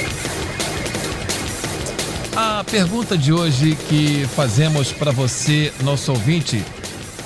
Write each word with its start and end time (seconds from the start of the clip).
A 2.35 2.65
pergunta 2.65 3.19
de 3.19 3.31
hoje 3.31 3.77
que 3.91 4.27
fazemos 4.35 4.91
para 4.91 5.13
você, 5.13 5.71
nosso 5.83 6.13
ouvinte, 6.13 6.65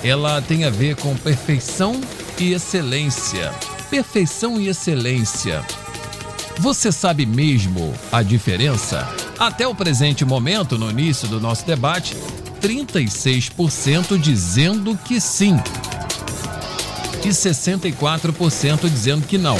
ela 0.02 0.42
tem 0.42 0.64
a 0.64 0.70
ver 0.70 0.96
com 0.96 1.14
perfeição 1.14 2.00
e 2.40 2.54
excelência. 2.54 3.52
Perfeição 3.90 4.60
e 4.60 4.68
excelência. 4.68 5.64
Você 6.58 6.90
sabe 6.92 7.24
mesmo 7.24 7.94
a 8.12 8.22
diferença? 8.22 9.08
Até 9.38 9.66
o 9.66 9.74
presente 9.74 10.24
momento, 10.24 10.76
no 10.76 10.90
início 10.90 11.28
do 11.28 11.40
nosso 11.40 11.64
debate, 11.64 12.16
36% 12.60 14.18
dizendo 14.18 14.98
que 15.04 15.20
sim 15.20 15.56
e 17.24 17.30
64% 17.30 18.88
dizendo 18.88 19.26
que 19.26 19.38
não. 19.38 19.56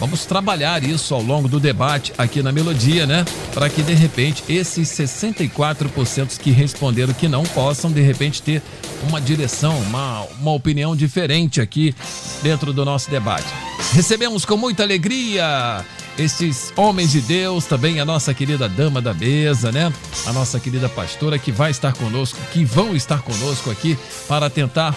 Vamos 0.00 0.24
trabalhar 0.24 0.82
isso 0.82 1.14
ao 1.14 1.22
longo 1.22 1.46
do 1.46 1.60
debate 1.60 2.10
aqui 2.16 2.42
na 2.42 2.50
Melodia, 2.50 3.06
né? 3.06 3.22
Para 3.52 3.68
que 3.68 3.82
de 3.82 3.92
repente 3.92 4.42
esses 4.48 4.88
64% 4.88 6.38
que 6.38 6.50
responderam 6.50 7.12
que 7.12 7.28
não 7.28 7.42
possam 7.42 7.92
de 7.92 8.00
repente 8.00 8.40
ter 8.40 8.62
uma 9.06 9.20
direção, 9.20 9.78
uma, 9.80 10.22
uma 10.40 10.52
opinião 10.52 10.96
diferente 10.96 11.60
aqui 11.60 11.94
dentro 12.42 12.72
do 12.72 12.82
nosso 12.82 13.10
debate. 13.10 13.46
Recebemos 13.92 14.46
com 14.46 14.56
muita 14.56 14.84
alegria 14.84 15.84
esses 16.18 16.72
homens 16.76 17.12
de 17.12 17.20
Deus, 17.20 17.66
também 17.66 18.00
a 18.00 18.04
nossa 18.04 18.32
querida 18.32 18.70
dama 18.70 19.02
da 19.02 19.12
mesa, 19.12 19.70
né? 19.70 19.92
A 20.26 20.32
nossa 20.32 20.58
querida 20.58 20.88
pastora 20.88 21.38
que 21.38 21.52
vai 21.52 21.70
estar 21.70 21.92
conosco, 21.92 22.38
que 22.54 22.64
vão 22.64 22.96
estar 22.96 23.20
conosco 23.20 23.70
aqui 23.70 23.98
para 24.26 24.48
tentar 24.48 24.96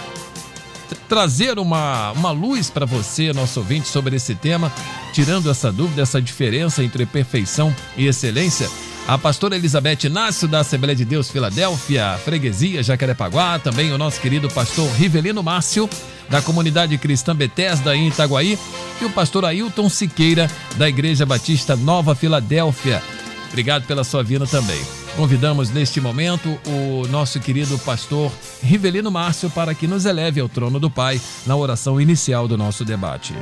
trazer 0.94 1.60
uma, 1.60 2.12
uma 2.12 2.32
luz 2.32 2.70
para 2.70 2.86
você, 2.86 3.34
nosso 3.34 3.60
ouvinte, 3.60 3.88
sobre 3.88 4.16
esse 4.16 4.36
tema, 4.36 4.72
tirando 5.14 5.50
essa 5.50 5.72
dúvida, 5.72 6.02
essa 6.02 6.22
diferença 6.22 6.84
entre 6.84 7.06
perfeição 7.06 7.74
e 7.98 8.08
excelência. 8.08 8.70
A 9.06 9.18
pastora 9.18 9.56
Elizabeth 9.56 10.06
Inácio, 10.06 10.48
da 10.48 10.60
Assembleia 10.60 10.96
de 10.96 11.04
Deus 11.04 11.30
Filadélfia, 11.30 12.18
Freguesia, 12.24 12.82
Jacarepaguá, 12.82 13.60
também 13.60 13.92
o 13.92 13.98
nosso 13.98 14.22
querido 14.22 14.50
pastor 14.50 14.90
Rivelino 14.94 15.44
Márcio, 15.44 15.90
da 16.30 16.42
comunidade 16.42 16.98
cristã 16.98 17.36
Betesda 17.36 17.96
em 17.96 18.08
Itaguaí, 18.08 18.58
e 19.02 19.06
o 19.06 19.10
pastor 19.10 19.44
Ailton 19.44 19.90
Siqueira, 19.90 20.50
da 20.78 20.88
Igreja 20.88 21.26
Batista 21.26 21.76
Nova 21.76 22.16
Filadélfia. 22.16 23.04
Obrigado 23.50 23.86
pela 23.86 24.06
sua 24.06 24.24
vinda 24.24 24.48
também. 24.48 25.03
Convidamos 25.16 25.70
neste 25.70 26.02
momento 26.02 26.60
o 26.66 27.08
nosso 27.08 27.40
querido 27.40 27.78
pastor 27.78 28.32
Rivelino 28.64 29.12
Márcio 29.12 29.48
para 29.48 29.76
que 29.76 29.86
nos 29.86 30.06
eleve 30.06 30.42
ao 30.42 30.50
trono 30.50 30.80
do 30.80 30.90
Pai 30.90 31.22
na 31.46 31.56
oração 31.56 32.02
inicial 32.02 32.48
do 32.48 32.58
nosso 32.58 32.84
debate. 32.84 33.36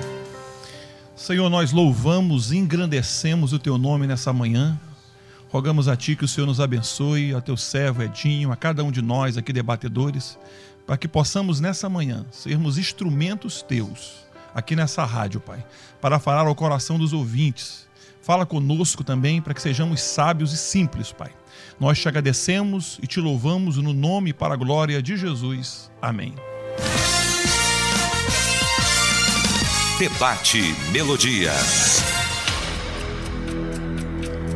Senhor, 1.16 1.50
nós 1.50 1.72
louvamos 1.72 2.52
e 2.52 2.58
engrandecemos 2.58 3.54
o 3.54 3.60
teu 3.60 3.78
nome 3.78 4.06
nessa 4.06 4.34
manhã. 4.34 4.78
Rogamos 5.50 5.88
a 5.88 5.96
ti 5.96 6.14
que 6.14 6.26
o 6.26 6.28
Senhor 6.28 6.46
nos 6.46 6.60
abençoe, 6.60 7.34
a 7.34 7.40
teu 7.40 7.56
servo 7.56 8.04
Edinho, 8.04 8.52
a 8.52 8.58
cada 8.58 8.84
um 8.84 8.92
de 8.92 9.02
nós 9.02 9.38
aqui 9.38 9.54
debatedores, 9.54 10.38
para 10.86 10.98
que 10.98 11.08
possamos 11.08 11.62
nessa 11.62 11.88
manhã 11.88 12.26
sermos 12.32 12.78
instrumentos 12.78 13.62
teus 13.62 14.26
aqui 14.54 14.76
nessa 14.76 15.06
rádio, 15.06 15.40
Pai, 15.40 15.64
para 16.02 16.20
falar 16.20 16.48
ao 16.48 16.54
coração 16.54 17.00
dos 17.00 17.14
ouvintes. 17.14 17.88
Fala 18.22 18.46
conosco 18.46 19.06
também 19.06 19.42
para 19.42 19.54
que 19.54 19.62
sejamos 19.62 20.02
sábios 20.02 20.52
e 20.52 20.58
simples, 20.58 21.14
Pai 21.14 21.32
nós 21.82 21.98
te 21.98 22.08
agradecemos 22.08 23.00
e 23.02 23.08
te 23.08 23.20
louvamos 23.20 23.78
no 23.78 23.92
nome 23.92 24.30
e 24.30 24.34
para 24.34 24.54
a 24.54 24.58
glória 24.58 25.02
de 25.02 25.18
Jesus. 25.18 25.90
Amém. 26.00 26.36
Debate 29.98 30.62
Melodia. 30.92 31.52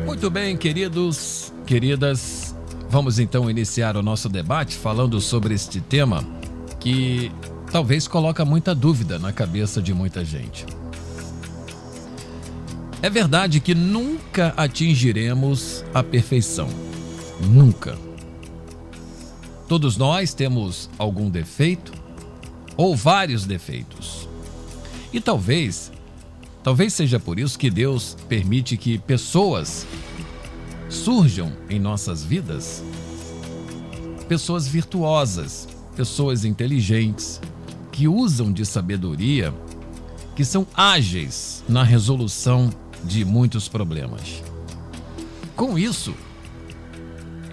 Muito 0.04 0.30
bem, 0.30 0.56
queridos, 0.56 1.52
queridas, 1.66 2.54
vamos 2.88 3.18
então 3.18 3.50
iniciar 3.50 3.96
o 3.96 4.02
nosso 4.04 4.28
debate 4.28 4.76
falando 4.76 5.20
sobre 5.20 5.52
este 5.52 5.80
tema 5.80 6.24
que 6.78 7.32
talvez 7.72 8.06
coloca 8.06 8.44
muita 8.44 8.72
dúvida 8.72 9.18
na 9.18 9.32
cabeça 9.32 9.82
de 9.82 9.92
muita 9.92 10.24
gente. 10.24 10.64
É 13.02 13.10
verdade 13.10 13.58
que 13.58 13.74
nunca 13.74 14.54
atingiremos 14.56 15.84
a 15.92 16.04
perfeição. 16.04 16.95
Nunca. 17.40 17.98
Todos 19.68 19.96
nós 19.96 20.32
temos 20.32 20.88
algum 20.96 21.28
defeito 21.28 21.92
ou 22.76 22.94
vários 22.94 23.44
defeitos. 23.44 24.28
E 25.12 25.20
talvez, 25.20 25.90
talvez 26.62 26.92
seja 26.92 27.18
por 27.18 27.38
isso 27.38 27.58
que 27.58 27.70
Deus 27.70 28.16
permite 28.28 28.76
que 28.76 28.98
pessoas 28.98 29.86
surjam 30.88 31.52
em 31.68 31.78
nossas 31.78 32.22
vidas. 32.22 32.82
Pessoas 34.28 34.66
virtuosas, 34.66 35.68
pessoas 35.96 36.44
inteligentes, 36.44 37.40
que 37.92 38.06
usam 38.06 38.52
de 38.52 38.64
sabedoria, 38.66 39.54
que 40.34 40.44
são 40.44 40.66
ágeis 40.74 41.64
na 41.68 41.82
resolução 41.82 42.70
de 43.04 43.24
muitos 43.24 43.68
problemas. 43.68 44.42
Com 45.54 45.78
isso, 45.78 46.14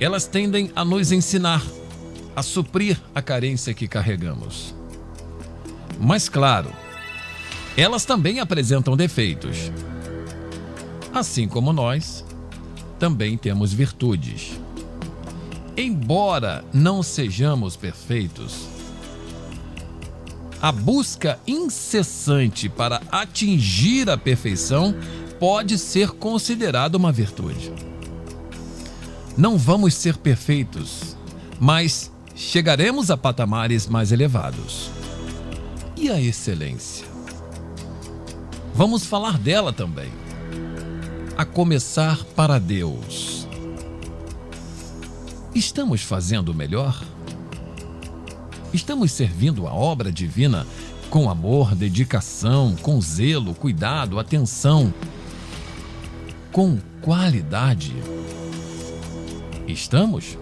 elas 0.04 0.28
tendem 0.28 0.70
a 0.76 0.84
nos 0.84 1.14
ensinar 1.14 1.64
a 2.36 2.44
suprir 2.44 3.00
a 3.16 3.22
carência 3.22 3.74
que 3.74 3.88
carregamos. 3.88 4.76
Mas, 5.98 6.28
claro, 6.28 6.70
elas 7.78 8.04
também 8.04 8.42
apresentam 8.42 8.98
defeitos. 8.98 9.72
Assim 11.14 11.48
como 11.48 11.72
nós, 11.72 12.26
também 13.00 13.38
temos 13.38 13.72
virtudes. 13.72 14.60
Embora 15.78 16.66
não 16.74 17.02
sejamos 17.02 17.78
perfeitos, 17.78 18.68
a 20.62 20.70
busca 20.70 21.40
incessante 21.48 22.68
para 22.68 23.02
atingir 23.10 24.10
a 24.10 24.18
perfeição 24.18 24.94
pode 25.40 25.78
ser 25.78 26.10
considerada 26.12 26.98
uma 26.98 27.12
virtude. 27.12 27.93
Não 29.36 29.58
vamos 29.58 29.96
ser 29.96 30.18
perfeitos, 30.18 31.18
mas 31.60 32.12
chegaremos 32.36 33.10
a 33.10 33.18
patamares 33.18 33.88
mais 33.88 34.12
elevados. 34.12 34.92
E 35.98 36.08
a 36.10 36.22
excelência? 36.22 37.08
Vamos 38.76 39.06
falar 39.06 39.40
dela 39.40 39.74
também. 39.74 40.12
A 41.36 41.44
começar 41.44 42.24
para 42.36 42.60
Deus. 42.60 43.48
Estamos 45.56 46.04
fazendo 46.04 46.50
o 46.50 46.54
melhor? 46.54 47.04
Estamos 48.72 49.12
servindo 49.12 49.68
a 49.68 49.74
obra 49.74 50.12
divina 50.12 50.68
com 51.10 51.28
amor, 51.28 51.74
dedicação, 51.74 52.76
com 52.76 53.02
zelo, 53.02 53.56
cuidado, 53.56 54.20
atenção, 54.20 54.94
com 56.52 56.80
qualidade? 57.02 57.94
Estamos? 59.68 60.38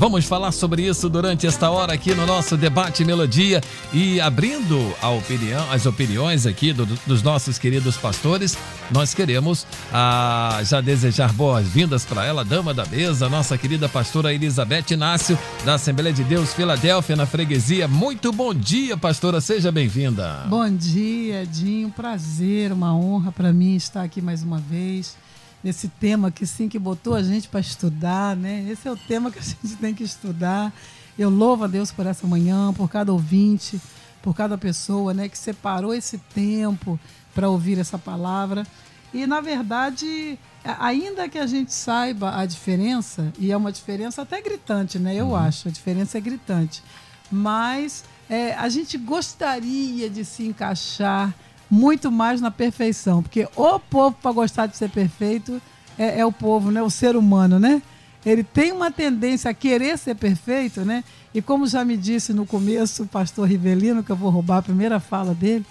Vamos 0.00 0.24
falar 0.24 0.50
sobre 0.50 0.88
isso 0.88 1.10
durante 1.10 1.46
esta 1.46 1.68
hora 1.68 1.92
aqui 1.92 2.14
no 2.14 2.24
nosso 2.24 2.56
debate 2.56 3.04
Melodia 3.04 3.60
e 3.92 4.18
abrindo 4.18 4.96
a 5.02 5.10
opinião, 5.10 5.70
as 5.70 5.84
opiniões 5.84 6.46
aqui 6.46 6.72
do, 6.72 6.86
dos 7.06 7.22
nossos 7.22 7.58
queridos 7.58 7.98
pastores, 7.98 8.56
nós 8.90 9.12
queremos 9.12 9.66
ah, 9.92 10.58
já 10.64 10.80
desejar 10.80 11.34
boas-vindas 11.34 12.06
para 12.06 12.24
ela, 12.24 12.42
dama 12.42 12.72
da 12.72 12.86
mesa, 12.86 13.28
nossa 13.28 13.58
querida 13.58 13.90
pastora 13.90 14.32
Elizabeth 14.32 14.86
Inácio, 14.92 15.38
da 15.66 15.74
Assembleia 15.74 16.14
de 16.14 16.24
Deus 16.24 16.54
Filadélfia, 16.54 17.14
na 17.14 17.26
freguesia. 17.26 17.86
Muito 17.86 18.32
bom 18.32 18.54
dia, 18.54 18.96
pastora, 18.96 19.38
seja 19.38 19.70
bem-vinda. 19.70 20.46
Bom 20.48 20.74
dia, 20.74 21.42
Edinho, 21.42 21.90
prazer, 21.90 22.72
uma 22.72 22.96
honra 22.96 23.30
para 23.32 23.52
mim 23.52 23.76
estar 23.76 24.02
aqui 24.02 24.22
mais 24.22 24.42
uma 24.42 24.56
vez 24.56 25.14
nesse 25.62 25.88
tema 25.88 26.30
que 26.30 26.46
sim 26.46 26.68
que 26.68 26.78
botou 26.78 27.14
a 27.14 27.22
gente 27.22 27.48
para 27.48 27.60
estudar, 27.60 28.36
né? 28.36 28.66
Esse 28.68 28.88
é 28.88 28.92
o 28.92 28.96
tema 28.96 29.30
que 29.30 29.38
a 29.38 29.42
gente 29.42 29.76
tem 29.76 29.94
que 29.94 30.02
estudar. 30.02 30.72
Eu 31.18 31.28
louvo 31.28 31.64
a 31.64 31.66
Deus 31.66 31.92
por 31.92 32.06
essa 32.06 32.26
manhã, 32.26 32.72
por 32.72 32.88
cada 32.88 33.12
ouvinte, 33.12 33.80
por 34.22 34.34
cada 34.34 34.56
pessoa, 34.56 35.12
né, 35.12 35.28
que 35.28 35.36
separou 35.36 35.94
esse 35.94 36.18
tempo 36.18 36.98
para 37.34 37.48
ouvir 37.48 37.78
essa 37.78 37.98
palavra. 37.98 38.66
E 39.12 39.26
na 39.26 39.40
verdade, 39.40 40.38
ainda 40.78 41.28
que 41.28 41.38
a 41.38 41.46
gente 41.46 41.72
saiba 41.72 42.38
a 42.38 42.46
diferença, 42.46 43.32
e 43.38 43.50
é 43.50 43.56
uma 43.56 43.72
diferença 43.72 44.22
até 44.22 44.40
gritante, 44.40 44.98
né? 44.98 45.14
Eu 45.14 45.28
uhum. 45.28 45.36
acho, 45.36 45.68
a 45.68 45.70
diferença 45.70 46.18
é 46.18 46.20
gritante. 46.20 46.82
Mas 47.30 48.04
é, 48.28 48.54
a 48.54 48.68
gente 48.68 48.96
gostaria 48.96 50.08
de 50.08 50.24
se 50.24 50.44
encaixar 50.44 51.34
muito 51.70 52.10
mais 52.10 52.40
na 52.40 52.50
perfeição. 52.50 53.22
Porque 53.22 53.48
o 53.54 53.78
povo, 53.78 54.16
para 54.20 54.32
gostar 54.32 54.66
de 54.66 54.76
ser 54.76 54.90
perfeito, 54.90 55.60
é, 55.96 56.20
é, 56.20 56.26
o 56.26 56.32
povo, 56.32 56.70
né? 56.70 56.82
o 56.82 56.90
ser 56.90 57.16
humano, 57.16 57.58
né? 57.58 57.80
Ele 58.24 58.42
tem 58.42 58.72
uma 58.72 58.90
tendência 58.90 59.50
a 59.50 59.54
querer 59.54 59.96
ser 59.96 60.14
perfeito, 60.14 60.82
né? 60.82 61.04
E 61.32 61.40
como 61.40 61.66
já 61.66 61.84
me 61.84 61.96
disse 61.96 62.34
no 62.34 62.44
começo 62.44 63.04
o 63.04 63.06
pastor 63.06 63.48
Rivelino, 63.48 64.02
que 64.02 64.10
eu 64.10 64.16
vou 64.16 64.30
roubar 64.30 64.58
a 64.58 64.62
primeira 64.62 65.00
fala 65.00 65.32
dele, 65.32 65.64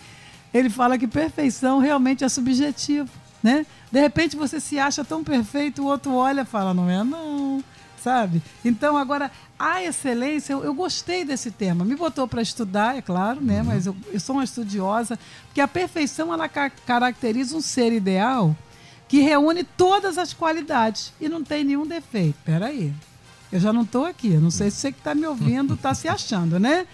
ele 0.54 0.70
fala 0.70 0.98
que 0.98 1.08
perfeição 1.08 1.80
realmente 1.80 2.24
é 2.24 2.30
subjetivo, 2.30 3.10
né? 3.44 3.66
De 3.92 4.00
repente 4.00 4.36
você 4.36 4.60
se 4.60 4.80
acha 4.80 5.04
tão 5.04 5.24
perfeito, 5.24 5.84
o 5.84 5.86
outro 5.86 6.14
olha 6.14 6.42
e 6.42 6.46
fala, 6.46 6.74
não 6.74 6.90
é 6.90 7.04
não 7.04 7.64
sabe? 8.02 8.42
Então, 8.64 8.98
agora, 8.98 9.32
a 9.58 9.84
excelência, 9.84 10.54
eu, 10.54 10.64
eu 10.64 10.74
gostei 10.74 11.26
desse 11.26 11.52
tema. 11.52 11.84
Me 11.84 11.96
botou 11.96 12.28
para 12.28 12.42
estudar, 12.42 12.98
é 12.98 13.02
claro, 13.02 13.42
né? 13.42 13.60
Uhum. 13.60 13.66
Mas 13.66 13.86
eu, 13.86 13.96
eu, 14.12 14.20
sou 14.20 14.36
uma 14.36 14.44
estudiosa, 14.44 15.20
porque 15.46 15.62
a 15.62 15.68
perfeição, 15.68 16.34
ela 16.34 16.48
ca 16.48 16.70
caracteriza 16.70 17.56
um 17.56 17.62
ser 17.62 17.92
ideal 17.92 18.56
que 19.08 19.22
reúne 19.22 19.64
todas 19.64 20.18
as 20.18 20.34
qualidades 20.34 21.12
e 21.20 21.28
não 21.28 21.44
tem 21.44 21.64
nenhum 21.64 21.86
defeito. 21.86 22.38
Peraí, 22.46 22.94
eu 23.52 23.60
já 23.60 23.74
não 23.74 23.82
estou 23.82 24.06
aqui, 24.06 24.34
eu 24.34 24.42
não 24.42 24.52
sei 24.52 24.70
se 24.70 24.78
você 24.78 24.92
que 24.92 25.00
está 25.00 25.16
me 25.16 25.26
ouvindo 25.26 25.74
está 25.74 25.94
se 25.94 26.08
achando, 26.08 26.60
né? 26.60 26.86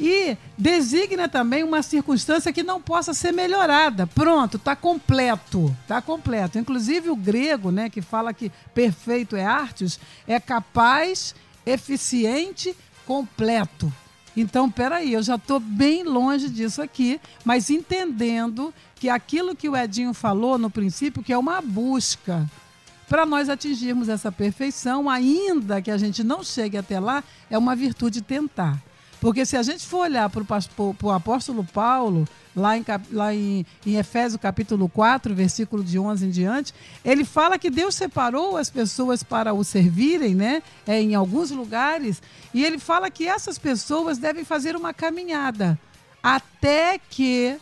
E 0.00 0.36
designa 0.56 1.28
também 1.28 1.64
uma 1.64 1.82
circunstância 1.82 2.52
que 2.52 2.62
não 2.62 2.80
possa 2.80 3.12
ser 3.12 3.32
melhorada. 3.32 4.06
Pronto, 4.06 4.56
está 4.56 4.76
completo, 4.76 5.74
está 5.82 6.00
completo. 6.00 6.58
Inclusive 6.58 7.10
o 7.10 7.16
grego, 7.16 7.70
né, 7.70 7.90
que 7.90 8.00
fala 8.00 8.32
que 8.32 8.50
perfeito 8.74 9.34
é 9.34 9.44
artes, 9.44 9.98
é 10.26 10.38
capaz, 10.38 11.34
eficiente, 11.66 12.76
completo. 13.04 13.92
Então, 14.36 14.70
peraí, 14.70 15.12
eu 15.12 15.22
já 15.22 15.34
estou 15.34 15.58
bem 15.58 16.04
longe 16.04 16.48
disso 16.48 16.80
aqui, 16.80 17.20
mas 17.44 17.70
entendendo 17.70 18.72
que 18.94 19.08
aquilo 19.08 19.56
que 19.56 19.68
o 19.68 19.76
Edinho 19.76 20.14
falou 20.14 20.56
no 20.56 20.70
princípio, 20.70 21.24
que 21.24 21.32
é 21.32 21.38
uma 21.38 21.60
busca 21.60 22.48
para 23.08 23.24
nós 23.24 23.48
atingirmos 23.48 24.08
essa 24.08 24.30
perfeição, 24.30 25.08
ainda 25.08 25.80
que 25.82 25.90
a 25.90 25.96
gente 25.96 26.22
não 26.22 26.44
chegue 26.44 26.76
até 26.76 27.00
lá, 27.00 27.24
é 27.50 27.56
uma 27.56 27.74
virtude 27.74 28.20
tentar. 28.20 28.80
Porque 29.20 29.44
se 29.44 29.56
a 29.56 29.62
gente 29.62 29.86
for 29.86 29.98
olhar 29.98 30.30
para 30.30 30.42
o 31.02 31.10
apóstolo 31.10 31.64
Paulo, 31.64 32.26
lá, 32.54 32.76
em, 32.76 32.84
lá 33.10 33.34
em, 33.34 33.66
em 33.84 33.94
capítulo 34.40 34.88
4, 34.88 35.34
versículo 35.34 35.82
de 35.82 35.98
11 35.98 36.26
em 36.26 36.30
diante, 36.30 36.74
ele 37.04 37.24
fala 37.24 37.58
que 37.58 37.70
Deus 37.70 37.94
separou 37.94 38.56
as 38.56 38.70
pessoas 38.70 39.22
para 39.22 39.52
o 39.52 39.64
servirem, 39.64 40.34
né? 40.34 40.62
É, 40.86 41.00
em 41.00 41.14
alguns 41.14 41.50
lugares, 41.50 42.22
e 42.54 42.64
ele 42.64 42.78
fala 42.78 43.10
que 43.10 43.26
essas 43.26 43.58
pessoas 43.58 44.18
devem 44.18 44.44
fazer 44.44 44.76
uma 44.76 44.94
caminhada 44.94 45.78
até 46.22 46.98
que 47.10 47.56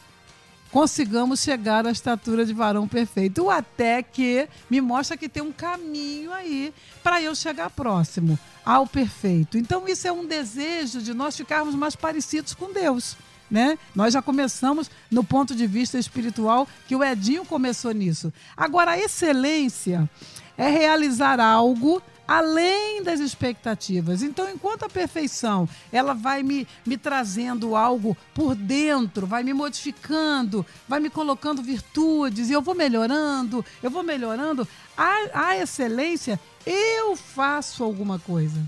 consigamos 0.70 1.40
chegar 1.40 1.86
à 1.86 1.90
estatura 1.90 2.44
de 2.44 2.52
varão 2.52 2.86
perfeito. 2.86 3.44
O 3.44 3.50
até 3.50 4.02
que 4.02 4.48
me 4.68 4.80
mostra 4.80 5.16
que 5.16 5.28
tem 5.28 5.42
um 5.42 5.52
caminho 5.52 6.32
aí 6.32 6.72
para 7.02 7.22
eu 7.22 7.34
chegar 7.34 7.70
próximo 7.70 8.38
ao 8.66 8.84
perfeito. 8.84 9.56
Então, 9.56 9.86
isso 9.86 10.08
é 10.08 10.12
um 10.12 10.26
desejo 10.26 11.00
de 11.00 11.14
nós 11.14 11.36
ficarmos 11.36 11.76
mais 11.76 11.94
parecidos 11.94 12.52
com 12.52 12.72
Deus. 12.72 13.16
Né? 13.48 13.78
Nós 13.94 14.12
já 14.12 14.20
começamos 14.20 14.90
no 15.08 15.22
ponto 15.22 15.54
de 15.54 15.68
vista 15.68 15.96
espiritual 15.96 16.66
que 16.88 16.96
o 16.96 17.04
Edinho 17.04 17.44
começou 17.44 17.92
nisso. 17.92 18.32
Agora, 18.56 18.90
a 18.90 18.98
excelência 18.98 20.10
é 20.58 20.68
realizar 20.68 21.38
algo 21.38 22.02
além 22.26 23.02
das 23.02 23.20
expectativas. 23.20 24.23
Então, 24.23 24.49
enquanto 24.50 24.84
a 24.84 24.88
perfeição 24.88 25.69
ela 25.93 26.14
vai 26.14 26.43
me, 26.43 26.67
me 26.84 26.96
trazendo 26.96 27.76
algo 27.76 28.17
por 28.34 28.55
dentro, 28.55 29.26
vai 29.26 29.43
me 29.43 29.52
modificando, 29.52 30.64
vai 30.88 31.00
me 31.00 31.11
colocando 31.11 31.62
virtudes, 31.62 32.50
e 32.50 32.52
eu 32.52 32.62
vou 32.62 32.75
melhorando, 32.75 33.64
eu 33.82 33.90
vou 33.90 34.02
melhorando, 34.02 34.67
a, 34.96 35.49
a 35.49 35.56
excelência, 35.56 36.40
eu 36.64 37.14
faço 37.17 37.84
alguma 37.84 38.19
coisa. 38.19 38.61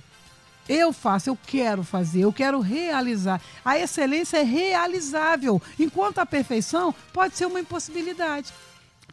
Eu 0.68 0.92
faço, 0.92 1.30
eu 1.30 1.38
quero 1.46 1.82
fazer, 1.82 2.20
eu 2.20 2.32
quero 2.32 2.60
realizar. 2.60 3.40
A 3.64 3.78
excelência 3.78 4.36
é 4.36 4.42
realizável, 4.42 5.62
enquanto 5.78 6.18
a 6.18 6.26
perfeição 6.26 6.94
pode 7.10 7.36
ser 7.36 7.46
uma 7.46 7.58
impossibilidade. 7.58 8.52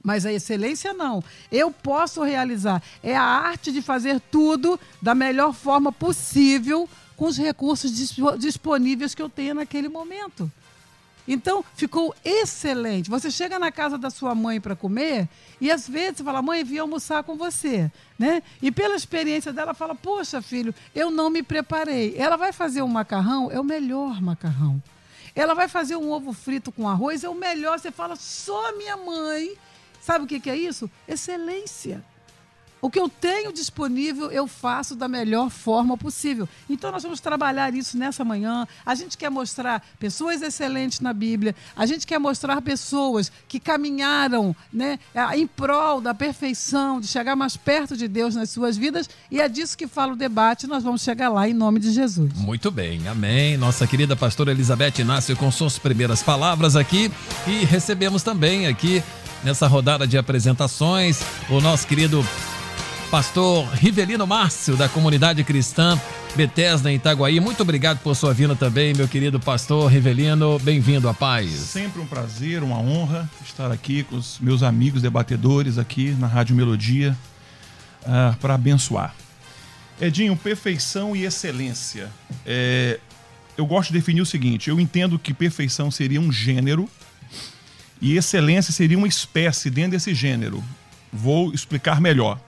Mas 0.06 0.24
a 0.24 0.32
excelência 0.32 0.94
não. 0.94 1.24
Eu 1.52 1.72
posso 1.72 2.22
realizar. 2.22 2.82
É 3.02 3.18
a 3.18 3.24
arte 3.24 3.72
de 3.72 3.82
fazer 3.82 4.22
tudo 4.32 4.80
da 5.02 5.16
melhor 5.16 5.52
forma 5.52 5.92
possível 5.92 6.88
com 7.18 7.26
os 7.26 7.36
recursos 7.36 7.92
disponíveis 8.38 9.16
que 9.16 9.22
eu 9.22 9.28
tenho 9.28 9.56
naquele 9.56 9.90
momento. 9.90 10.52
Então, 11.28 11.66
ficou 11.76 12.14
excelente. 12.24 13.10
Você 13.10 13.32
chega 13.32 13.58
na 13.58 13.72
casa 13.72 13.98
da 13.98 14.12
sua 14.12 14.36
mãe 14.36 14.62
para 14.62 14.76
comer 14.76 15.28
e 15.60 15.72
às 15.72 15.90
vezes 15.90 16.18
você 16.18 16.24
fala, 16.24 16.40
mãe, 16.40 16.64
vim 16.64 16.78
almoçar 16.78 17.24
com 17.24 17.36
você. 17.36 17.92
Né? 18.20 18.44
E 18.62 18.72
pela 18.72 18.96
experiência 18.96 19.52
dela, 19.52 19.74
fala, 19.74 19.96
poxa, 19.96 20.40
filho, 20.40 20.74
eu 20.94 21.10
não 21.10 21.32
me 21.32 21.42
preparei. 21.42 22.14
Ela 22.16 22.36
vai 22.36 22.54
fazer 22.54 22.84
um 22.84 22.88
macarrão, 22.88 23.50
é 23.52 23.60
o 23.60 23.64
melhor 23.64 24.22
macarrão. 24.22 24.80
Ela 25.34 25.56
vai 25.56 25.68
fazer 25.68 25.96
um 25.96 26.12
ovo 26.12 26.32
frito 26.32 26.72
com 26.72 26.88
arroz, 26.88 27.24
é 27.24 27.30
o 27.30 27.34
melhor. 27.34 27.80
Você 27.80 27.90
fala, 27.90 28.16
só 28.16 28.78
minha 28.78 28.96
mãe 28.96 29.58
Sabe 30.06 30.26
o 30.26 30.28
que, 30.28 30.48
é 30.52 30.56
isso? 30.56 30.88
Excelência. 31.08 32.04
O 32.80 32.92
que 32.92 33.00
eu 33.00 33.10
tenho 33.10 33.52
disponível, 33.52 34.30
eu 34.30 34.46
faço 34.46 34.96
da 34.96 35.08
melhor 35.08 35.50
forma 35.50 35.98
possível. 35.98 36.48
Então, 36.70 36.92
nós 36.92 37.02
vamos 37.02 37.20
trabalhar 37.20 37.74
isso 37.74 37.98
nessa 37.98 38.24
manhã. 38.24 38.68
A 38.86 38.94
gente 38.94 39.18
quer 39.18 39.32
mostrar 39.32 39.84
pessoas 39.98 40.44
excelentes 40.44 41.00
na 41.00 41.12
Bíblia. 41.12 41.56
A 41.76 41.88
gente 41.88 42.06
quer 42.06 42.20
mostrar 42.20 42.62
pessoas 42.62 43.32
que 43.48 43.60
caminharam 43.60 44.56
né, 44.72 45.00
em 45.34 45.48
prol 45.48 46.00
da 46.00 46.14
perfeição, 46.14 47.02
de 47.02 47.08
chegar 47.08 47.36
mais 47.36 47.58
perto 47.58 47.98
de 47.98 48.08
Deus 48.08 48.36
nas 48.36 48.52
suas 48.52 48.78
vidas. 48.78 49.10
E 49.32 49.42
é 49.42 49.50
disso 49.50 49.76
que 49.76 49.88
fala 49.88 50.14
o 50.14 50.16
debate. 50.16 50.68
Nós 50.68 50.84
vamos 50.84 51.02
chegar 51.02 51.30
lá 51.30 51.50
em 51.50 51.54
nome 51.54 51.80
de 51.80 51.90
Jesus. 51.90 52.32
Muito 52.34 52.70
bem, 52.70 53.08
amém. 53.08 53.58
Nossa 53.58 53.88
querida 53.88 54.16
pastora 54.16 54.52
Elizabeth 54.52 55.00
Inácio 55.00 55.36
com 55.36 55.50
suas 55.50 55.80
primeiras 55.80 56.22
palavras 56.22 56.76
aqui. 56.76 57.12
E 57.48 57.66
recebemos 57.66 58.22
também 58.22 58.68
aqui 58.68 59.02
nessa 59.46 59.68
rodada 59.68 60.08
de 60.08 60.18
apresentações, 60.18 61.22
o 61.52 61.62
nosso 61.62 61.86
querido 61.86 62.26
pastor 63.12 63.68
Rivelino 63.76 64.26
Márcio, 64.26 64.76
da 64.76 64.90
comunidade 64.90 65.44
cristã 65.44 66.02
Bethesda 66.36 66.92
em 66.92 66.96
Itaguaí. 66.96 67.40
Muito 67.40 67.62
obrigado 67.62 68.00
por 68.00 68.16
sua 68.16 68.34
vinda 68.34 68.56
também, 68.56 68.96
meu 68.96 69.08
querido 69.08 69.40
pastor 69.40 69.90
Rivelino. 69.92 70.58
Bem-vindo 70.58 71.08
à 71.08 71.14
paz. 71.14 71.52
Sempre 71.52 72.02
um 72.02 72.08
prazer, 72.08 72.64
uma 72.64 72.80
honra 72.80 73.30
estar 73.46 73.72
aqui 73.72 74.04
com 74.04 74.16
os 74.16 74.40
meus 74.40 74.64
amigos 74.64 75.04
debatedores 75.04 75.78
aqui 75.78 76.10
na 76.20 76.26
Rádio 76.26 76.56
Melodia 76.56 77.16
uh, 78.02 78.36
para 78.38 78.56
abençoar. 78.56 79.14
Edinho, 80.02 80.36
perfeição 80.36 81.16
e 81.16 81.24
excelência. 81.24 82.10
É, 82.48 83.00
eu 83.56 83.66
gosto 83.68 83.94
de 83.94 84.00
definir 84.00 84.22
o 84.22 84.26
seguinte: 84.26 84.72
eu 84.72 84.80
entendo 84.80 85.20
que 85.20 85.36
perfeição 85.36 85.92
seria 85.92 86.20
um 86.20 86.32
gênero 86.32 86.90
E 88.02 88.18
excelência 88.18 88.74
seria 88.74 88.98
uma 88.98 89.08
espécie 89.08 89.70
dentro 89.70 89.92
desse 89.92 90.14
gênero. 90.14 90.64
Vou 91.12 91.54
explicar 91.54 92.02
melhor. 92.02 92.40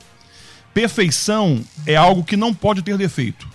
Perfeição 0.73 1.63
é 1.85 1.95
algo 1.95 2.23
que 2.23 2.37
não 2.37 2.53
pode 2.53 2.81
ter 2.81 2.97
defeito. 2.97 3.47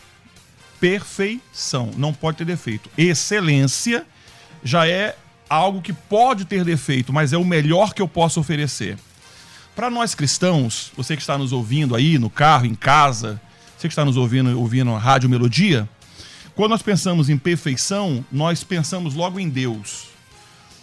Perfeição 0.80 1.90
não 1.96 2.12
pode 2.12 2.38
ter 2.38 2.44
defeito. 2.44 2.90
Excelência 2.98 4.04
já 4.64 4.86
é 4.86 5.16
algo 5.48 5.82
que 5.82 5.92
pode 5.92 6.44
ter 6.44 6.64
defeito, 6.64 7.12
mas 7.12 7.32
é 7.32 7.36
o 7.36 7.44
melhor 7.44 7.94
que 7.94 8.02
eu 8.02 8.08
posso 8.08 8.40
oferecer. 8.40 8.98
Para 9.76 9.90
nós 9.90 10.14
cristãos, 10.14 10.90
você 10.96 11.14
que 11.14 11.22
está 11.22 11.38
nos 11.38 11.52
ouvindo 11.52 11.94
aí 11.94 12.18
no 12.18 12.28
carro, 12.28 12.66
em 12.66 12.74
casa, 12.74 13.40
você 13.76 13.88
que 13.88 13.92
está 13.92 14.04
nos 14.04 14.16
ouvindo, 14.16 14.58
ouvindo 14.58 14.90
a 14.90 14.98
Rádio 14.98 15.30
Melodia, 15.30 15.88
quando 16.54 16.70
nós 16.70 16.82
pensamos 16.82 17.28
em 17.28 17.38
perfeição, 17.38 18.24
nós 18.30 18.62
pensamos 18.62 19.14
logo 19.14 19.40
em 19.40 19.48
Deus. 19.48 20.11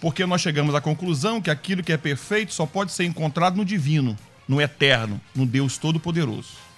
Porque 0.01 0.25
nós 0.25 0.41
chegamos 0.41 0.73
à 0.75 0.81
conclusão 0.81 1.41
que 1.41 1.49
aquilo 1.49 1.83
que 1.83 1.91
é 1.91 1.97
perfeito 1.97 2.53
só 2.53 2.65
pode 2.65 2.91
ser 2.91 3.05
encontrado 3.05 3.57
no 3.57 3.65
divino, 3.65 4.17
no 4.47 4.61
eterno, 4.61 5.19
no 5.35 5.45
Deus 5.45 5.77
Todo-Poderoso. 5.77 6.69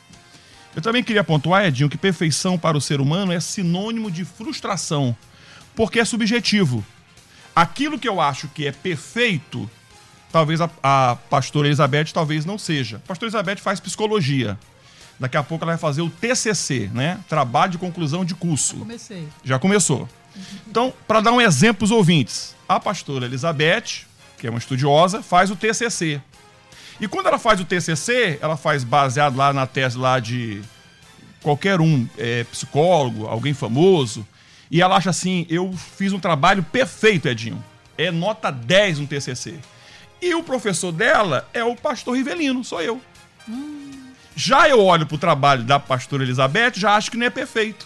Eu 0.75 0.81
também 0.81 1.03
queria 1.03 1.23
pontuar, 1.23 1.65
Edinho, 1.65 1.89
que 1.89 1.97
perfeição 1.97 2.57
para 2.57 2.77
o 2.77 2.81
ser 2.81 3.01
humano 3.01 3.31
é 3.31 3.39
sinônimo 3.39 4.09
de 4.09 4.23
frustração, 4.23 5.15
porque 5.75 5.99
é 5.99 6.05
subjetivo. 6.05 6.83
Aquilo 7.55 7.99
que 7.99 8.07
eu 8.07 8.21
acho 8.21 8.47
que 8.47 8.65
é 8.65 8.71
perfeito, 8.71 9.69
talvez 10.31 10.61
a, 10.61 10.69
a 10.81 11.17
pastora 11.29 11.67
Elizabeth 11.67 12.05
talvez 12.13 12.45
não 12.45 12.57
seja. 12.57 12.97
A 12.97 13.07
pastora 13.07 13.27
Elizabeth 13.27 13.57
faz 13.57 13.79
psicologia. 13.79 14.57
Daqui 15.21 15.37
a 15.37 15.43
pouco 15.43 15.63
ela 15.63 15.73
vai 15.73 15.79
fazer 15.79 16.01
o 16.01 16.09
TCC, 16.09 16.89
né? 16.91 17.19
Trabalho 17.29 17.73
de 17.73 17.77
conclusão 17.77 18.25
de 18.25 18.33
curso. 18.33 18.73
Já 18.73 18.79
comecei. 18.79 19.27
Já 19.43 19.59
começou. 19.59 20.09
Então, 20.67 20.91
para 21.07 21.21
dar 21.21 21.31
um 21.31 21.39
exemplo 21.39 21.83
aos 21.83 21.91
ouvintes, 21.91 22.55
a 22.67 22.79
pastora 22.79 23.27
Elizabeth, 23.27 24.07
que 24.39 24.47
é 24.47 24.49
uma 24.49 24.57
estudiosa, 24.57 25.21
faz 25.21 25.51
o 25.51 25.55
TCC. 25.55 26.19
E 26.99 27.07
quando 27.07 27.27
ela 27.27 27.37
faz 27.37 27.59
o 27.59 27.65
TCC, 27.65 28.39
ela 28.41 28.57
faz 28.57 28.83
baseado 28.83 29.35
lá 29.35 29.53
na 29.53 29.67
tese 29.67 29.95
lá 29.95 30.19
de 30.19 30.63
qualquer 31.43 31.79
um, 31.79 32.07
é, 32.17 32.43
psicólogo, 32.45 33.27
alguém 33.27 33.53
famoso, 33.53 34.25
e 34.71 34.81
ela 34.81 34.95
acha 34.95 35.11
assim, 35.11 35.45
eu 35.51 35.71
fiz 35.71 36.13
um 36.13 36.19
trabalho 36.19 36.63
perfeito, 36.63 37.27
Edinho. 37.27 37.63
É 37.95 38.09
nota 38.09 38.49
10 38.49 38.97
no 38.97 39.05
TCC. 39.05 39.59
E 40.19 40.33
o 40.33 40.41
professor 40.41 40.91
dela 40.91 41.47
é 41.53 41.63
o 41.63 41.75
pastor 41.75 42.15
Rivelino, 42.15 42.63
sou 42.63 42.81
eu. 42.81 42.99
Hum. 43.47 44.00
Já 44.35 44.69
eu 44.69 44.83
olho 44.83 45.05
para 45.05 45.15
o 45.15 45.19
trabalho 45.19 45.63
da 45.63 45.79
pastora 45.79 46.23
Elizabeth, 46.23 46.73
já 46.75 46.95
acho 46.95 47.11
que 47.11 47.17
não 47.17 47.25
é 47.25 47.29
perfeito. 47.29 47.85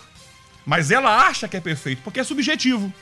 Mas 0.66 0.92
ela 0.92 1.28
acha 1.28 1.48
que 1.48 1.58
é 1.58 1.62
perfeito, 1.62 2.02
porque 2.04 2.20
é 2.20 2.24
subjetivo. 2.24 2.94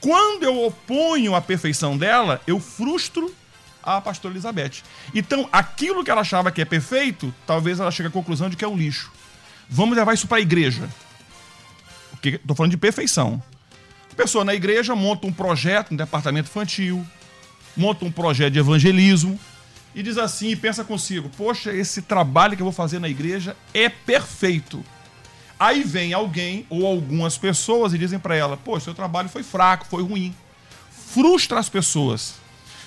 Quando 0.00 0.44
eu 0.44 0.62
oponho 0.64 1.34
a 1.34 1.40
perfeição 1.40 1.96
dela, 1.96 2.40
eu 2.46 2.60
frustro 2.60 3.34
a 3.82 4.00
pastora 4.00 4.34
Elizabeth. 4.34 4.82
Então, 5.14 5.48
aquilo 5.52 6.04
que 6.04 6.10
ela 6.10 6.22
achava 6.22 6.50
que 6.50 6.60
é 6.60 6.64
perfeito, 6.64 7.34
talvez 7.46 7.80
ela 7.80 7.90
chegue 7.90 8.08
à 8.08 8.12
conclusão 8.12 8.48
de 8.48 8.56
que 8.56 8.64
é 8.64 8.68
um 8.68 8.76
lixo. 8.76 9.10
Vamos 9.68 9.96
levar 9.96 10.14
isso 10.14 10.26
para 10.26 10.38
a 10.38 10.40
igreja. 10.40 10.88
Estou 12.22 12.56
falando 12.56 12.70
de 12.70 12.76
perfeição. 12.76 13.42
A 14.10 14.14
pessoa 14.14 14.44
na 14.44 14.54
igreja 14.54 14.94
monta 14.94 15.26
um 15.26 15.32
projeto, 15.32 15.92
um 15.92 15.96
departamento 15.96 16.48
infantil, 16.48 17.04
monta 17.76 18.04
um 18.04 18.12
projeto 18.12 18.52
de 18.52 18.58
evangelismo, 18.58 19.38
e 19.94 20.02
diz 20.02 20.18
assim 20.18 20.48
e 20.48 20.56
pensa 20.56 20.84
consigo: 20.84 21.28
poxa, 21.30 21.72
esse 21.72 22.02
trabalho 22.02 22.56
que 22.56 22.62
eu 22.62 22.66
vou 22.66 22.72
fazer 22.72 22.98
na 22.98 23.08
igreja 23.08 23.56
é 23.72 23.88
perfeito. 23.88 24.84
Aí 25.58 25.84
vem 25.84 26.12
alguém 26.12 26.66
ou 26.68 26.84
algumas 26.84 27.38
pessoas 27.38 27.94
e 27.94 27.98
dizem 27.98 28.18
para 28.18 28.34
ela: 28.34 28.56
pô, 28.56 28.78
seu 28.80 28.94
trabalho 28.94 29.28
foi 29.28 29.42
fraco, 29.42 29.86
foi 29.86 30.02
ruim. 30.02 30.34
Frustra 30.90 31.60
as 31.60 31.68
pessoas. 31.68 32.34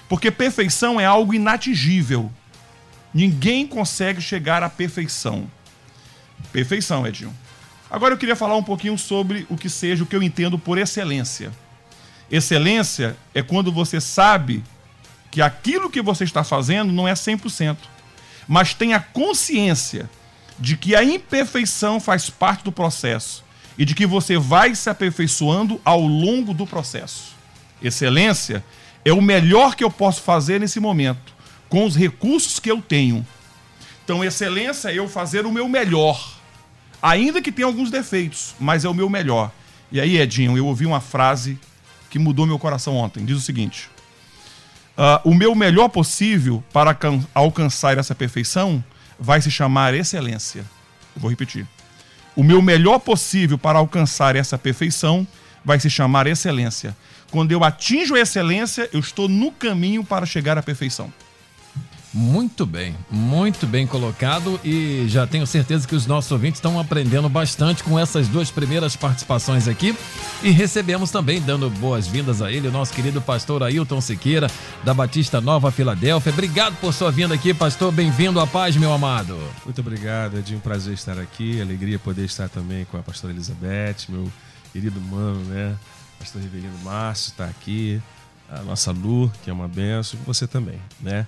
Porque 0.09 0.29
perfeição 0.29 0.99
é 0.99 1.05
algo 1.05 1.33
inatingível. 1.33 2.31
Ninguém 3.13 3.65
consegue 3.65 4.21
chegar 4.21 4.63
à 4.63 4.69
perfeição. 4.69 5.49
Perfeição, 6.51 7.07
Edinho. 7.07 7.33
Agora 7.89 8.13
eu 8.13 8.17
queria 8.17 8.35
falar 8.35 8.55
um 8.55 8.63
pouquinho 8.63 8.97
sobre 8.97 9.47
o 9.49 9.57
que 9.57 9.69
seja 9.69 10.03
o 10.03 10.07
que 10.07 10.15
eu 10.15 10.21
entendo 10.21 10.59
por 10.59 10.77
excelência. 10.77 11.51
Excelência 12.29 13.15
é 13.33 13.41
quando 13.41 13.71
você 13.71 14.01
sabe 14.01 14.61
que 15.37 15.41
aquilo 15.43 15.87
que 15.87 16.01
você 16.01 16.23
está 16.23 16.43
fazendo 16.43 16.91
não 16.91 17.07
é 17.07 17.13
100%, 17.13 17.77
mas 18.47 18.73
tenha 18.73 18.99
consciência 18.99 20.09
de 20.57 20.75
que 20.75 20.95
a 20.95 21.03
imperfeição 21.03 21.99
faz 21.99 22.27
parte 22.27 22.63
do 22.63 22.71
processo 22.71 23.43
e 23.77 23.85
de 23.85 23.93
que 23.93 24.07
você 24.07 24.39
vai 24.39 24.73
se 24.73 24.89
aperfeiçoando 24.89 25.79
ao 25.85 26.01
longo 26.01 26.55
do 26.55 26.65
processo. 26.65 27.35
Excelência 27.83 28.65
é 29.05 29.13
o 29.13 29.21
melhor 29.21 29.75
que 29.75 29.83
eu 29.83 29.91
posso 29.91 30.23
fazer 30.23 30.59
nesse 30.59 30.79
momento, 30.79 31.31
com 31.69 31.85
os 31.85 31.95
recursos 31.95 32.59
que 32.59 32.71
eu 32.71 32.81
tenho. 32.81 33.23
Então, 34.03 34.23
excelência 34.23 34.89
é 34.89 34.95
eu 34.95 35.07
fazer 35.07 35.45
o 35.45 35.51
meu 35.51 35.69
melhor, 35.69 36.39
ainda 36.99 37.43
que 37.43 37.51
tenha 37.51 37.67
alguns 37.67 37.91
defeitos, 37.91 38.55
mas 38.59 38.85
é 38.85 38.89
o 38.89 38.93
meu 38.95 39.07
melhor. 39.07 39.51
E 39.91 40.01
aí, 40.01 40.17
Edinho, 40.17 40.57
eu 40.57 40.65
ouvi 40.65 40.87
uma 40.87 40.99
frase 40.99 41.59
que 42.09 42.17
mudou 42.17 42.47
meu 42.47 42.57
coração 42.57 42.95
ontem. 42.95 43.23
Diz 43.23 43.37
o 43.37 43.41
seguinte: 43.41 43.87
Uh, 44.97 45.29
o 45.29 45.33
meu 45.33 45.53
melhor 45.53 45.89
possível 45.89 46.63
para 46.73 46.97
alcançar 47.33 47.97
essa 47.99 48.15
perfeição 48.15 48.83
vai 49.19 49.39
se 49.39 49.51
chamar 49.51 49.93
excelência. 49.93 50.65
Vou 51.15 51.29
repetir. 51.29 51.67
O 52.35 52.43
meu 52.43 52.61
melhor 52.61 52.99
possível 52.99 53.57
para 53.57 53.77
alcançar 53.77 54.35
essa 54.35 54.57
perfeição 54.57 55.27
vai 55.63 55.79
se 55.79 55.89
chamar 55.89 56.25
excelência. 56.27 56.95
Quando 57.29 57.51
eu 57.51 57.63
atinjo 57.63 58.15
a 58.15 58.19
excelência, 58.19 58.89
eu 58.91 58.99
estou 58.99 59.27
no 59.27 59.51
caminho 59.51 60.03
para 60.03 60.25
chegar 60.25 60.57
à 60.57 60.63
perfeição. 60.63 61.11
Muito 62.13 62.65
bem, 62.65 62.95
muito 63.11 63.67
bem 63.67 63.85
colocado 63.85 64.59
e 64.63 65.05
já 65.09 65.27
tenho 65.27 65.45
certeza 65.45 65.85
que 65.85 65.93
os 65.93 66.07
nossos 66.07 66.31
ouvintes 66.31 66.57
estão 66.57 66.79
aprendendo 66.79 67.27
bastante 67.27 67.83
com 67.83 67.99
essas 67.99 68.29
duas 68.29 68.49
primeiras 68.49 68.95
participações 68.95 69.67
aqui 69.67 69.95
e 70.41 70.49
recebemos 70.49 71.11
também, 71.11 71.41
dando 71.41 71.69
boas-vindas 71.69 72.41
a 72.41 72.51
ele, 72.51 72.69
o 72.69 72.71
nosso 72.71 72.93
querido 72.93 73.21
pastor 73.21 73.61
Ailton 73.61 73.99
Siqueira, 73.99 74.49
da 74.85 74.93
Batista 74.93 75.41
Nova 75.41 75.69
Filadélfia. 75.69 76.31
Obrigado 76.31 76.77
por 76.77 76.93
sua 76.93 77.11
vinda 77.11 77.35
aqui, 77.35 77.53
pastor, 77.53 77.91
bem-vindo 77.91 78.39
à 78.39 78.47
paz, 78.47 78.77
meu 78.77 78.93
amado. 78.93 79.37
Muito 79.65 79.81
obrigado, 79.81 80.41
de 80.41 80.55
um 80.55 80.59
prazer 80.59 80.93
estar 80.93 81.19
aqui, 81.19 81.61
alegria 81.61 81.99
poder 81.99 82.23
estar 82.23 82.47
também 82.47 82.85
com 82.85 82.97
a 82.97 83.03
pastora 83.03 83.33
Elizabeth, 83.33 84.07
meu 84.07 84.31
querido 84.71 84.99
mano, 85.01 85.41
né, 85.41 85.75
pastor 86.17 86.41
Rivelino 86.41 86.77
Márcio 86.83 87.31
está 87.31 87.45
aqui, 87.45 88.01
a 88.49 88.61
nossa 88.61 88.91
Lu, 88.91 89.29
que 89.43 89.49
é 89.49 89.53
uma 89.53 89.67
benção, 89.67 90.17
e 90.19 90.25
você 90.25 90.47
também, 90.47 90.79
né. 91.01 91.27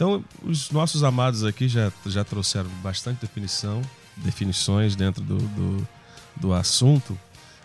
Então, 0.00 0.24
os 0.42 0.70
nossos 0.70 1.04
amados 1.04 1.44
aqui 1.44 1.68
já, 1.68 1.92
já 2.06 2.24
trouxeram 2.24 2.70
bastante 2.82 3.20
definição, 3.20 3.82
definições 4.16 4.96
dentro 4.96 5.22
do, 5.22 5.36
do, 5.36 5.88
do 6.36 6.54
assunto. 6.54 7.20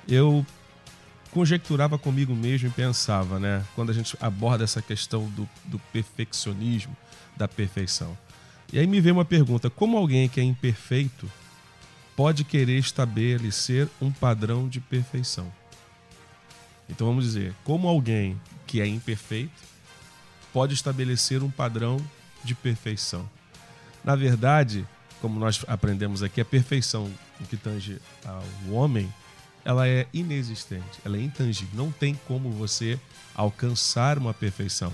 Eu 0.06 0.46
conjecturava 1.32 1.98
comigo 1.98 2.36
mesmo 2.36 2.68
e 2.68 2.72
pensava, 2.72 3.39
né? 3.39 3.63
Quando 3.74 3.89
a 3.89 3.94
gente 3.94 4.18
aborda 4.20 4.65
essa 4.65 4.82
questão 4.82 5.30
do, 5.30 5.48
do 5.63 5.80
perfeccionismo, 5.94 6.94
da 7.38 7.48
perfeição. 7.48 8.18
E 8.74 8.80
aí 8.80 8.86
me 8.86 9.00
veio 9.00 9.15
uma 9.15 9.24
pergunta: 9.24 9.70
como 9.70 9.96
alguém 9.96 10.27
que 10.27 10.42
é 10.42 10.44
imperfeito 10.44 11.32
pode 12.18 12.44
querer 12.44 12.77
estabelecer 12.77 13.88
um 14.01 14.12
padrão 14.12 14.68
de 14.68 14.82
perfeição? 14.82 15.50
Então 16.89 17.08
vamos 17.08 17.24
dizer, 17.24 17.56
como 17.63 17.88
alguém 17.88 18.38
que 18.68 18.82
é 18.82 18.86
imperfeito 18.86 19.63
pode 20.51 20.74
estabelecer 20.74 21.42
um 21.42 21.50
padrão 21.50 21.98
de 22.46 22.56
perfeição. 22.56 23.28
Na 24.04 24.16
verdade, 24.16 24.88
como 25.20 25.40
nós 25.40 25.66
aprendemos 25.68 26.22
aqui, 26.22 26.40
a 26.40 26.46
perfeição 26.46 27.12
no 27.40 27.48
que 27.48 27.58
tange 27.58 28.00
ao 28.24 28.74
homem, 28.74 29.12
ela 29.64 29.88
é 29.88 30.08
inexistente, 30.14 31.00
ela 31.04 31.18
é 31.18 31.22
intangível. 31.22 31.74
Não 31.74 31.92
tem 31.92 32.14
como 32.28 32.52
você 32.52 33.00
alcançar 33.34 34.18
uma 34.18 34.34
perfeição. 34.34 34.94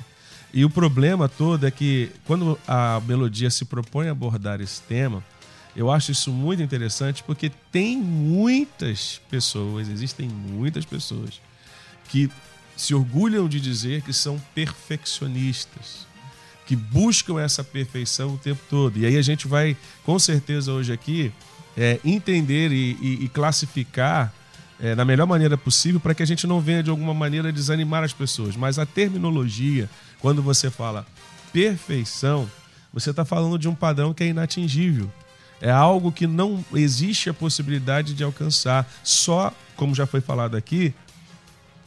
E 0.54 0.64
o 0.64 0.70
problema 0.70 1.28
todo 1.28 1.68
é 1.68 1.72
que 1.72 2.10
quando 2.26 2.58
a 2.68 3.02
melodia 3.06 3.50
se 3.50 3.66
propõe 3.66 4.08
a 4.08 4.12
abordar 4.12 4.62
esse 4.62 4.82
tema, 4.82 5.24
eu 5.76 5.92
acho 5.92 6.12
isso 6.12 6.32
muito 6.32 6.62
interessante 6.62 7.24
porque 7.24 7.52
tem 7.72 7.98
muitas 7.98 9.22
pessoas, 9.30 9.88
existem 9.88 10.28
muitas 10.28 10.86
pessoas 10.86 11.42
que 12.10 12.30
se 12.76 12.94
orgulham 12.94 13.48
de 13.48 13.60
dizer 13.60 14.02
que 14.02 14.12
são 14.12 14.42
perfeccionistas 14.54 16.11
que 16.72 16.76
buscam 16.78 17.38
essa 17.38 17.66
perfeição 17.66 18.36
o 18.36 18.38
tempo 18.38 18.62
todo. 18.70 18.98
E 18.98 19.06
aí 19.06 19.18
a 19.18 19.22
gente 19.22 19.46
vai, 19.46 19.76
com 20.06 20.18
certeza, 20.18 20.72
hoje 20.72 20.94
aqui, 20.94 21.30
é, 21.76 22.00
entender 22.06 22.72
e, 22.72 22.98
e, 23.02 23.26
e 23.26 23.28
classificar 23.28 24.34
é, 24.80 24.96
da 24.96 25.04
melhor 25.04 25.28
maneira 25.28 25.58
possível 25.58 26.00
para 26.00 26.16
que 26.16 26.24
a 26.24 26.26
gente 26.26 26.48
não 26.48 26.62
venha 26.62 26.82
de 26.82 26.90
alguma 26.90 27.14
maneira 27.14 27.52
desanimar 27.52 28.06
as 28.06 28.14
pessoas. 28.14 28.56
Mas 28.56 28.80
a 28.80 28.86
terminologia, 28.86 29.90
quando 30.22 30.42
você 30.42 30.72
fala 30.72 31.06
perfeição, 31.52 32.50
você 32.94 33.10
está 33.10 33.26
falando 33.26 33.60
de 33.60 33.68
um 33.68 33.76
padrão 33.76 34.14
que 34.14 34.24
é 34.24 34.28
inatingível. 34.28 35.12
É 35.60 35.70
algo 35.70 36.10
que 36.10 36.26
não 36.26 36.64
existe 36.74 37.30
a 37.30 37.34
possibilidade 37.34 38.14
de 38.14 38.24
alcançar. 38.24 38.90
Só, 39.04 39.54
como 39.76 39.94
já 39.94 40.06
foi 40.06 40.22
falado 40.22 40.56
aqui, 40.56 40.94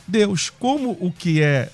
Deus, 0.07 0.51
como 0.51 0.91
o 1.01 1.11
que 1.11 1.41
é 1.41 1.73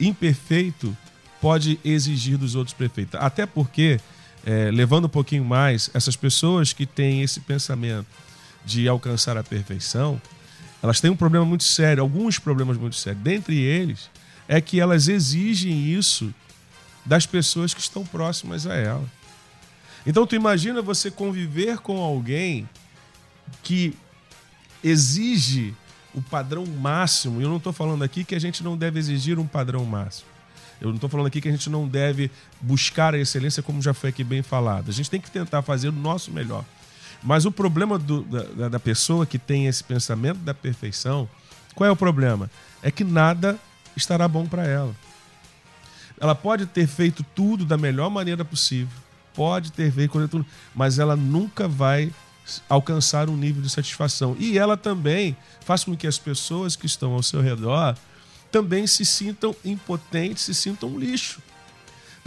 imperfeito 0.00 0.96
pode 1.40 1.78
exigir 1.84 2.36
dos 2.36 2.54
outros 2.54 2.74
perfeitos. 2.74 3.18
Até 3.20 3.46
porque, 3.46 4.00
é, 4.44 4.70
levando 4.70 5.06
um 5.06 5.08
pouquinho 5.10 5.44
mais, 5.44 5.90
essas 5.94 6.16
pessoas 6.16 6.72
que 6.72 6.86
têm 6.86 7.22
esse 7.22 7.40
pensamento 7.40 8.06
de 8.64 8.88
alcançar 8.88 9.36
a 9.36 9.42
perfeição, 9.42 10.20
elas 10.82 11.00
têm 11.00 11.10
um 11.10 11.16
problema 11.16 11.44
muito 11.44 11.64
sério, 11.64 12.02
alguns 12.02 12.38
problemas 12.38 12.76
muito 12.76 12.96
sérios. 12.96 13.22
Dentre 13.22 13.56
eles, 13.56 14.10
é 14.46 14.60
que 14.60 14.80
elas 14.80 15.08
exigem 15.08 15.86
isso 15.86 16.32
das 17.04 17.26
pessoas 17.26 17.72
que 17.72 17.80
estão 17.80 18.04
próximas 18.04 18.66
a 18.66 18.74
ela. 18.74 19.04
Então 20.06 20.26
tu 20.26 20.34
imagina 20.34 20.80
você 20.80 21.10
conviver 21.10 21.78
com 21.78 21.98
alguém 21.98 22.68
que 23.62 23.94
exige 24.82 25.74
o 26.14 26.22
padrão 26.22 26.64
máximo. 26.66 27.40
E 27.40 27.44
eu 27.44 27.48
não 27.48 27.56
estou 27.56 27.72
falando 27.72 28.02
aqui 28.02 28.24
que 28.24 28.34
a 28.34 28.38
gente 28.38 28.62
não 28.62 28.76
deve 28.76 28.98
exigir 28.98 29.38
um 29.38 29.46
padrão 29.46 29.84
máximo. 29.84 30.37
Eu 30.80 30.88
não 30.88 30.94
estou 30.94 31.10
falando 31.10 31.26
aqui 31.26 31.40
que 31.40 31.48
a 31.48 31.52
gente 31.52 31.68
não 31.68 31.86
deve 31.88 32.30
buscar 32.60 33.14
a 33.14 33.18
excelência, 33.18 33.62
como 33.62 33.82
já 33.82 33.92
foi 33.92 34.10
aqui 34.10 34.22
bem 34.22 34.42
falado. 34.42 34.88
A 34.88 34.92
gente 34.92 35.10
tem 35.10 35.20
que 35.20 35.30
tentar 35.30 35.62
fazer 35.62 35.88
o 35.88 35.92
nosso 35.92 36.30
melhor. 36.30 36.64
Mas 37.22 37.44
o 37.44 37.50
problema 37.50 37.98
do, 37.98 38.22
da, 38.22 38.68
da 38.68 38.80
pessoa 38.80 39.26
que 39.26 39.38
tem 39.38 39.66
esse 39.66 39.82
pensamento 39.82 40.38
da 40.38 40.54
perfeição, 40.54 41.28
qual 41.74 41.88
é 41.88 41.90
o 41.90 41.96
problema? 41.96 42.50
É 42.82 42.90
que 42.90 43.02
nada 43.02 43.58
estará 43.96 44.28
bom 44.28 44.46
para 44.46 44.66
ela. 44.66 44.94
Ela 46.20 46.34
pode 46.34 46.66
ter 46.66 46.86
feito 46.86 47.24
tudo 47.34 47.64
da 47.64 47.76
melhor 47.76 48.10
maneira 48.10 48.44
possível, 48.44 48.96
pode 49.34 49.72
ter 49.72 49.92
feito 49.92 50.28
tudo, 50.28 50.46
mas 50.74 50.98
ela 50.98 51.16
nunca 51.16 51.68
vai 51.68 52.12
alcançar 52.68 53.28
um 53.28 53.36
nível 53.36 53.62
de 53.62 53.68
satisfação. 53.68 54.36
E 54.38 54.58
ela 54.58 54.76
também 54.76 55.36
faz 55.60 55.84
com 55.84 55.96
que 55.96 56.06
as 56.06 56.18
pessoas 56.18 56.74
que 56.74 56.86
estão 56.86 57.12
ao 57.12 57.22
seu 57.22 57.40
redor 57.40 57.96
também 58.50 58.86
se 58.86 59.04
sintam 59.04 59.54
impotentes, 59.64 60.44
se 60.44 60.54
sintam 60.54 60.98
lixo. 60.98 61.40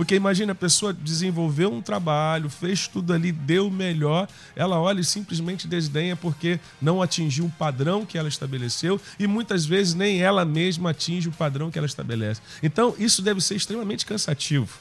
Porque 0.02 0.16
imagina 0.16 0.54
a 0.54 0.56
pessoa 0.56 0.94
desenvolveu 0.94 1.72
um 1.72 1.82
trabalho, 1.82 2.50
fez 2.50 2.88
tudo 2.88 3.14
ali, 3.14 3.32
deu 3.32 3.68
o 3.68 3.72
melhor, 3.72 4.28
ela 4.56 4.80
olha 4.80 5.02
e 5.02 5.04
simplesmente 5.04 5.68
desdenha 5.68 6.16
porque 6.16 6.60
não 6.82 7.02
atingiu 7.02 7.46
um 7.46 7.50
padrão 7.50 8.04
que 8.06 8.18
ela 8.18 8.28
estabeleceu 8.28 9.00
e 9.20 9.28
muitas 9.28 9.66
vezes 9.66 9.94
nem 9.94 10.22
ela 10.22 10.44
mesma 10.44 10.90
atinge 10.90 11.30
o 11.30 11.32
padrão 11.32 11.70
que 11.70 11.78
ela 11.78 11.86
estabelece. 11.86 12.42
Então 12.64 12.96
isso 12.98 13.22
deve 13.22 13.42
ser 13.42 13.56
extremamente 13.56 14.06
cansativo. 14.06 14.80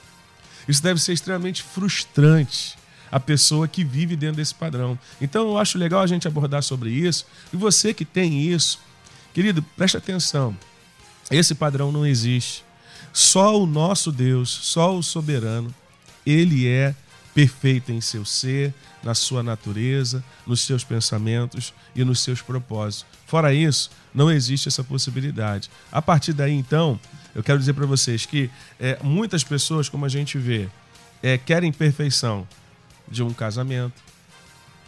Isso 0.67 0.83
deve 0.83 1.01
ser 1.01 1.13
extremamente 1.13 1.63
frustrante 1.63 2.79
a 3.11 3.19
pessoa 3.19 3.67
que 3.67 3.85
vive 3.85 4.17
dentro 4.17 4.37
desse 4.37 4.55
padrão. 4.55 4.99
Então 5.21 5.49
eu 5.49 5.59
acho 5.59 5.77
legal 5.77 6.01
a 6.01 6.07
gente 6.07 6.29
abordar 6.29 6.63
sobre 6.63 6.91
isso. 6.91 7.27
E 7.53 7.57
você 7.57 7.93
que 7.93 8.05
tem 8.05 8.41
isso, 8.41 8.79
querido, 9.35 9.63
preste 9.77 9.97
atenção. 9.97 10.57
Esse 11.31 11.55
padrão 11.55 11.93
não 11.93 12.07
existe. 12.07 12.65
Só 13.13 13.61
o 13.61 13.67
nosso 13.67 14.11
Deus, 14.11 14.49
só 14.49 14.97
o 14.97 15.03
soberano, 15.03 15.75
ele 16.25 16.67
é 16.69 16.95
perfeito 17.35 17.93
em 17.93 18.01
seu 18.01 18.25
ser, 18.25 18.75
na 19.03 19.15
sua 19.15 19.43
natureza, 19.43 20.23
nos 20.47 20.61
seus 20.61 20.85
pensamentos 20.85 21.73
e 21.95 22.05
nos 22.05 22.21
seus 22.21 22.43
propósitos. 22.43 23.07
Fora 23.27 23.55
isso, 23.55 23.91
não 24.15 24.31
existe 24.31 24.69
essa 24.69 24.85
possibilidade. 24.85 25.71
A 25.91 26.03
partir 26.03 26.33
daí, 26.33 26.53
então, 26.53 26.99
eu 27.35 27.43
quero 27.43 27.59
dizer 27.59 27.73
para 27.73 27.87
vocês 27.87 28.27
que 28.27 28.51
é, 28.79 28.99
muitas 29.03 29.45
pessoas, 29.45 29.89
como 29.89 30.05
a 30.05 30.09
gente 30.09 30.37
vê, 30.37 30.69
é, 31.23 31.39
querem 31.39 31.73
perfeição 31.73 32.47
de 33.09 33.23
um 33.23 33.33
casamento, 33.33 33.95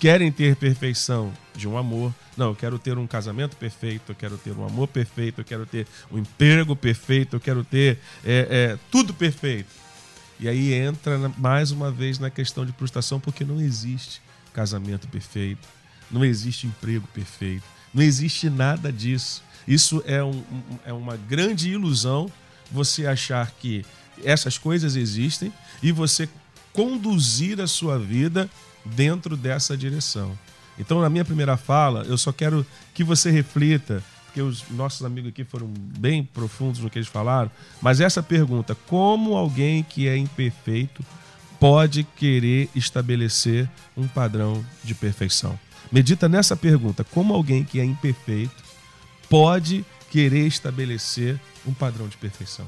querem 0.03 0.33
ter 0.33 0.57
perfeição 0.57 1.33
de 1.55 1.69
um 1.69 1.79
amor. 1.79 2.13
Não, 2.37 2.49
eu 2.49 2.57
quero 2.57 2.77
ter 2.77 2.99
um 2.99 3.07
casamento 3.07 3.57
perfeito, 3.57 4.11
eu 4.11 4.17
quero 4.17 4.37
ter 4.37 4.51
um 4.51 4.67
amor 4.67 4.89
perfeito, 4.89 5.41
eu 5.41 5.45
quero 5.45 5.65
ter 5.65 5.87
um 6.11 6.19
emprego 6.19 6.75
perfeito, 6.75 7.37
eu 7.37 7.41
quero 7.41 7.63
ter 7.63 8.01
é, 8.25 8.49
é, 8.51 8.79
tudo 8.91 9.15
perfeito. 9.15 9.69
E 10.41 10.49
aí 10.49 10.75
entra 10.75 11.29
mais 11.39 11.71
uma 11.71 11.89
vez 11.89 12.19
na 12.19 12.31
questão 12.31 12.67
de 12.67 12.73
frustração, 12.73 13.21
porque 13.21 13.45
não 13.45 13.61
existe 13.61 14.21
casamento 14.53 15.07
perfeito, 15.07 15.69
não 16.11 16.25
existe 16.25 16.67
emprego 16.67 17.07
perfeito, 17.15 17.63
não 17.95 18.03
existe 18.03 18.51
nada 18.51 18.93
disso. 18.93 19.41
Isso 19.69 20.03
é, 20.05 20.21
um, 20.21 20.43
é 20.85 20.93
uma 20.93 21.17
grande 21.17 21.71
ilusão 21.71 22.29
você 22.73 23.07
achar 23.07 23.49
que 23.53 23.87
essas 24.25 24.59
coisas 24.59 24.97
existem 24.97 25.53
e 25.81 25.93
você 25.93 26.29
conduzir 26.73 27.61
a 27.61 27.69
sua 27.69 28.01
vida 28.01 28.51
dentro 28.85 29.37
dessa 29.37 29.77
direção. 29.77 30.39
Então, 30.79 31.01
na 31.01 31.11
minha 31.11 31.25
primeira 31.25 31.57
fala, 31.57 32.03
eu 32.05 32.17
só 32.17 32.33
quero 32.33 32.67
que 32.95 33.05
você 33.05 33.31
reflita, 33.31 34.03
porque 34.27 34.41
os 34.41 34.65
nossos 34.71 35.05
amigos 35.05 35.31
aqui 35.31 35.45
foram 35.45 35.69
bem 35.99 36.25
profundos 36.25 36.81
no 36.81 36.89
que 36.89 36.99
eles 36.99 37.09
falaram, 37.09 37.51
mas 37.81 38.01
essa 38.01 38.23
pergunta: 38.23 38.75
como 38.87 39.37
alguém 39.37 39.83
que 39.83 40.09
é 40.09 40.17
imperfeito 40.17 41.05
pode 41.61 42.05
querer 42.17 42.69
estabelecer 42.75 43.69
um 43.97 44.09
padrão 44.09 44.65
de 44.83 44.95
perfeição? 44.95 45.59
Medita 45.91 46.29
nessa 46.29 46.57
pergunta: 46.57 47.05
como 47.05 47.35
alguém 47.35 47.65
que 47.65 47.79
é 47.79 47.85
imperfeito 47.85 48.63
pode 49.29 49.85
querer 50.11 50.47
estabelecer 50.47 51.39
um 51.67 51.75
padrão 51.75 52.09
de 52.09 52.17
perfeição? 52.17 52.67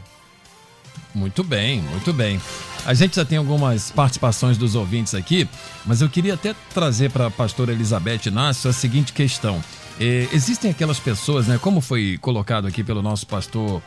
Muito 1.15 1.45
bem, 1.45 1.81
muito 1.81 2.13
bem. 2.13 2.41
A 2.85 2.93
gente 2.93 3.17
já 3.17 3.25
tem 3.25 3.39
algumas 3.39 3.91
participações 3.91 4.59
dos 4.59 4.75
ouvintes 4.75 5.15
aqui, 5.15 5.49
mas 5.87 6.01
eu 6.01 6.09
queria 6.09 6.35
até 6.35 6.55
trazer 6.73 7.11
para 7.11 7.27
a 7.27 7.31
pastora 7.31 7.73
Elizabeth 7.73 8.27
Inácio 8.27 8.69
a 8.69 8.73
seguinte 8.73 9.13
questão. 9.13 9.63
É, 9.99 10.29
existem 10.33 10.71
aquelas 10.71 10.99
pessoas, 10.99 11.47
né, 11.47 11.57
como 11.57 11.81
foi 11.81 12.19
colocado 12.21 12.67
aqui 12.67 12.83
pelo 12.83 13.01
nosso 13.01 13.27
pastor 13.27 13.81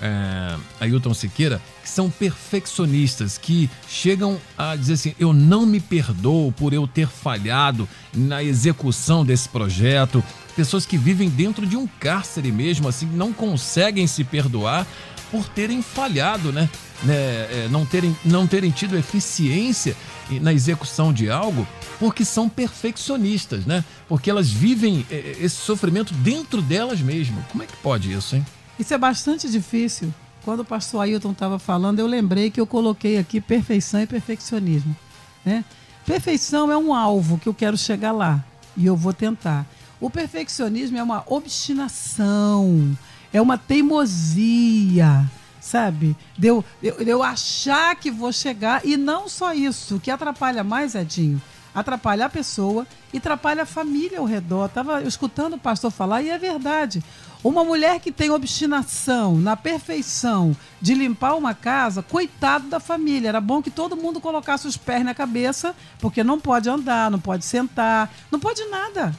é, 0.00 0.56
Ailton 0.80 1.12
Siqueira, 1.12 1.60
que 1.82 1.88
são 1.88 2.10
perfeccionistas, 2.10 3.36
que 3.36 3.68
chegam 3.86 4.40
a 4.56 4.74
dizer 4.74 4.94
assim: 4.94 5.14
eu 5.18 5.32
não 5.32 5.66
me 5.66 5.78
perdoo 5.78 6.50
por 6.52 6.72
eu 6.72 6.86
ter 6.86 7.06
falhado 7.06 7.88
na 8.14 8.42
execução 8.42 9.24
desse 9.24 9.48
projeto. 9.48 10.24
Pessoas 10.56 10.84
que 10.84 10.98
vivem 10.98 11.28
dentro 11.28 11.66
de 11.66 11.76
um 11.76 11.86
cárcere 11.86 12.50
mesmo, 12.50 12.88
assim, 12.88 13.06
não 13.06 13.32
conseguem 13.32 14.06
se 14.06 14.24
perdoar 14.24 14.86
por 15.30 15.48
terem 15.48 15.82
falhado, 15.82 16.52
né? 16.52 16.68
né? 17.02 17.14
É, 17.14 17.68
não, 17.70 17.86
terem, 17.86 18.16
não 18.24 18.46
terem 18.46 18.70
tido 18.70 18.96
eficiência 18.96 19.96
na 20.40 20.52
execução 20.52 21.12
de 21.12 21.30
algo, 21.30 21.66
porque 21.98 22.24
são 22.24 22.48
perfeccionistas, 22.48 23.66
né? 23.66 23.84
Porque 24.08 24.30
elas 24.30 24.50
vivem 24.50 25.04
é, 25.10 25.14
é, 25.14 25.36
esse 25.40 25.56
sofrimento 25.56 26.14
dentro 26.14 26.62
delas 26.62 27.00
mesmas. 27.00 27.44
Como 27.46 27.62
é 27.62 27.66
que 27.66 27.76
pode 27.78 28.12
isso, 28.12 28.36
hein? 28.36 28.46
Isso 28.78 28.94
é 28.94 28.98
bastante 28.98 29.50
difícil. 29.50 30.12
Quando 30.44 30.60
o 30.60 30.64
pastor 30.64 31.02
Ailton 31.02 31.32
estava 31.32 31.58
falando, 31.58 31.98
eu 31.98 32.06
lembrei 32.06 32.50
que 32.50 32.60
eu 32.60 32.66
coloquei 32.66 33.18
aqui 33.18 33.40
perfeição 33.40 34.00
e 34.00 34.06
perfeccionismo. 34.06 34.96
Né? 35.44 35.64
Perfeição 36.06 36.72
é 36.72 36.76
um 36.76 36.94
alvo 36.94 37.38
que 37.38 37.48
eu 37.48 37.54
quero 37.54 37.76
chegar 37.76 38.12
lá 38.12 38.42
e 38.76 38.86
eu 38.86 38.96
vou 38.96 39.12
tentar. 39.12 39.66
O 40.00 40.08
perfeccionismo 40.08 40.96
é 40.96 41.02
uma 41.02 41.22
obstinação, 41.26 42.96
é 43.32 43.40
uma 43.40 43.56
teimosia, 43.58 45.24
sabe? 45.60 46.16
De 46.36 46.48
eu, 46.48 46.64
eu 46.82 47.22
achar 47.22 47.94
que 47.96 48.10
vou 48.10 48.32
chegar, 48.32 48.84
e 48.84 48.96
não 48.96 49.28
só 49.28 49.52
isso, 49.52 49.96
o 49.96 50.00
que 50.00 50.10
atrapalha 50.10 50.64
mais, 50.64 50.94
Edinho, 50.94 51.40
atrapalha 51.74 52.26
a 52.26 52.28
pessoa 52.28 52.86
e 53.12 53.18
atrapalha 53.18 53.62
a 53.62 53.66
família 53.66 54.18
ao 54.18 54.24
redor. 54.24 54.66
Estava 54.66 55.02
escutando 55.02 55.54
o 55.54 55.58
pastor 55.58 55.90
falar 55.90 56.22
e 56.22 56.30
é 56.30 56.38
verdade. 56.38 57.02
Uma 57.42 57.64
mulher 57.64 58.00
que 58.00 58.12
tem 58.12 58.30
obstinação 58.30 59.36
na 59.36 59.56
perfeição 59.56 60.54
de 60.80 60.94
limpar 60.94 61.36
uma 61.36 61.54
casa, 61.54 62.02
coitado 62.02 62.68
da 62.68 62.78
família. 62.78 63.28
Era 63.28 63.40
bom 63.40 63.62
que 63.62 63.70
todo 63.70 63.96
mundo 63.96 64.20
colocasse 64.20 64.66
os 64.66 64.76
pés 64.76 65.04
na 65.04 65.14
cabeça, 65.14 65.74
porque 65.98 66.22
não 66.22 66.38
pode 66.38 66.68
andar, 66.68 67.10
não 67.10 67.18
pode 67.18 67.44
sentar, 67.44 68.12
não 68.30 68.38
pode 68.38 68.62
nada. 68.66 69.14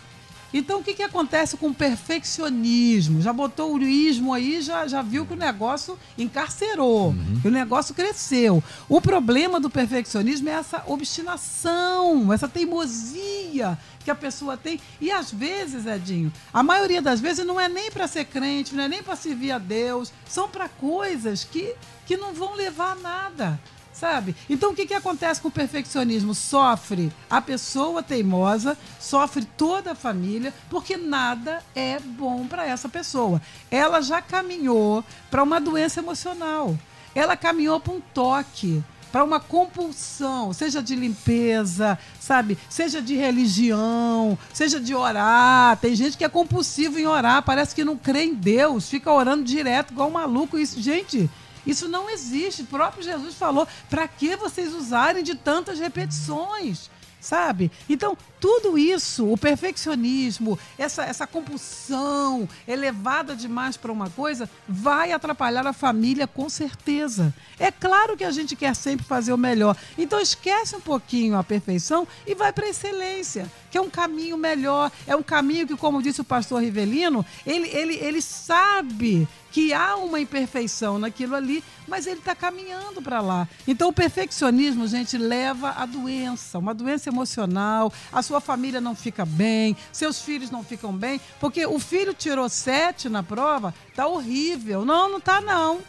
Então, 0.53 0.79
o 0.79 0.83
que, 0.83 0.93
que 0.93 1.03
acontece 1.03 1.55
com 1.55 1.67
o 1.67 1.73
perfeccionismo? 1.73 3.21
Já 3.21 3.31
botou 3.31 3.75
o 3.75 3.81
ismo 3.81 4.33
aí, 4.33 4.61
já, 4.61 4.85
já 4.87 5.01
viu 5.01 5.25
que 5.25 5.33
o 5.33 5.37
negócio 5.37 5.97
encarcerou, 6.17 7.09
uhum. 7.09 7.39
que 7.41 7.47
o 7.47 7.51
negócio 7.51 7.95
cresceu. 7.95 8.63
O 8.89 8.99
problema 8.99 9.59
do 9.59 9.69
perfeccionismo 9.69 10.49
é 10.49 10.53
essa 10.53 10.83
obstinação, 10.87 12.33
essa 12.33 12.47
teimosia 12.47 13.77
que 14.03 14.11
a 14.11 14.15
pessoa 14.15 14.57
tem. 14.57 14.79
E 14.99 15.11
às 15.11 15.31
vezes, 15.31 15.85
Edinho, 15.85 16.31
a 16.53 16.61
maioria 16.61 17.01
das 17.01 17.21
vezes 17.21 17.45
não 17.45 17.59
é 17.59 17.69
nem 17.69 17.89
para 17.89 18.07
ser 18.07 18.25
crente, 18.25 18.75
não 18.75 18.83
é 18.83 18.89
nem 18.89 19.01
para 19.01 19.15
servir 19.15 19.51
a 19.51 19.57
Deus, 19.57 20.11
são 20.27 20.49
para 20.49 20.67
coisas 20.67 21.43
que, 21.43 21.73
que 22.05 22.17
não 22.17 22.33
vão 22.33 22.55
levar 22.55 22.91
a 22.91 22.95
nada 22.95 23.59
sabe? 24.01 24.35
Então 24.49 24.71
o 24.71 24.75
que, 24.75 24.87
que 24.87 24.95
acontece 24.95 25.39
com 25.39 25.49
o 25.49 25.51
perfeccionismo? 25.51 26.33
Sofre 26.33 27.13
a 27.29 27.39
pessoa 27.39 28.01
teimosa, 28.01 28.75
sofre 28.99 29.45
toda 29.45 29.91
a 29.91 29.95
família, 29.95 30.51
porque 30.71 30.97
nada 30.97 31.63
é 31.75 31.99
bom 31.99 32.47
para 32.47 32.65
essa 32.65 32.89
pessoa. 32.89 33.39
Ela 33.69 34.01
já 34.01 34.19
caminhou 34.19 35.05
para 35.29 35.43
uma 35.43 35.61
doença 35.61 35.99
emocional, 35.99 36.75
ela 37.13 37.37
caminhou 37.37 37.79
para 37.79 37.93
um 37.93 38.01
toque 38.01 38.83
para 39.11 39.25
uma 39.25 39.41
compulsão, 39.41 40.53
seja 40.53 40.81
de 40.81 40.95
limpeza, 40.95 41.99
sabe? 42.17 42.57
Seja 42.69 43.01
de 43.01 43.13
religião, 43.13 44.39
seja 44.53 44.79
de 44.79 44.95
orar. 44.95 45.75
Tem 45.81 45.93
gente 45.93 46.17
que 46.17 46.23
é 46.23 46.29
compulsivo 46.29 46.97
em 46.97 47.05
orar, 47.05 47.43
parece 47.43 47.75
que 47.75 47.83
não 47.83 47.97
crê 47.97 48.23
em 48.23 48.33
Deus, 48.33 48.89
fica 48.89 49.11
orando 49.11 49.43
direto 49.43 49.91
igual 49.91 50.07
um 50.07 50.13
maluco. 50.13 50.57
Isso, 50.57 50.81
gente, 50.81 51.29
Isso 51.65 51.87
não 51.87 52.09
existe. 52.09 52.63
O 52.63 52.67
próprio 52.67 53.03
Jesus 53.03 53.35
falou: 53.35 53.67
para 53.89 54.07
que 54.07 54.35
vocês 54.35 54.73
usarem 54.73 55.23
de 55.23 55.35
tantas 55.35 55.79
repetições? 55.79 56.89
sabe? 57.21 57.71
Então, 57.87 58.17
tudo 58.39 58.77
isso, 58.77 59.31
o 59.31 59.37
perfeccionismo, 59.37 60.57
essa, 60.77 61.03
essa 61.03 61.27
compulsão 61.27 62.49
elevada 62.67 63.35
demais 63.35 63.77
para 63.77 63.91
uma 63.91 64.09
coisa, 64.09 64.49
vai 64.67 65.11
atrapalhar 65.11 65.65
a 65.67 65.71
família 65.71 66.25
com 66.25 66.49
certeza. 66.49 67.33
É 67.59 67.71
claro 67.71 68.17
que 68.17 68.23
a 68.23 68.31
gente 68.31 68.55
quer 68.55 68.75
sempre 68.75 69.05
fazer 69.05 69.31
o 69.31 69.37
melhor. 69.37 69.77
Então, 69.97 70.19
esquece 70.19 70.75
um 70.75 70.81
pouquinho 70.81 71.37
a 71.37 71.43
perfeição 71.43 72.07
e 72.25 72.33
vai 72.33 72.51
para 72.51 72.65
a 72.65 72.69
excelência, 72.69 73.49
que 73.71 73.77
é 73.77 73.81
um 73.81 73.89
caminho 73.89 74.37
melhor, 74.37 74.91
é 75.07 75.15
um 75.15 75.23
caminho 75.23 75.65
que, 75.65 75.77
como 75.77 76.03
disse 76.03 76.19
o 76.19 76.25
pastor 76.25 76.61
Rivelino, 76.61 77.25
ele, 77.45 77.69
ele, 77.69 77.95
ele 77.95 78.21
sabe 78.21 79.27
que 79.51 79.73
há 79.73 79.95
uma 79.95 80.19
imperfeição 80.19 80.99
naquilo 80.99 81.35
ali, 81.35 81.63
mas 81.87 82.07
ele 82.07 82.19
está 82.19 82.35
caminhando 82.35 83.01
para 83.01 83.19
lá. 83.21 83.47
Então, 83.67 83.89
o 83.89 83.93
perfeccionismo, 83.93 84.87
gente, 84.87 85.17
leva 85.17 85.71
à 85.71 85.85
doença, 85.85 86.59
uma 86.59 86.73
doença 86.73 87.09
emocional, 87.09 87.91
a 88.11 88.21
sua 88.21 88.39
família 88.39 88.79
não 88.79 88.95
fica 88.95 89.25
bem, 89.25 89.75
seus 89.91 90.21
filhos 90.21 90.51
não 90.51 90.63
ficam 90.63 90.93
bem, 90.93 91.19
porque 91.39 91.65
o 91.65 91.79
filho 91.79 92.13
tirou 92.13 92.47
sete 92.47 93.09
na 93.09 93.23
prova, 93.23 93.73
tá 93.95 94.07
horrível. 94.07 94.85
Não, 94.85 95.09
não 95.09 95.19
tá 95.19 95.41
não. 95.41 95.79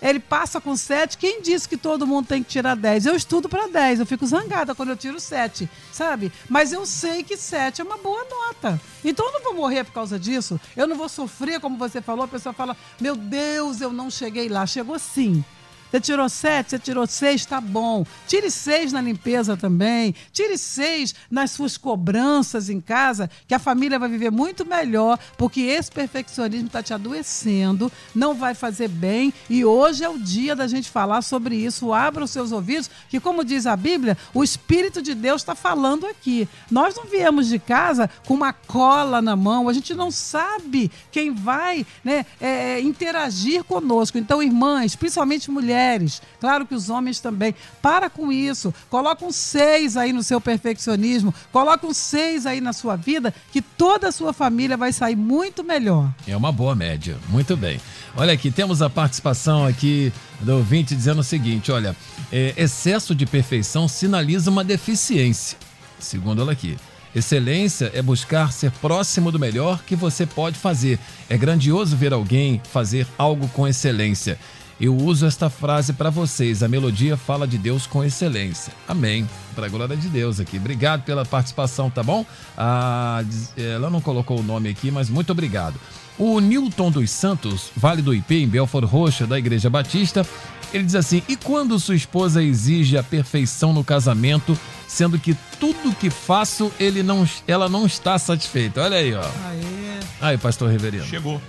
Ele 0.00 0.18
passa 0.18 0.60
com 0.60 0.76
7. 0.76 1.18
Quem 1.18 1.42
disse 1.42 1.68
que 1.68 1.76
todo 1.76 2.06
mundo 2.06 2.26
tem 2.26 2.42
que 2.42 2.48
tirar 2.48 2.74
10? 2.74 3.06
Eu 3.06 3.16
estudo 3.16 3.48
para 3.48 3.68
10. 3.68 4.00
Eu 4.00 4.06
fico 4.06 4.26
zangada 4.26 4.74
quando 4.74 4.90
eu 4.90 4.96
tiro 4.96 5.20
7, 5.20 5.68
sabe? 5.92 6.32
Mas 6.48 6.72
eu 6.72 6.86
sei 6.86 7.22
que 7.22 7.36
7 7.36 7.80
é 7.80 7.84
uma 7.84 7.98
boa 7.98 8.24
nota. 8.24 8.80
Então 9.04 9.26
eu 9.26 9.32
não 9.32 9.42
vou 9.42 9.54
morrer 9.54 9.84
por 9.84 9.92
causa 9.92 10.18
disso. 10.18 10.60
Eu 10.76 10.86
não 10.86 10.96
vou 10.96 11.08
sofrer, 11.08 11.60
como 11.60 11.76
você 11.76 12.00
falou. 12.00 12.24
A 12.24 12.28
pessoa 12.28 12.52
fala: 12.52 12.76
Meu 13.00 13.16
Deus, 13.16 13.80
eu 13.80 13.92
não 13.92 14.10
cheguei 14.10 14.48
lá. 14.48 14.66
Chegou 14.66 14.98
sim. 14.98 15.44
Você 15.90 16.00
tirou 16.00 16.28
sete, 16.28 16.70
você 16.70 16.78
tirou 16.78 17.06
seis, 17.06 17.44
tá 17.44 17.60
bom. 17.60 18.06
Tire 18.28 18.50
seis 18.50 18.92
na 18.92 19.00
limpeza 19.00 19.56
também. 19.56 20.14
Tire 20.32 20.56
seis 20.56 21.14
nas 21.28 21.50
suas 21.50 21.76
cobranças 21.76 22.70
em 22.70 22.80
casa, 22.80 23.28
que 23.48 23.54
a 23.54 23.58
família 23.58 23.98
vai 23.98 24.08
viver 24.08 24.30
muito 24.30 24.64
melhor, 24.64 25.18
porque 25.36 25.62
esse 25.62 25.90
perfeccionismo 25.90 26.68
está 26.68 26.82
te 26.82 26.94
adoecendo, 26.94 27.90
não 28.14 28.34
vai 28.34 28.54
fazer 28.54 28.88
bem. 28.88 29.34
E 29.48 29.64
hoje 29.64 30.04
é 30.04 30.08
o 30.08 30.18
dia 30.18 30.54
da 30.54 30.68
gente 30.68 30.88
falar 30.88 31.22
sobre 31.22 31.56
isso. 31.56 31.92
Abra 31.92 32.24
os 32.24 32.30
seus 32.30 32.52
ouvidos, 32.52 32.88
que, 33.08 33.18
como 33.18 33.44
diz 33.44 33.66
a 33.66 33.76
Bíblia, 33.76 34.16
o 34.32 34.44
Espírito 34.44 35.02
de 35.02 35.14
Deus 35.14 35.42
está 35.42 35.56
falando 35.56 36.06
aqui. 36.06 36.48
Nós 36.70 36.94
não 36.94 37.06
viemos 37.06 37.48
de 37.48 37.58
casa 37.58 38.08
com 38.26 38.34
uma 38.34 38.52
cola 38.52 39.20
na 39.20 39.34
mão, 39.34 39.68
a 39.68 39.72
gente 39.72 39.92
não 39.92 40.10
sabe 40.10 40.90
quem 41.10 41.34
vai 41.34 41.84
né, 42.04 42.24
é, 42.40 42.80
interagir 42.80 43.64
conosco. 43.64 44.16
Então, 44.16 44.40
irmãs, 44.40 44.94
principalmente 44.94 45.50
mulheres, 45.50 45.79
mulheres, 45.80 46.22
claro 46.38 46.66
que 46.66 46.74
os 46.74 46.90
homens 46.90 47.20
também. 47.20 47.54
Para 47.80 48.10
com 48.10 48.30
isso. 48.30 48.72
Coloca 48.88 49.24
um 49.24 49.32
seis 49.32 49.96
aí 49.96 50.12
no 50.12 50.22
seu 50.22 50.40
perfeccionismo, 50.40 51.34
coloca 51.50 51.86
um 51.86 51.94
seis 51.94 52.46
aí 52.46 52.60
na 52.60 52.72
sua 52.72 52.96
vida, 52.96 53.32
que 53.50 53.62
toda 53.62 54.08
a 54.08 54.12
sua 54.12 54.32
família 54.32 54.76
vai 54.76 54.92
sair 54.92 55.16
muito 55.16 55.64
melhor. 55.64 56.12
É 56.26 56.36
uma 56.36 56.52
boa 56.52 56.74
média. 56.74 57.16
Muito 57.28 57.56
bem. 57.56 57.80
Olha 58.16 58.32
aqui, 58.32 58.50
temos 58.50 58.82
a 58.82 58.90
participação 58.90 59.66
aqui 59.66 60.12
do 60.40 60.56
ouvinte 60.56 60.94
dizendo 60.94 61.20
o 61.20 61.24
seguinte: 61.24 61.72
olha, 61.72 61.96
é, 62.30 62.54
excesso 62.56 63.14
de 63.14 63.24
perfeição 63.24 63.88
sinaliza 63.88 64.50
uma 64.50 64.64
deficiência. 64.64 65.56
Segundo 65.98 66.42
ela 66.42 66.52
aqui. 66.52 66.76
Excelência 67.12 67.90
é 67.92 68.00
buscar 68.00 68.52
ser 68.52 68.70
próximo 68.70 69.32
do 69.32 69.38
melhor 69.38 69.82
que 69.84 69.96
você 69.96 70.24
pode 70.24 70.56
fazer. 70.56 70.96
É 71.28 71.36
grandioso 71.36 71.96
ver 71.96 72.12
alguém 72.12 72.62
fazer 72.72 73.04
algo 73.18 73.48
com 73.48 73.66
excelência. 73.66 74.38
Eu 74.80 74.96
uso 74.96 75.26
esta 75.26 75.50
frase 75.50 75.92
para 75.92 76.08
vocês. 76.08 76.62
A 76.62 76.68
melodia 76.68 77.16
fala 77.16 77.46
de 77.46 77.58
Deus 77.58 77.86
com 77.86 78.02
excelência. 78.02 78.72
Amém. 78.88 79.28
Para 79.54 79.66
a 79.66 79.68
glória 79.68 79.94
de 79.96 80.08
Deus 80.08 80.40
aqui. 80.40 80.56
Obrigado 80.56 81.02
pela 81.02 81.24
participação, 81.26 81.90
tá 81.90 82.02
bom? 82.02 82.24
Ah, 82.56 83.22
ela 83.56 83.90
não 83.90 84.00
colocou 84.00 84.40
o 84.40 84.42
nome 84.42 84.70
aqui, 84.70 84.90
mas 84.90 85.10
muito 85.10 85.30
obrigado. 85.32 85.78
O 86.18 86.40
Newton 86.40 86.90
dos 86.90 87.10
Santos, 87.10 87.70
Vale 87.76 88.00
do 88.00 88.14
IP, 88.14 88.42
em 88.42 88.48
Belfort 88.48 88.84
Roxa, 88.84 89.26
da 89.26 89.38
Igreja 89.38 89.68
Batista, 89.68 90.26
ele 90.72 90.84
diz 90.84 90.94
assim: 90.94 91.22
E 91.28 91.36
quando 91.36 91.78
sua 91.78 91.94
esposa 91.94 92.42
exige 92.42 92.96
a 92.96 93.02
perfeição 93.02 93.72
no 93.72 93.84
casamento, 93.84 94.58
sendo 94.88 95.18
que 95.18 95.36
tudo 95.58 95.94
que 95.94 96.08
faço 96.08 96.72
ele 96.80 97.02
não, 97.02 97.28
ela 97.46 97.68
não 97.68 97.84
está 97.84 98.18
satisfeita? 98.18 98.82
Olha 98.82 98.96
aí, 98.96 99.14
ó. 99.14 99.20
Aê. 99.20 100.00
Aí, 100.20 100.38
pastor 100.38 100.70
Reverendo. 100.70 101.04
Chegou. 101.04 101.40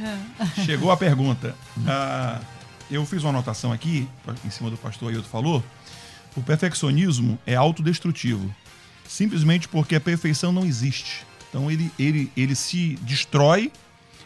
É. 0.00 0.62
Chegou 0.64 0.90
a 0.90 0.96
pergunta. 0.96 1.54
Ah, 1.86 2.40
eu 2.90 3.04
fiz 3.04 3.22
uma 3.22 3.30
anotação 3.30 3.72
aqui, 3.72 4.08
em 4.44 4.50
cima 4.50 4.70
do 4.70 4.76
pastor 4.76 5.12
Ailton 5.12 5.28
falou. 5.28 5.64
O 6.36 6.42
perfeccionismo 6.42 7.38
é 7.46 7.54
autodestrutivo. 7.54 8.54
Simplesmente 9.06 9.68
porque 9.68 9.94
a 9.94 10.00
perfeição 10.00 10.52
não 10.52 10.64
existe. 10.64 11.26
Então 11.48 11.70
ele, 11.70 11.90
ele, 11.98 12.30
ele 12.36 12.54
se 12.54 12.98
destrói 13.02 13.72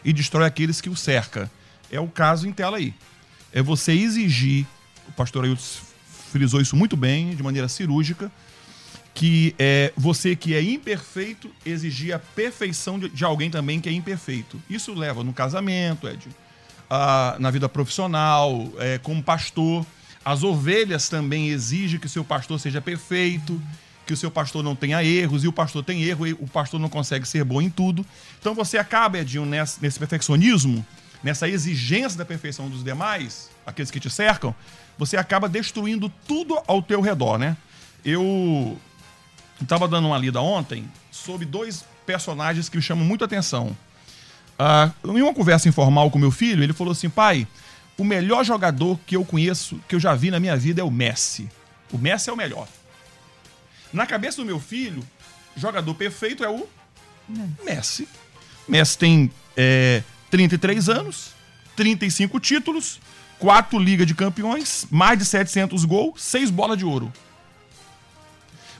e 0.03 0.11
destrói 0.11 0.45
aqueles 0.45 0.81
que 0.81 0.89
o 0.89 0.95
cerca. 0.95 1.49
É 1.91 1.99
o 1.99 2.07
caso 2.07 2.47
em 2.47 2.51
tela 2.51 2.77
aí. 2.77 2.93
É 3.51 3.61
você 3.61 3.93
exigir, 3.93 4.65
o 5.07 5.11
pastor 5.11 5.45
Ailton 5.45 5.61
frisou 6.31 6.59
isso 6.59 6.75
muito 6.75 6.97
bem, 6.97 7.35
de 7.35 7.43
maneira 7.43 7.67
cirúrgica, 7.67 8.31
que 9.13 9.53
é 9.59 9.93
você 9.95 10.35
que 10.35 10.55
é 10.55 10.61
imperfeito 10.61 11.49
exigir 11.65 12.13
a 12.13 12.19
perfeição 12.19 12.97
de, 12.97 13.09
de 13.09 13.23
alguém 13.23 13.51
também 13.51 13.79
que 13.79 13.87
é 13.87 13.91
imperfeito. 13.91 14.61
Isso 14.69 14.93
leva 14.93 15.23
no 15.23 15.31
casamento, 15.31 16.07
Ed, 16.07 16.27
ah, 16.95 17.37
na 17.39 17.49
vida 17.49 17.67
profissional, 17.67 18.71
é, 18.77 18.99
como 18.99 19.23
pastor. 19.23 19.83
As 20.23 20.43
ovelhas 20.43 21.09
também 21.09 21.49
exigem 21.49 21.99
que 21.99 22.05
o 22.05 22.09
seu 22.09 22.23
pastor 22.23 22.59
seja 22.59 22.79
perfeito, 22.79 23.59
que 24.05 24.13
o 24.13 24.17
seu 24.17 24.29
pastor 24.29 24.63
não 24.63 24.75
tenha 24.75 25.03
erros, 25.03 25.43
e 25.43 25.47
o 25.47 25.51
pastor 25.51 25.83
tem 25.83 26.03
erro, 26.03 26.27
e 26.27 26.33
o 26.33 26.45
pastor 26.45 26.79
não 26.79 26.87
consegue 26.87 27.27
ser 27.27 27.43
bom 27.43 27.59
em 27.59 27.69
tudo. 27.69 28.05
Então 28.39 28.53
você 28.53 28.77
acaba, 28.77 29.17
Edinho, 29.17 29.43
nesse, 29.43 29.81
nesse 29.81 29.97
perfeccionismo, 29.97 30.85
nessa 31.23 31.49
exigência 31.49 32.15
da 32.15 32.25
perfeição 32.25 32.69
dos 32.69 32.83
demais, 32.83 33.49
aqueles 33.65 33.89
que 33.89 33.99
te 33.99 34.09
cercam, 34.11 34.53
você 34.95 35.17
acaba 35.17 35.49
destruindo 35.49 36.13
tudo 36.27 36.61
ao 36.67 36.79
teu 36.79 37.01
redor, 37.01 37.39
né? 37.39 37.57
Eu 38.05 38.77
estava 39.59 39.87
dando 39.87 40.09
uma 40.09 40.17
lida 40.19 40.39
ontem 40.41 40.87
sobre 41.09 41.43
dois 41.43 41.83
personagens 42.05 42.69
que 42.69 42.77
me 42.77 42.83
chamam 42.83 43.03
muito 43.03 43.25
atenção. 43.25 43.75
Uh, 44.59 45.17
em 45.17 45.21
uma 45.21 45.33
conversa 45.33 45.67
informal 45.67 46.11
com 46.11 46.19
meu 46.19 46.31
filho, 46.31 46.63
ele 46.63 46.73
falou 46.73 46.91
assim: 46.91 47.09
pai, 47.09 47.47
o 47.97 48.03
melhor 48.03 48.43
jogador 48.43 48.99
que 49.05 49.15
eu 49.15 49.25
conheço, 49.25 49.79
que 49.87 49.95
eu 49.95 49.99
já 49.99 50.13
vi 50.15 50.31
na 50.31 50.39
minha 50.39 50.55
vida 50.55 50.81
é 50.81 50.83
o 50.83 50.91
Messi. 50.91 51.49
O 51.91 51.97
Messi 51.97 52.29
é 52.29 52.33
o 52.33 52.37
melhor. 52.37 52.67
Na 53.91 54.05
cabeça 54.05 54.37
do 54.37 54.45
meu 54.45 54.59
filho, 54.59 55.03
jogador 55.55 55.93
perfeito 55.93 56.43
é 56.43 56.49
o 56.49 56.67
Messi. 57.63 58.07
Messi 58.67 58.97
tem 58.97 59.31
é, 59.55 60.01
33 60.31 60.89
anos, 60.89 61.31
35 61.75 62.39
títulos, 62.39 62.99
4 63.39 63.77
Liga 63.77 64.05
de 64.05 64.15
Campeões, 64.15 64.87
mais 64.89 65.19
de 65.19 65.25
700 65.25 65.85
gols, 65.85 66.21
6 66.21 66.49
bolas 66.49 66.77
de 66.77 66.85
ouro. 66.85 67.11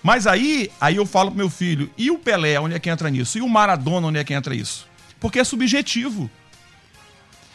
Mas 0.02 0.28
aí, 0.28 0.70
aí 0.82 0.98
eu 0.98 1.06
falo 1.06 1.30
pro 1.30 1.38
meu 1.38 1.50
filho, 1.50 1.90
e 1.98 2.12
o 2.12 2.18
Pelé, 2.18 2.60
onde 2.60 2.76
é 2.76 2.80
que 2.80 2.90
entra 2.90 3.10
nisso? 3.10 3.38
E 3.38 3.42
o 3.42 3.48
Maradona, 3.48 4.08
onde 4.08 4.20
é 4.20 4.24
que 4.24 4.34
entra 4.34 4.54
isso? 4.54 4.88
Porque 5.24 5.40
é 5.40 5.44
subjetivo. 5.46 6.30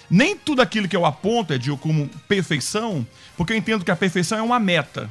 Nem 0.09 0.35
tudo 0.35 0.62
aquilo 0.62 0.88
que 0.88 0.96
eu 0.96 1.04
aponto, 1.04 1.52
Edil, 1.52 1.76
como 1.76 2.09
perfeição, 2.26 3.07
porque 3.37 3.52
eu 3.52 3.59
entendo 3.59 3.85
que 3.85 3.90
a 3.90 3.96
perfeição 3.96 4.38
é 4.38 4.42
uma 4.42 4.59
meta. 4.59 5.11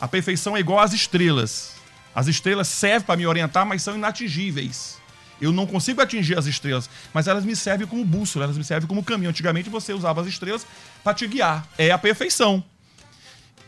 A 0.00 0.06
perfeição 0.06 0.56
é 0.56 0.60
igual 0.60 0.78
às 0.78 0.92
estrelas. 0.92 1.72
As 2.14 2.28
estrelas 2.28 2.68
servem 2.68 3.04
para 3.04 3.16
me 3.16 3.26
orientar, 3.26 3.66
mas 3.66 3.82
são 3.82 3.96
inatingíveis. 3.96 4.98
Eu 5.40 5.50
não 5.50 5.66
consigo 5.66 6.00
atingir 6.00 6.38
as 6.38 6.46
estrelas, 6.46 6.88
mas 7.12 7.26
elas 7.26 7.44
me 7.44 7.56
servem 7.56 7.84
como 7.84 8.04
bússola, 8.04 8.44
elas 8.44 8.56
me 8.56 8.62
servem 8.62 8.86
como 8.86 9.02
caminho. 9.02 9.30
Antigamente 9.30 9.68
você 9.68 9.92
usava 9.92 10.20
as 10.20 10.28
estrelas 10.28 10.64
para 11.02 11.14
te 11.14 11.26
guiar. 11.26 11.66
É 11.76 11.90
a 11.90 11.98
perfeição. 11.98 12.62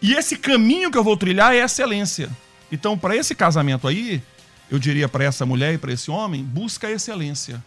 E 0.01 0.15
esse 0.15 0.37
caminho 0.37 0.93
que 0.93 0.97
eu 0.97 1.03
vou 1.03 1.17
trilhar 1.17 1.53
é 1.53 1.65
excelência. 1.65 2.31
Então, 2.71 2.97
para 2.97 3.17
esse 3.17 3.35
casamento 3.35 3.89
aí, 3.89 4.23
eu 4.71 4.79
diria 4.79 5.09
para 5.09 5.25
essa 5.25 5.45
mulher 5.45 5.75
e 5.75 5.79
para 5.79 5.93
esse 5.93 6.13
homem, 6.13 6.45
busca 6.45 6.87
a 6.87 6.93
excelência 6.93 7.61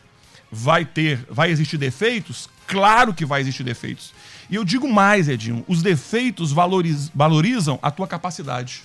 vai 0.51 0.83
ter, 0.83 1.25
vai 1.29 1.49
existir 1.49 1.77
defeitos? 1.77 2.49
Claro 2.67 3.13
que 3.13 3.25
vai 3.25 3.41
existir 3.41 3.63
defeitos. 3.63 4.13
E 4.49 4.55
eu 4.55 4.65
digo 4.65 4.87
mais, 4.87 5.29
Edinho, 5.29 5.63
os 5.67 5.81
defeitos 5.81 6.51
valoriz, 6.51 7.09
valorizam 7.15 7.79
a 7.81 7.89
tua 7.89 8.07
capacidade. 8.07 8.83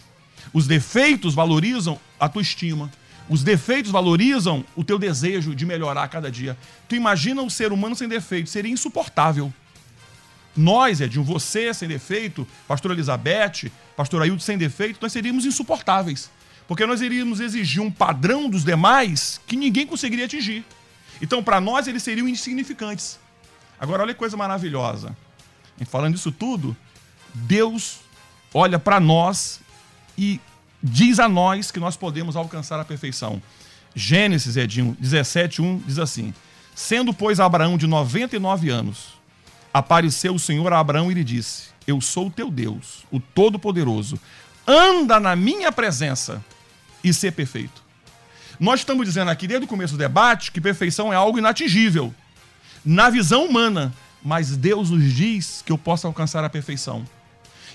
Os 0.52 0.66
defeitos 0.66 1.34
valorizam 1.34 1.98
a 2.20 2.28
tua 2.28 2.42
estima. 2.42 2.90
Os 3.28 3.42
defeitos 3.42 3.90
valorizam 3.90 4.64
o 4.76 4.84
teu 4.84 4.98
desejo 4.98 5.54
de 5.54 5.66
melhorar 5.66 6.04
a 6.04 6.08
cada 6.08 6.30
dia. 6.30 6.56
Tu 6.88 6.94
imagina 6.94 7.42
o 7.42 7.50
ser 7.50 7.72
humano 7.72 7.96
sem 7.96 8.08
defeito, 8.08 8.48
seria 8.48 8.70
insuportável. 8.70 9.52
Nós, 10.56 11.00
Edinho, 11.00 11.24
você 11.24 11.74
sem 11.74 11.88
defeito, 11.88 12.46
pastor 12.68 12.92
Elizabeth, 12.92 13.70
pastor 13.96 14.22
Ailton 14.22 14.38
sem 14.38 14.56
defeito, 14.56 14.98
nós 15.02 15.12
seríamos 15.12 15.44
insuportáveis. 15.44 16.30
Porque 16.68 16.86
nós 16.86 17.00
iríamos 17.00 17.40
exigir 17.40 17.82
um 17.82 17.90
padrão 17.90 18.48
dos 18.48 18.64
demais 18.64 19.40
que 19.46 19.56
ninguém 19.56 19.86
conseguiria 19.86 20.24
atingir. 20.24 20.64
Então, 21.20 21.42
para 21.42 21.60
nós, 21.60 21.86
eles 21.86 22.02
seriam 22.02 22.28
insignificantes. 22.28 23.18
Agora, 23.78 24.02
olha 24.02 24.12
que 24.12 24.18
coisa 24.18 24.36
maravilhosa. 24.36 25.16
E 25.80 25.84
falando 25.84 26.14
isso 26.14 26.32
tudo, 26.32 26.76
Deus 27.34 28.00
olha 28.52 28.78
para 28.78 28.98
nós 28.98 29.60
e 30.16 30.40
diz 30.82 31.18
a 31.18 31.28
nós 31.28 31.70
que 31.70 31.80
nós 31.80 31.96
podemos 31.96 32.36
alcançar 32.36 32.80
a 32.80 32.84
perfeição. 32.84 33.42
Gênesis, 33.94 34.56
Edinho, 34.56 34.96
17, 35.00 35.60
1 35.62 35.78
diz 35.86 35.98
assim: 35.98 36.32
Sendo, 36.74 37.12
pois, 37.12 37.40
Abraão 37.40 37.78
de 37.78 37.86
99 37.86 38.68
anos, 38.70 39.14
apareceu 39.72 40.34
o 40.34 40.38
Senhor 40.38 40.72
a 40.72 40.78
Abraão 40.78 41.10
e 41.10 41.14
lhe 41.14 41.24
disse: 41.24 41.68
Eu 41.86 42.00
sou 42.00 42.26
o 42.26 42.30
teu 42.30 42.50
Deus, 42.50 43.04
o 43.10 43.20
Todo-Poderoso. 43.20 44.18
Anda 44.66 45.20
na 45.20 45.36
minha 45.36 45.70
presença 45.70 46.44
e 47.02 47.14
ser 47.14 47.32
perfeito. 47.32 47.85
Nós 48.58 48.80
estamos 48.80 49.06
dizendo 49.06 49.30
aqui, 49.30 49.46
desde 49.46 49.66
o 49.66 49.68
começo 49.68 49.94
do 49.94 49.98
debate, 49.98 50.50
que 50.50 50.60
perfeição 50.60 51.12
é 51.12 51.16
algo 51.16 51.38
inatingível 51.38 52.14
na 52.84 53.10
visão 53.10 53.44
humana, 53.44 53.92
mas 54.22 54.56
Deus 54.56 54.90
nos 54.90 55.12
diz 55.12 55.62
que 55.64 55.72
eu 55.72 55.78
posso 55.78 56.06
alcançar 56.06 56.44
a 56.44 56.48
perfeição. 56.48 57.04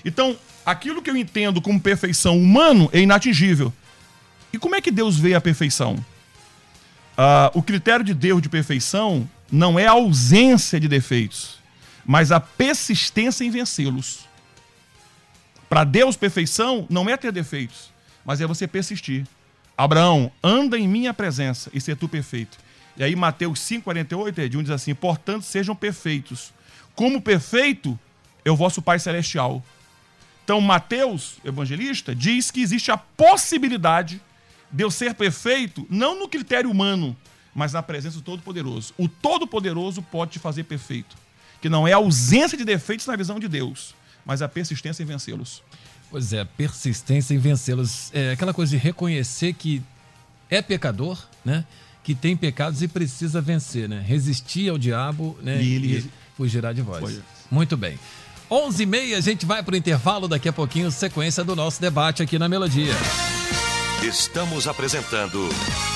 Então, 0.04 0.36
aquilo 0.64 1.02
que 1.02 1.10
eu 1.10 1.16
entendo 1.16 1.60
como 1.60 1.80
perfeição 1.80 2.38
humano 2.38 2.88
é 2.92 3.00
inatingível. 3.00 3.72
E 4.52 4.58
como 4.58 4.74
é 4.74 4.80
que 4.80 4.90
Deus 4.90 5.18
vê 5.18 5.34
a 5.34 5.40
perfeição? 5.40 5.94
Uh, 7.12 7.58
o 7.58 7.62
critério 7.62 8.04
de 8.04 8.14
Deus 8.14 8.40
de 8.42 8.48
perfeição 8.48 9.28
não 9.50 9.78
é 9.78 9.86
a 9.86 9.92
ausência 9.92 10.80
de 10.80 10.88
defeitos, 10.88 11.58
mas 12.04 12.32
a 12.32 12.40
persistência 12.40 13.44
em 13.44 13.50
vencê-los. 13.50 14.20
Para 15.68 15.84
Deus, 15.84 16.16
perfeição 16.16 16.86
não 16.88 17.08
é 17.08 17.16
ter 17.16 17.32
defeitos, 17.32 17.90
mas 18.24 18.40
é 18.40 18.46
você 18.46 18.66
persistir. 18.66 19.26
Abraão, 19.76 20.30
anda 20.42 20.78
em 20.78 20.86
minha 20.86 21.14
presença 21.14 21.70
e 21.72 21.80
ser 21.80 21.96
tu 21.96 22.08
perfeito. 22.08 22.58
E 22.96 23.02
aí 23.02 23.16
Mateus 23.16 23.60
5,48, 23.60 24.38
Edinho 24.38 24.62
diz 24.62 24.70
assim, 24.70 24.94
portanto 24.94 25.44
sejam 25.44 25.74
perfeitos. 25.74 26.52
Como 26.94 27.20
perfeito 27.20 27.98
é 28.44 28.50
o 28.50 28.56
vosso 28.56 28.82
Pai 28.82 28.98
Celestial. 28.98 29.64
Então 30.44 30.60
Mateus, 30.60 31.36
evangelista, 31.44 32.14
diz 32.14 32.50
que 32.50 32.60
existe 32.60 32.90
a 32.90 32.96
possibilidade 32.96 34.20
de 34.70 34.84
eu 34.84 34.90
ser 34.90 35.14
perfeito, 35.14 35.86
não 35.88 36.18
no 36.18 36.28
critério 36.28 36.70
humano, 36.70 37.16
mas 37.54 37.72
na 37.72 37.82
presença 37.82 38.16
do 38.16 38.22
Todo-Poderoso. 38.22 38.94
O 38.96 39.08
Todo-Poderoso 39.08 40.02
pode 40.02 40.32
te 40.32 40.38
fazer 40.38 40.64
perfeito. 40.64 41.16
Que 41.60 41.68
não 41.68 41.86
é 41.86 41.92
a 41.92 41.96
ausência 41.96 42.58
de 42.58 42.64
defeitos 42.64 43.06
na 43.06 43.14
visão 43.14 43.38
de 43.38 43.46
Deus, 43.46 43.94
mas 44.24 44.42
a 44.42 44.48
persistência 44.48 45.02
em 45.02 45.06
vencê-los. 45.06 45.62
Pois 46.12 46.34
é, 46.34 46.44
persistência 46.44 47.34
em 47.34 47.38
vencê-los. 47.38 48.10
É 48.12 48.32
aquela 48.32 48.52
coisa 48.52 48.70
de 48.70 48.76
reconhecer 48.76 49.54
que 49.54 49.82
é 50.50 50.60
pecador, 50.60 51.18
né? 51.42 51.64
Que 52.04 52.14
tem 52.14 52.36
pecados 52.36 52.82
e 52.82 52.86
precisa 52.86 53.40
vencer, 53.40 53.88
né? 53.88 54.04
Resistir 54.06 54.68
ao 54.68 54.76
diabo, 54.76 55.38
né? 55.42 55.62
E 55.62 55.74
ele 55.74 55.96
e 55.96 56.10
fugirá 56.36 56.70
de 56.74 56.82
vós. 56.82 57.00
Foi. 57.00 57.22
Muito 57.50 57.78
bem. 57.78 57.98
11h30, 58.50 59.16
a 59.16 59.20
gente 59.20 59.46
vai 59.46 59.62
para 59.62 59.72
o 59.72 59.76
intervalo. 59.76 60.28
Daqui 60.28 60.50
a 60.50 60.52
pouquinho, 60.52 60.90
sequência 60.90 61.42
do 61.42 61.56
nosso 61.56 61.80
debate 61.80 62.22
aqui 62.22 62.38
na 62.38 62.46
Melodia. 62.46 62.92
Estamos 64.02 64.68
apresentando 64.68 65.48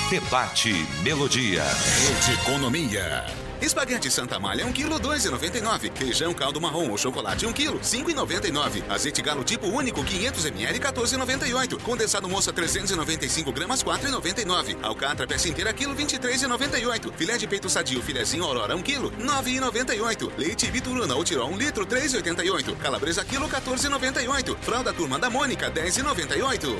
Debate 0.09 0.73
Melodia. 1.03 1.63
Rede 1.63 2.41
Economia. 2.41 3.46
Espaguete 3.61 4.11
Santa 4.11 4.39
Malha 4.39 4.65
1 4.65 4.71
kg 4.71 4.99
2,99. 4.99 5.91
Feijão 5.95 6.33
caldo 6.33 6.61
marrom 6.61 6.89
ou 6.89 6.97
chocolate 6.97 7.45
1 7.45 7.53
kg 7.53 7.79
5,99. 7.79 8.83
Azeite 8.89 9.21
galo 9.21 9.43
tipo 9.43 9.67
único 9.67 10.03
500 10.03 10.45
ml 10.45 10.79
14,98. 10.79 11.81
Condensado 11.81 12.29
moça 12.29 12.53
395 12.53 13.51
gramas 13.51 13.83
4,99. 13.83 14.77
Alcatra 14.83 15.25
peça 15.25 15.49
inteira 15.49 15.73
quilo 15.73 15.95
23,98. 15.95 17.11
Filé 17.13 17.37
de 17.37 17.47
peito 17.47 17.69
sadio 17.69 18.01
filezinho 18.01 18.43
aurora 18.43 18.75
1 18.75 18.81
kg 18.83 19.11
9,98. 19.17 20.31
Leite 20.37 20.69
Bituruna 20.71 21.15
ou 21.15 21.23
tirol 21.23 21.49
1 21.49 21.57
litro 21.57 21.85
3,88. 21.85 22.77
Calabresa 22.77 23.25
quilo 23.25 23.49
14,98. 23.49 24.55
Fralda 24.61 24.93
turma 24.93 25.17
da 25.17 25.29
Mônica 25.29 25.71
10,98. 25.71 26.75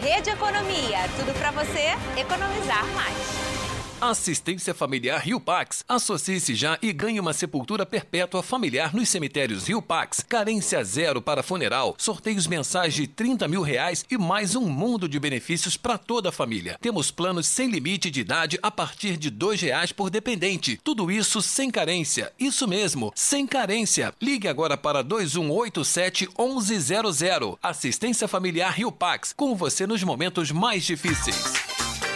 Rede 0.00 0.30
Economia, 0.30 1.08
tudo 1.18 1.32
para 1.38 1.50
você 1.50 1.94
economizar 2.16 2.86
mais. 2.94 3.59
Assistência 4.00 4.72
Familiar 4.72 5.20
Rio 5.20 5.38
Pax. 5.38 5.84
Associe-se 5.86 6.54
já 6.54 6.78
e 6.80 6.90
ganhe 6.90 7.20
uma 7.20 7.34
sepultura 7.34 7.84
perpétua 7.84 8.42
familiar 8.42 8.94
nos 8.94 9.10
cemitérios 9.10 9.68
Rio 9.68 9.82
Pax. 9.82 10.24
Carência 10.26 10.82
zero 10.82 11.20
para 11.20 11.42
funeral, 11.42 11.94
sorteios 11.98 12.46
mensais 12.46 12.94
de 12.94 13.06
30 13.06 13.46
mil 13.46 13.60
reais 13.60 14.02
e 14.10 14.16
mais 14.16 14.56
um 14.56 14.66
mundo 14.66 15.06
de 15.06 15.20
benefícios 15.20 15.76
para 15.76 15.98
toda 15.98 16.30
a 16.30 16.32
família. 16.32 16.78
Temos 16.80 17.10
planos 17.10 17.46
sem 17.46 17.68
limite 17.68 18.10
de 18.10 18.22
idade 18.22 18.58
a 18.62 18.70
partir 18.70 19.18
de 19.18 19.28
dois 19.28 19.60
reais 19.60 19.92
por 19.92 20.08
dependente. 20.08 20.80
Tudo 20.82 21.10
isso 21.10 21.42
sem 21.42 21.70
carência. 21.70 22.32
Isso 22.40 22.66
mesmo, 22.66 23.12
sem 23.14 23.46
carência. 23.46 24.14
Ligue 24.18 24.48
agora 24.48 24.78
para 24.78 25.02
2187 25.02 26.26
1100. 26.38 27.58
Assistência 27.62 28.26
Familiar 28.26 28.72
Rio 28.72 28.90
Pax. 28.90 29.34
Com 29.36 29.54
você 29.54 29.86
nos 29.86 30.02
momentos 30.02 30.50
mais 30.50 30.84
difíceis. 30.84 31.36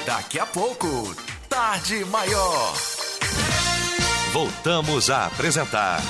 Daqui 0.07 0.39
a 0.39 0.47
pouco, 0.47 0.87
Tarde 1.55 2.05
Maior. 2.07 2.75
Voltamos 4.33 5.09
a 5.09 5.27
apresentar 5.27 6.03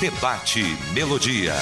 Debate 0.00 0.62
Melodia. 0.92 1.54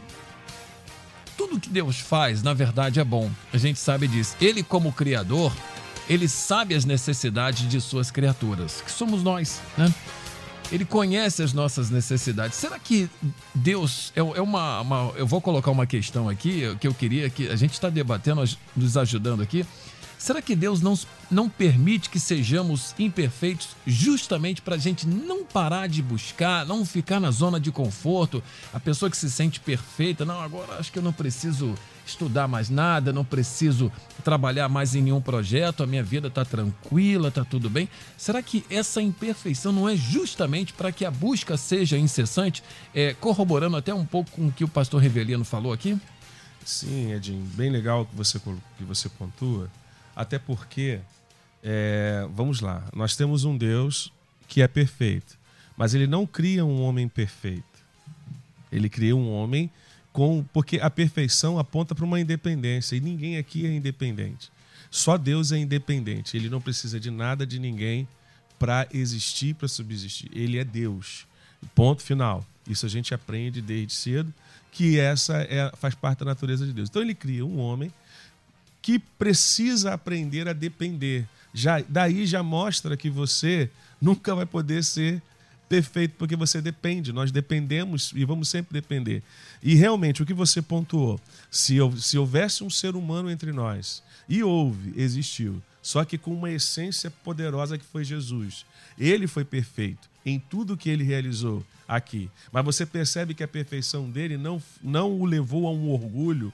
tudo 1.36 1.60
que 1.60 1.70
Deus 1.70 2.00
faz, 2.00 2.44
na 2.44 2.54
verdade, 2.54 3.00
é 3.00 3.04
bom. 3.04 3.32
A 3.52 3.58
gente 3.58 3.80
sabe 3.80 4.08
disso. 4.08 4.36
Ele, 4.40 4.62
como 4.62 4.94
Criador, 4.94 5.52
ele 6.10 6.28
sabe 6.28 6.74
as 6.74 6.86
necessidades 6.86 7.70
de 7.70 7.80
suas 7.80 8.10
criaturas, 8.10 8.82
que 8.82 8.92
somos 8.92 9.22
nós, 9.22 9.62
né? 9.78 9.94
Ele 10.72 10.86
conhece 10.86 11.42
as 11.42 11.52
nossas 11.52 11.90
necessidades. 11.90 12.56
Será 12.58 12.78
que 12.78 13.10
Deus 13.56 14.12
é, 14.16 14.20
é 14.20 14.42
uma, 14.42 14.82
uma, 14.82 15.14
Eu 15.16 15.26
vou 15.26 15.42
colocar 15.42 15.72
uma 15.72 15.88
questão 15.88 16.30
aqui 16.30 16.76
que 16.80 16.88
eu 16.88 16.94
queria 16.94 17.28
que 17.30 17.48
a 17.50 17.56
gente 17.56 17.74
está 17.74 17.90
debatendo, 17.90 18.44
nos 18.76 18.98
ajudando 18.98 19.42
aqui. 19.42 19.66
Será 20.20 20.42
que 20.42 20.56
Deus 20.56 20.82
não, 20.82 21.00
não 21.32 21.50
permite 21.50 22.10
que 22.10 22.20
sejamos 22.20 22.94
imperfeitos 23.00 23.70
justamente 23.88 24.62
para 24.62 24.76
a 24.76 24.78
gente 24.78 25.08
não 25.08 25.46
parar 25.46 25.88
de 25.88 26.04
buscar, 26.04 26.66
não 26.66 26.86
ficar 26.86 27.20
na 27.20 27.32
zona 27.32 27.60
de 27.60 27.72
conforto? 27.72 28.44
A 28.74 28.80
pessoa 28.80 29.10
que 29.10 29.18
se 29.18 29.32
sente 29.32 29.60
perfeita, 29.62 30.26
não, 30.26 30.40
agora 30.40 30.74
acho 30.78 30.92
que 30.92 31.00
eu 31.00 31.04
não 31.04 31.14
preciso 31.14 31.74
estudar 32.10 32.48
mais 32.48 32.70
nada, 32.70 33.14
não 33.14 33.24
preciso 33.24 33.92
trabalhar 34.24 34.68
mais 34.68 34.96
em 34.96 35.02
nenhum 35.02 35.22
projeto, 35.22 35.84
a 35.84 35.88
minha 35.88 36.04
vida 36.04 36.28
está 36.28 36.44
tranquila, 36.44 37.30
está 37.30 37.46
tudo 37.46 37.70
bem. 37.70 37.88
Será 38.18 38.42
que 38.42 38.66
essa 38.70 39.02
imperfeição 39.02 39.72
não 39.72 39.88
é 39.88 39.96
justamente 39.96 40.74
para 40.74 40.92
que 40.92 41.06
a 41.06 41.12
busca 41.12 41.56
seja 41.58 41.98
incessante, 41.98 42.64
é, 42.94 43.14
corroborando 43.14 43.78
até 43.78 43.94
um 43.94 44.06
pouco 44.06 44.32
com 44.32 44.48
o 44.48 44.52
que 44.52 44.64
o 44.64 44.68
pastor 44.68 45.02
Revelino 45.02 45.46
falou 45.46 45.72
aqui? 45.72 45.98
Sim, 46.66 47.14
Edinho, 47.14 47.44
bem 47.56 47.70
legal 47.70 48.06
que 48.06 48.16
você, 48.16 48.40
que 48.78 48.84
você 48.84 49.10
pontua. 49.10 49.70
Até 50.16 50.38
porque, 50.38 51.00
é, 51.64 52.28
vamos 52.34 52.60
lá, 52.60 52.84
nós 52.94 53.16
temos 53.16 53.44
um 53.44 53.58
Deus 53.58 54.12
que 54.48 54.62
é 54.62 54.68
perfeito, 54.68 55.38
mas 55.78 55.94
ele 55.94 56.08
não 56.08 56.28
cria 56.28 56.66
um 56.66 56.82
homem 56.82 57.08
perfeito. 57.08 57.64
Ele 58.72 58.90
cria 58.90 59.16
um 59.16 59.32
homem 59.32 59.72
com. 60.20 60.44
Porque 60.52 60.82
a 60.82 60.90
perfeição 60.90 61.58
aponta 61.58 61.96
para 61.96 62.04
uma 62.04 62.20
independência 62.20 62.98
e 62.98 63.00
ninguém 63.00 63.38
aqui 63.38 63.66
é 63.66 63.74
independente. 63.74 64.52
Só 64.92 65.18
Deus 65.18 65.54
é 65.54 65.58
independente. 65.58 66.36
Ele 66.36 66.50
não 66.50 66.60
precisa 66.60 67.00
de 67.00 67.10
nada 67.10 67.48
de 67.48 67.58
ninguém 67.58 68.06
para 68.58 68.86
existir, 68.92 69.56
para 69.56 69.70
subsistir. 69.70 70.30
Ele 70.34 70.58
é 70.58 70.66
Deus. 70.66 71.26
Ponto 71.74 72.02
final. 72.02 72.46
Isso 72.68 72.86
a 72.86 72.90
gente 72.90 73.14
aprende 73.14 73.62
desde 73.62 73.94
cedo 73.94 74.34
que 74.74 75.00
essa 75.00 75.38
é, 75.38 75.72
faz 75.78 75.96
parte 75.96 76.20
da 76.20 76.26
natureza 76.26 76.66
de 76.66 76.74
Deus. 76.74 76.90
Então 76.90 77.02
ele 77.02 77.16
cria 77.16 77.46
um 77.46 77.58
homem 77.58 77.90
que 78.82 79.00
precisa 79.00 79.94
aprender 79.94 80.50
a 80.50 80.54
depender. 80.54 81.26
já, 81.54 81.82
daí 81.88 82.26
já 82.26 82.44
mostra 82.44 82.98
que 82.98 83.10
você 83.10 83.70
nunca 84.02 84.36
vai 84.36 84.46
poder 84.46 84.84
ser 84.84 85.22
perfeito, 85.70 86.16
porque 86.18 86.36
você 86.36 86.62
depende, 86.62 87.14
nós 87.14 87.32
dependemos 87.32 88.12
e 88.16 88.26
vamos 88.26 88.50
sempre 88.50 88.74
depender. 88.74 89.22
E 89.62 89.76
realmente, 89.76 90.24
o 90.24 90.26
que 90.26 90.34
você 90.34 90.62
pontuou, 90.62 91.22
se, 91.52 91.78
se 92.00 92.18
houvesse 92.18 92.64
um 92.64 92.70
ser 92.70 92.96
humano 92.96 93.30
entre 93.30 93.54
nós, 93.54 94.02
e 94.28 94.44
houve, 94.44 95.00
existiu, 95.00 95.62
só 95.82 96.04
que 96.04 96.18
com 96.18 96.34
uma 96.34 96.52
essência 96.52 97.10
poderosa 97.10 97.78
que 97.78 97.86
foi 97.86 98.04
Jesus, 98.04 98.66
ele 98.98 99.28
foi 99.28 99.46
perfeito 99.46 100.10
em 100.26 100.40
tudo 100.40 100.76
que 100.76 100.90
ele 100.90 101.04
realizou 101.04 101.64
aqui. 101.88 102.30
Mas 102.52 102.66
você 102.66 102.86
percebe 102.86 103.34
que 103.34 103.44
a 103.44 103.48
perfeição 103.48 104.10
dele 104.10 104.38
não, 104.38 104.62
não 104.84 105.12
o 105.12 105.26
levou 105.26 105.68
a 105.68 105.72
um 105.72 105.90
orgulho 105.90 106.52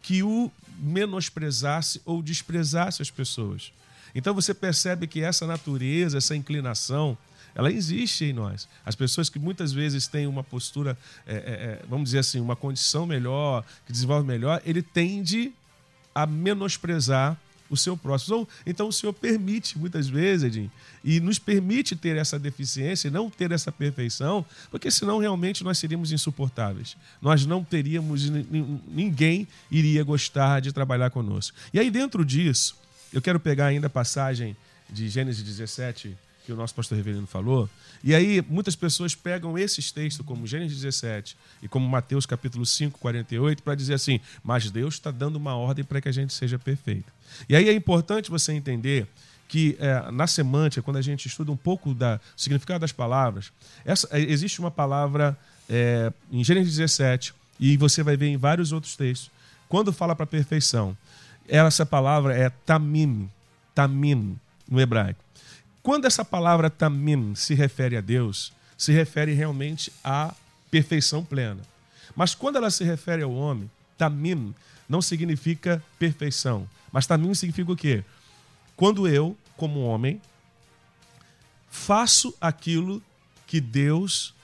que 0.00 0.22
o 0.22 0.50
menosprezasse 0.78 2.00
ou 2.04 2.22
desprezasse 2.22 3.02
as 3.02 3.10
pessoas. 3.10 3.72
Então 4.14 4.34
você 4.34 4.52
percebe 4.52 5.06
que 5.06 5.22
essa 5.22 5.46
natureza, 5.46 6.18
essa 6.18 6.36
inclinação, 6.36 7.16
ela 7.54 7.70
existe 7.70 8.24
em 8.24 8.32
nós. 8.32 8.68
As 8.84 8.94
pessoas 8.94 9.28
que 9.28 9.38
muitas 9.38 9.72
vezes 9.72 10.06
têm 10.06 10.26
uma 10.26 10.42
postura, 10.42 10.96
é, 11.26 11.34
é, 11.34 11.36
é 11.36 11.82
vamos 11.88 12.06
dizer 12.06 12.20
assim, 12.20 12.40
uma 12.40 12.56
condição 12.56 13.06
melhor, 13.06 13.64
que 13.86 13.92
desenvolve 13.92 14.26
melhor, 14.26 14.60
ele 14.64 14.82
tende 14.82 15.52
a 16.14 16.26
menosprezar 16.26 17.38
o 17.72 17.76
seu 17.76 17.96
próximo. 17.96 18.46
Então 18.66 18.88
o 18.88 18.92
Senhor 18.92 19.14
permite 19.14 19.78
muitas 19.78 20.06
vezes, 20.06 20.44
Edinho, 20.44 20.70
e 21.02 21.18
nos 21.20 21.38
permite 21.38 21.96
ter 21.96 22.16
essa 22.16 22.38
deficiência 22.38 23.08
e 23.08 23.10
não 23.10 23.30
ter 23.30 23.50
essa 23.50 23.72
perfeição, 23.72 24.44
porque 24.70 24.90
senão 24.90 25.18
realmente 25.18 25.64
nós 25.64 25.78
seríamos 25.78 26.12
insuportáveis. 26.12 26.96
Nós 27.20 27.46
não 27.46 27.64
teríamos, 27.64 28.28
ninguém 28.88 29.48
iria 29.70 30.04
gostar 30.04 30.60
de 30.60 30.70
trabalhar 30.70 31.10
conosco. 31.10 31.56
E 31.72 31.80
aí 31.80 31.90
dentro 31.90 32.24
disso, 32.24 32.76
eu 33.10 33.22
quero 33.22 33.40
pegar 33.40 33.66
ainda 33.66 33.86
a 33.86 33.90
passagem 33.90 34.54
de 34.90 35.08
Gênesis 35.08 35.42
17, 35.42 36.14
que 36.44 36.52
o 36.52 36.56
nosso 36.56 36.74
pastor 36.74 36.96
Reverendo 36.96 37.26
falou. 37.26 37.68
E 38.02 38.14
aí, 38.14 38.44
muitas 38.48 38.74
pessoas 38.74 39.14
pegam 39.14 39.56
esses 39.56 39.92
textos, 39.92 40.26
como 40.26 40.46
Gênesis 40.46 40.80
17 40.80 41.36
e 41.62 41.68
como 41.68 41.88
Mateus 41.88 42.26
capítulo 42.26 42.66
5, 42.66 42.98
48, 42.98 43.62
para 43.62 43.74
dizer 43.74 43.94
assim: 43.94 44.20
mas 44.42 44.70
Deus 44.70 44.94
está 44.94 45.10
dando 45.10 45.36
uma 45.36 45.54
ordem 45.54 45.84
para 45.84 46.00
que 46.00 46.08
a 46.08 46.12
gente 46.12 46.32
seja 46.32 46.58
perfeito. 46.58 47.12
E 47.48 47.54
aí 47.54 47.68
é 47.68 47.72
importante 47.72 48.30
você 48.30 48.52
entender 48.52 49.06
que 49.48 49.76
é, 49.78 50.10
na 50.10 50.26
semântica, 50.26 50.82
quando 50.82 50.96
a 50.96 51.02
gente 51.02 51.28
estuda 51.28 51.52
um 51.52 51.56
pouco 51.56 51.92
do 51.92 52.20
significado 52.36 52.80
das 52.80 52.92
palavras, 52.92 53.52
essa, 53.84 54.08
é, 54.10 54.20
existe 54.20 54.58
uma 54.60 54.70
palavra 54.70 55.38
é, 55.68 56.12
em 56.30 56.42
Gênesis 56.42 56.76
17, 56.76 57.34
e 57.60 57.76
você 57.76 58.02
vai 58.02 58.16
ver 58.16 58.28
em 58.28 58.36
vários 58.36 58.72
outros 58.72 58.96
textos, 58.96 59.30
quando 59.68 59.92
fala 59.92 60.16
para 60.16 60.26
perfeição, 60.26 60.96
essa 61.46 61.84
palavra 61.84 62.34
é 62.34 62.50
tamim, 62.50 63.30
tamim, 63.74 64.38
no 64.68 64.80
hebraico. 64.80 65.22
Quando 65.82 66.04
essa 66.04 66.24
palavra 66.24 66.70
tamim 66.70 67.34
se 67.34 67.54
refere 67.54 67.96
a 67.96 68.00
Deus, 68.00 68.52
se 68.78 68.92
refere 68.92 69.32
realmente 69.32 69.92
à 70.02 70.34
perfeição 70.70 71.24
plena. 71.24 71.60
Mas 72.14 72.34
quando 72.34 72.56
ela 72.56 72.70
se 72.70 72.84
refere 72.84 73.22
ao 73.22 73.32
homem, 73.32 73.70
tamim 73.98 74.54
não 74.88 75.02
significa 75.02 75.82
perfeição. 75.98 76.68
Mas 76.92 77.06
tamim 77.06 77.34
significa 77.34 77.72
o 77.72 77.76
quê? 77.76 78.04
Quando 78.76 79.08
eu, 79.08 79.36
como 79.56 79.82
homem, 79.82 80.20
faço 81.70 82.34
aquilo 82.40 83.02
que 83.46 83.60
Deus 83.60 84.34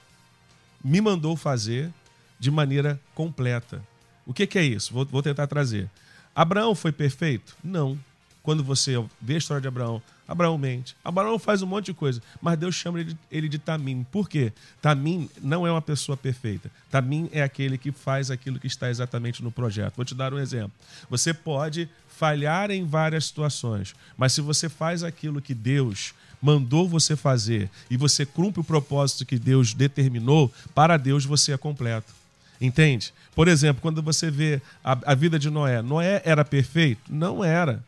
me 0.82 1.00
mandou 1.00 1.36
fazer 1.36 1.92
de 2.38 2.50
maneira 2.50 3.00
completa. 3.14 3.82
O 4.26 4.32
que, 4.32 4.46
que 4.46 4.58
é 4.58 4.64
isso? 4.64 4.92
Vou, 4.92 5.04
vou 5.04 5.22
tentar 5.22 5.46
trazer. 5.46 5.90
Abraão 6.34 6.74
foi 6.74 6.92
perfeito? 6.92 7.56
Não. 7.62 7.98
Quando 8.42 8.62
você 8.62 8.92
vê 9.20 9.34
a 9.34 9.38
história 9.38 9.60
de 9.60 9.68
Abraão, 9.68 10.02
Abraão 10.28 10.58
mente. 10.58 10.94
Abraão 11.02 11.38
faz 11.38 11.62
um 11.62 11.66
monte 11.66 11.86
de 11.86 11.94
coisa, 11.94 12.22
mas 12.40 12.58
Deus 12.58 12.74
chama 12.74 13.00
ele 13.00 13.14
de, 13.14 13.18
ele 13.32 13.48
de 13.48 13.58
Tamim. 13.58 14.06
Por 14.12 14.28
quê? 14.28 14.52
Tamim 14.82 15.30
não 15.42 15.66
é 15.66 15.72
uma 15.72 15.80
pessoa 15.80 16.18
perfeita. 16.18 16.70
Tamim 16.90 17.30
é 17.32 17.42
aquele 17.42 17.78
que 17.78 17.90
faz 17.90 18.30
aquilo 18.30 18.60
que 18.60 18.66
está 18.66 18.90
exatamente 18.90 19.42
no 19.42 19.50
projeto. 19.50 19.96
Vou 19.96 20.04
te 20.04 20.14
dar 20.14 20.34
um 20.34 20.38
exemplo. 20.38 20.72
Você 21.08 21.32
pode 21.32 21.88
falhar 22.08 22.70
em 22.70 22.84
várias 22.84 23.24
situações, 23.26 23.94
mas 24.18 24.34
se 24.34 24.42
você 24.42 24.68
faz 24.68 25.02
aquilo 25.02 25.40
que 25.40 25.54
Deus 25.54 26.12
mandou 26.42 26.88
você 26.88 27.16
fazer 27.16 27.70
e 27.90 27.96
você 27.96 28.26
cumpre 28.26 28.60
o 28.60 28.64
propósito 28.64 29.24
que 29.24 29.38
Deus 29.38 29.72
determinou, 29.72 30.52
para 30.74 30.96
Deus 30.96 31.24
você 31.24 31.52
é 31.52 31.56
completo. 31.56 32.12
Entende? 32.60 33.14
Por 33.34 33.46
exemplo, 33.46 33.80
quando 33.80 34.02
você 34.02 34.30
vê 34.30 34.60
a, 34.82 34.98
a 35.06 35.14
vida 35.14 35.38
de 35.38 35.48
Noé, 35.48 35.80
Noé 35.80 36.20
era 36.24 36.44
perfeito? 36.44 37.00
Não 37.08 37.44
era. 37.44 37.82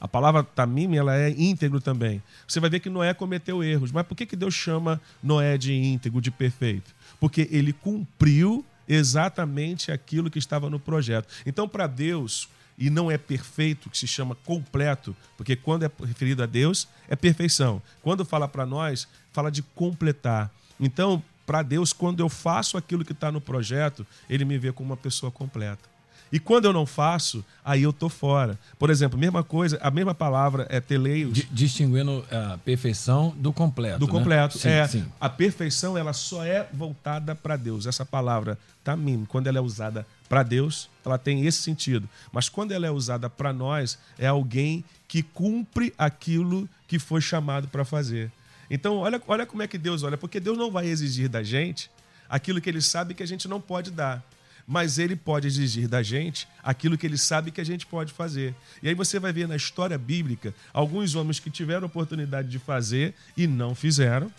A 0.00 0.06
palavra 0.06 0.42
tamim, 0.42 0.96
ela 0.96 1.16
é 1.16 1.30
íntegro 1.30 1.80
também. 1.80 2.22
Você 2.46 2.60
vai 2.60 2.68
ver 2.68 2.80
que 2.80 2.90
Noé 2.90 3.14
cometeu 3.14 3.64
erros. 3.64 3.90
Mas 3.90 4.06
por 4.06 4.14
que, 4.14 4.26
que 4.26 4.36
Deus 4.36 4.54
chama 4.54 5.00
Noé 5.22 5.56
de 5.56 5.72
íntegro, 5.72 6.20
de 6.20 6.30
perfeito? 6.30 6.94
Porque 7.18 7.48
ele 7.50 7.72
cumpriu 7.72 8.64
exatamente 8.86 9.90
aquilo 9.90 10.30
que 10.30 10.38
estava 10.38 10.68
no 10.68 10.78
projeto. 10.78 11.28
Então, 11.46 11.66
para 11.66 11.86
Deus, 11.86 12.48
e 12.78 12.90
não 12.90 13.10
é 13.10 13.16
perfeito, 13.16 13.88
que 13.88 13.98
se 13.98 14.06
chama 14.06 14.34
completo, 14.44 15.16
porque 15.36 15.56
quando 15.56 15.84
é 15.84 15.90
referido 16.04 16.42
a 16.42 16.46
Deus, 16.46 16.86
é 17.08 17.16
perfeição. 17.16 17.82
Quando 18.02 18.24
fala 18.24 18.46
para 18.46 18.66
nós, 18.66 19.08
fala 19.32 19.50
de 19.50 19.62
completar. 19.62 20.50
Então, 20.78 21.22
para 21.46 21.62
Deus, 21.62 21.92
quando 21.92 22.20
eu 22.20 22.28
faço 22.28 22.76
aquilo 22.76 23.04
que 23.04 23.12
está 23.12 23.32
no 23.32 23.40
projeto, 23.40 24.06
ele 24.28 24.44
me 24.44 24.58
vê 24.58 24.72
como 24.72 24.90
uma 24.90 24.96
pessoa 24.96 25.32
completa. 25.32 25.95
E 26.32 26.40
quando 26.40 26.64
eu 26.64 26.72
não 26.72 26.84
faço, 26.84 27.44
aí 27.64 27.82
eu 27.82 27.92
tô 27.92 28.08
fora. 28.08 28.58
Por 28.78 28.90
exemplo, 28.90 29.18
mesma 29.18 29.44
coisa, 29.44 29.78
a 29.80 29.90
mesma 29.90 30.14
palavra 30.14 30.66
é 30.68 30.80
teleios. 30.80 31.46
Distinguindo 31.50 32.24
a 32.30 32.58
perfeição 32.58 33.34
do 33.36 33.52
completo. 33.52 34.00
Do 34.00 34.06
né? 34.06 34.12
completo. 34.12 34.58
Sim, 34.58 34.68
é, 34.68 34.88
sim. 34.88 35.04
A 35.20 35.28
perfeição 35.28 35.96
ela 35.96 36.12
só 36.12 36.44
é 36.44 36.68
voltada 36.72 37.34
para 37.34 37.56
Deus. 37.56 37.86
Essa 37.86 38.04
palavra 38.04 38.58
tamim, 38.82 39.24
quando 39.28 39.46
ela 39.46 39.58
é 39.58 39.60
usada 39.60 40.06
para 40.28 40.42
Deus, 40.42 40.88
ela 41.04 41.18
tem 41.18 41.46
esse 41.46 41.62
sentido. 41.62 42.08
Mas 42.32 42.48
quando 42.48 42.72
ela 42.72 42.86
é 42.86 42.90
usada 42.90 43.30
para 43.30 43.52
nós, 43.52 43.98
é 44.18 44.26
alguém 44.26 44.84
que 45.06 45.22
cumpre 45.22 45.94
aquilo 45.96 46.68
que 46.88 46.98
foi 46.98 47.20
chamado 47.20 47.68
para 47.68 47.84
fazer. 47.84 48.30
Então, 48.68 48.96
olha, 48.96 49.22
olha 49.28 49.46
como 49.46 49.62
é 49.62 49.68
que 49.68 49.78
Deus 49.78 50.02
olha, 50.02 50.16
porque 50.16 50.40
Deus 50.40 50.58
não 50.58 50.70
vai 50.70 50.86
exigir 50.86 51.28
da 51.28 51.42
gente 51.42 51.88
aquilo 52.28 52.60
que 52.60 52.68
ele 52.68 52.80
sabe 52.80 53.14
que 53.14 53.22
a 53.22 53.26
gente 53.26 53.46
não 53.46 53.60
pode 53.60 53.90
dar 53.90 54.24
mas 54.66 54.98
ele 54.98 55.14
pode 55.14 55.46
exigir 55.46 55.86
da 55.86 56.02
gente 56.02 56.48
aquilo 56.62 56.98
que 56.98 57.06
ele 57.06 57.16
sabe 57.16 57.50
que 57.50 57.60
a 57.60 57.64
gente 57.64 57.86
pode 57.86 58.12
fazer. 58.12 58.54
E 58.82 58.88
aí 58.88 58.94
você 58.94 59.18
vai 59.18 59.32
ver 59.32 59.46
na 59.46 59.54
história 59.54 59.96
bíblica 59.96 60.52
alguns 60.72 61.14
homens 61.14 61.38
que 61.38 61.50
tiveram 61.50 61.86
oportunidade 61.86 62.48
de 62.48 62.58
fazer 62.58 63.14
e 63.36 63.46
não 63.46 63.74
fizeram. 63.74 64.32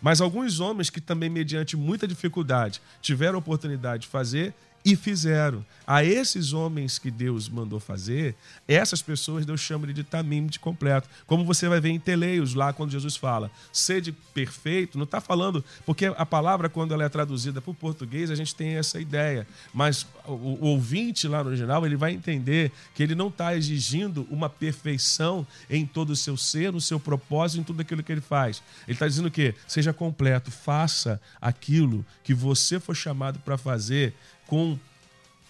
Mas 0.00 0.20
alguns 0.20 0.60
homens 0.60 0.90
que 0.90 1.00
também, 1.00 1.30
mediante 1.30 1.76
muita 1.76 2.06
dificuldade, 2.06 2.80
tiveram 3.00 3.38
oportunidade 3.38 4.02
de 4.02 4.08
fazer 4.08 4.54
e 4.84 4.94
fizeram. 4.94 5.64
A 5.86 6.04
esses 6.04 6.52
homens 6.52 6.98
que 6.98 7.10
Deus 7.10 7.48
mandou 7.48 7.78
fazer, 7.78 8.34
essas 8.66 9.02
pessoas 9.02 9.44
Deus 9.44 9.60
chama 9.60 9.86
de 9.92 10.02
tamim 10.02 10.46
de 10.46 10.58
completo. 10.58 11.08
Como 11.26 11.44
você 11.44 11.68
vai 11.68 11.80
ver 11.80 11.90
em 11.90 11.98
Teleios, 11.98 12.54
lá 12.54 12.72
quando 12.72 12.90
Jesus 12.90 13.16
fala, 13.16 13.50
sede 13.72 14.12
perfeito, 14.12 14.96
não 14.96 15.04
está 15.04 15.20
falando, 15.20 15.64
porque 15.84 16.06
a 16.06 16.26
palavra, 16.26 16.68
quando 16.68 16.92
ela 16.92 17.04
é 17.04 17.08
traduzida 17.08 17.60
para 17.60 17.70
o 17.70 17.74
português, 17.74 18.30
a 18.30 18.34
gente 18.34 18.54
tem 18.54 18.76
essa 18.76 19.00
ideia. 19.00 19.46
Mas 19.72 20.06
o, 20.26 20.32
o 20.32 20.64
ouvinte 20.66 21.28
lá 21.28 21.42
no 21.42 21.50
original, 21.50 21.84
ele 21.84 21.96
vai 21.96 22.12
entender 22.12 22.72
que 22.94 23.02
ele 23.02 23.14
não 23.14 23.28
está 23.28 23.54
exigindo 23.54 24.26
uma 24.30 24.48
perfeição 24.48 25.46
em 25.68 25.86
todo 25.86 26.10
o 26.10 26.16
seu 26.16 26.36
ser, 26.36 26.72
no 26.72 26.80
seu 26.80 26.98
propósito, 26.98 27.60
em 27.60 27.64
tudo 27.64 27.80
aquilo 27.80 28.02
que 28.02 28.12
ele 28.12 28.20
faz. 28.20 28.62
Ele 28.86 28.94
está 28.94 29.06
dizendo 29.06 29.28
o 29.28 29.30
quê? 29.30 29.54
Seja 29.66 29.92
completo, 29.92 30.50
faça 30.50 31.20
aquilo 31.40 32.04
que 32.22 32.32
você 32.32 32.80
foi 32.80 32.94
chamado 32.94 33.38
para 33.40 33.58
fazer 33.58 34.14
com 34.54 34.78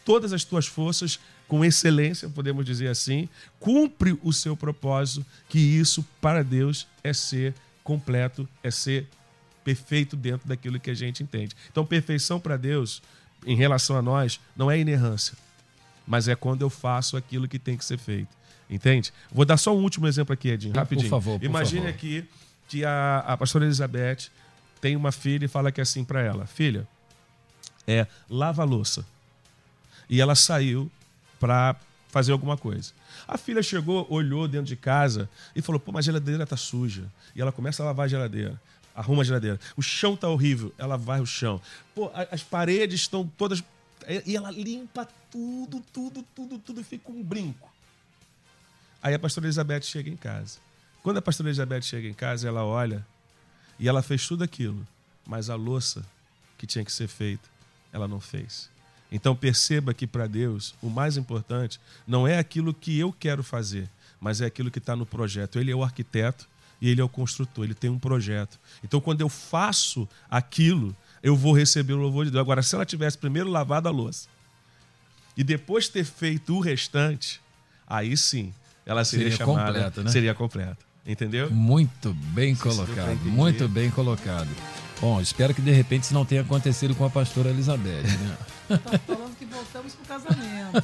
todas 0.03 0.33
as 0.33 0.45
tuas 0.45 0.67
forças, 0.67 1.21
com 1.47 1.63
excelência, 1.63 2.27
podemos 2.27 2.65
dizer 2.65 2.89
assim, 2.89 3.29
cumpre 3.61 4.19
o 4.23 4.33
seu 4.33 4.57
propósito, 4.57 5.27
que 5.47 5.59
isso 5.59 6.03
para 6.23 6.43
Deus 6.43 6.87
é 7.03 7.13
ser 7.13 7.53
completo, 7.83 8.49
é 8.63 8.71
ser 8.71 9.07
perfeito 9.63 10.17
dentro 10.17 10.49
daquilo 10.49 10.81
que 10.81 10.91
a 10.91 10.95
gente 10.95 11.23
entende. 11.23 11.55
Então, 11.71 11.85
perfeição 11.85 12.41
para 12.41 12.57
Deus, 12.57 13.03
em 13.45 13.55
relação 13.55 13.95
a 13.95 14.01
nós, 14.01 14.41
não 14.57 14.71
é 14.71 14.79
inerrância, 14.79 15.37
mas 16.07 16.27
é 16.27 16.35
quando 16.35 16.63
eu 16.63 16.71
faço 16.71 17.15
aquilo 17.15 17.47
que 17.47 17.59
tem 17.59 17.77
que 17.77 17.85
ser 17.85 17.99
feito. 17.99 18.35
Entende? 18.71 19.13
Vou 19.31 19.45
dar 19.45 19.59
só 19.59 19.77
um 19.77 19.83
último 19.83 20.07
exemplo 20.07 20.33
aqui, 20.33 20.49
Edinho, 20.49 20.75
rapidinho. 20.75 21.11
Por 21.11 21.17
favor, 21.17 21.39
por 21.39 21.45
Imagine 21.45 21.83
favor. 21.83 21.95
aqui 21.95 22.25
que 22.67 22.87
a, 22.87 23.19
a 23.19 23.37
pastora 23.37 23.67
Elizabeth 23.67 24.31
tem 24.81 24.97
uma 24.97 25.13
filha 25.13 25.45
e 25.45 25.49
fala 25.49 25.71
que 25.71 25.79
é 25.79 25.83
assim 25.83 26.03
para 26.03 26.23
ela: 26.23 26.47
Filha, 26.47 26.89
é 27.87 28.07
lava 28.29 28.63
a 28.63 28.65
louça. 28.65 29.05
E 30.09 30.21
ela 30.21 30.35
saiu 30.35 30.91
para 31.41 31.77
fazer 32.09 32.33
alguma 32.33 32.57
coisa. 32.57 32.93
A 33.27 33.37
filha 33.37 33.63
chegou, 33.63 34.07
olhou 34.11 34.47
dentro 34.47 34.67
de 34.67 34.77
casa 34.77 35.29
e 35.55 35.63
falou: 35.63 35.81
pô, 35.81 35.93
mas 35.93 36.05
a 36.05 36.07
geladeira 36.07 36.47
tá 36.47 36.57
suja. 36.57 37.11
E 37.35 37.41
ela 37.41 37.53
começa 37.53 37.83
a 37.83 37.87
lavar 37.87 38.07
a 38.07 38.09
geladeira. 38.09 38.61
Arruma 38.95 39.23
a 39.23 39.25
geladeira. 39.25 39.59
O 39.77 39.83
chão 39.83 40.17
tá 40.17 40.29
horrível. 40.29 40.73
Ela 40.79 40.97
vai 40.97 41.21
o 41.21 41.27
chão. 41.27 41.61
Pô, 41.95 42.11
as 42.31 42.43
paredes 42.43 43.01
estão 43.01 43.27
todas. 43.37 43.63
E 44.25 44.37
ela 44.37 44.51
limpa 44.51 45.09
tudo, 45.31 45.83
tudo, 45.93 46.25
tudo, 46.35 46.59
tudo. 46.59 46.85
Fica 46.85 47.11
um 47.11 47.23
brinco. 47.23 47.73
Aí 49.03 49.13
a 49.13 49.19
pastora 49.19 49.47
Elizabeth 49.47 49.83
chega 49.83 50.09
em 50.09 50.17
casa. 50.17 50.59
Quando 51.03 51.19
a 51.19 51.23
pastora 51.23 51.49
Elizabeth 51.49 51.83
chega 51.83 52.09
em 52.09 52.15
casa, 52.15 52.49
ela 52.49 52.65
olha 52.65 53.05
e 53.79 53.89
ela 53.89 54.03
fez 54.03 54.27
tudo 54.27 54.45
aquilo, 54.45 54.87
mas 55.27 55.51
a 55.51 55.55
louça 55.55 56.03
que 56.57 56.67
tinha 56.67 56.85
que 56.85 56.93
ser 56.93 57.09
feita, 57.09 57.47
ela 57.95 58.09
não 58.09 58.21
fez. 58.21 58.69
Então 59.11 59.37
perceba 59.37 59.95
que 59.95 60.07
para 60.07 60.27
Deus 60.27 60.75
o 60.83 60.91
mais 60.91 61.17
importante 61.17 61.79
não 62.05 62.27
é 62.27 62.37
aquilo 62.37 62.75
que 62.75 62.99
eu 62.99 63.13
quero 63.13 63.45
fazer, 63.45 63.89
mas 64.21 64.41
é 64.41 64.47
aquilo 64.47 64.71
que 64.71 64.81
está 64.81 64.97
no 64.97 65.07
projeto. 65.07 65.61
Ele 65.61 65.71
é 65.71 65.77
o 65.77 65.85
arquiteto 65.85 66.49
e 66.81 66.91
ele 66.91 67.01
é 67.01 67.05
o 67.05 67.09
construtor, 67.09 67.65
ele 67.65 67.75
tem 67.75 67.89
um 67.89 67.99
projeto. 67.99 68.59
Então 68.83 69.01
quando 69.01 69.21
eu 69.21 69.29
faço 69.29 70.09
aquilo, 70.29 70.95
eu 71.23 71.37
vou 71.37 71.55
receber 71.55 71.93
o 71.93 71.99
louvor 71.99 72.25
de 72.25 72.33
Deus. 72.33 72.41
Agora, 72.41 72.63
se 72.63 72.75
ela 72.75 72.85
tivesse 72.85 73.17
primeiro 73.17 73.49
lavado 73.49 73.89
a 73.89 73.93
louça 73.93 74.29
e 75.37 75.45
depois 75.45 75.89
ter 75.89 76.05
feito 76.05 76.55
o 76.57 76.61
restante, 76.61 77.41
aí 77.87 78.17
sim 78.17 78.53
ela 78.85 79.05
seria, 79.05 79.31
Seria 79.31 79.47
chamada, 79.47 79.67
completa, 79.67 80.03
né? 80.03 80.11
seria 80.11 80.35
completa. 80.35 80.85
Entendeu? 81.07 81.51
Muito 81.51 82.13
bem 82.15 82.57
colocado, 82.57 83.25
muito 83.27 83.69
bem 83.69 83.91
colocado. 83.91 84.49
Bom, 85.01 85.21
espero 85.21 85.53
que 85.53 85.61
de 85.61 85.71
repente 85.71 86.05
isso 86.05 86.15
não 86.15 86.25
tenha 86.25 86.41
acontecido 86.41 86.95
com 86.95 87.05
a 87.05 87.11
pastora 87.11 87.51
Elizabeth, 87.51 88.03
né? 88.03 88.37
Tá 88.67 88.99
falando 89.07 89.37
que 89.37 89.45
voltamos 89.45 89.93
pro 89.95 90.07
casamento. 90.07 90.83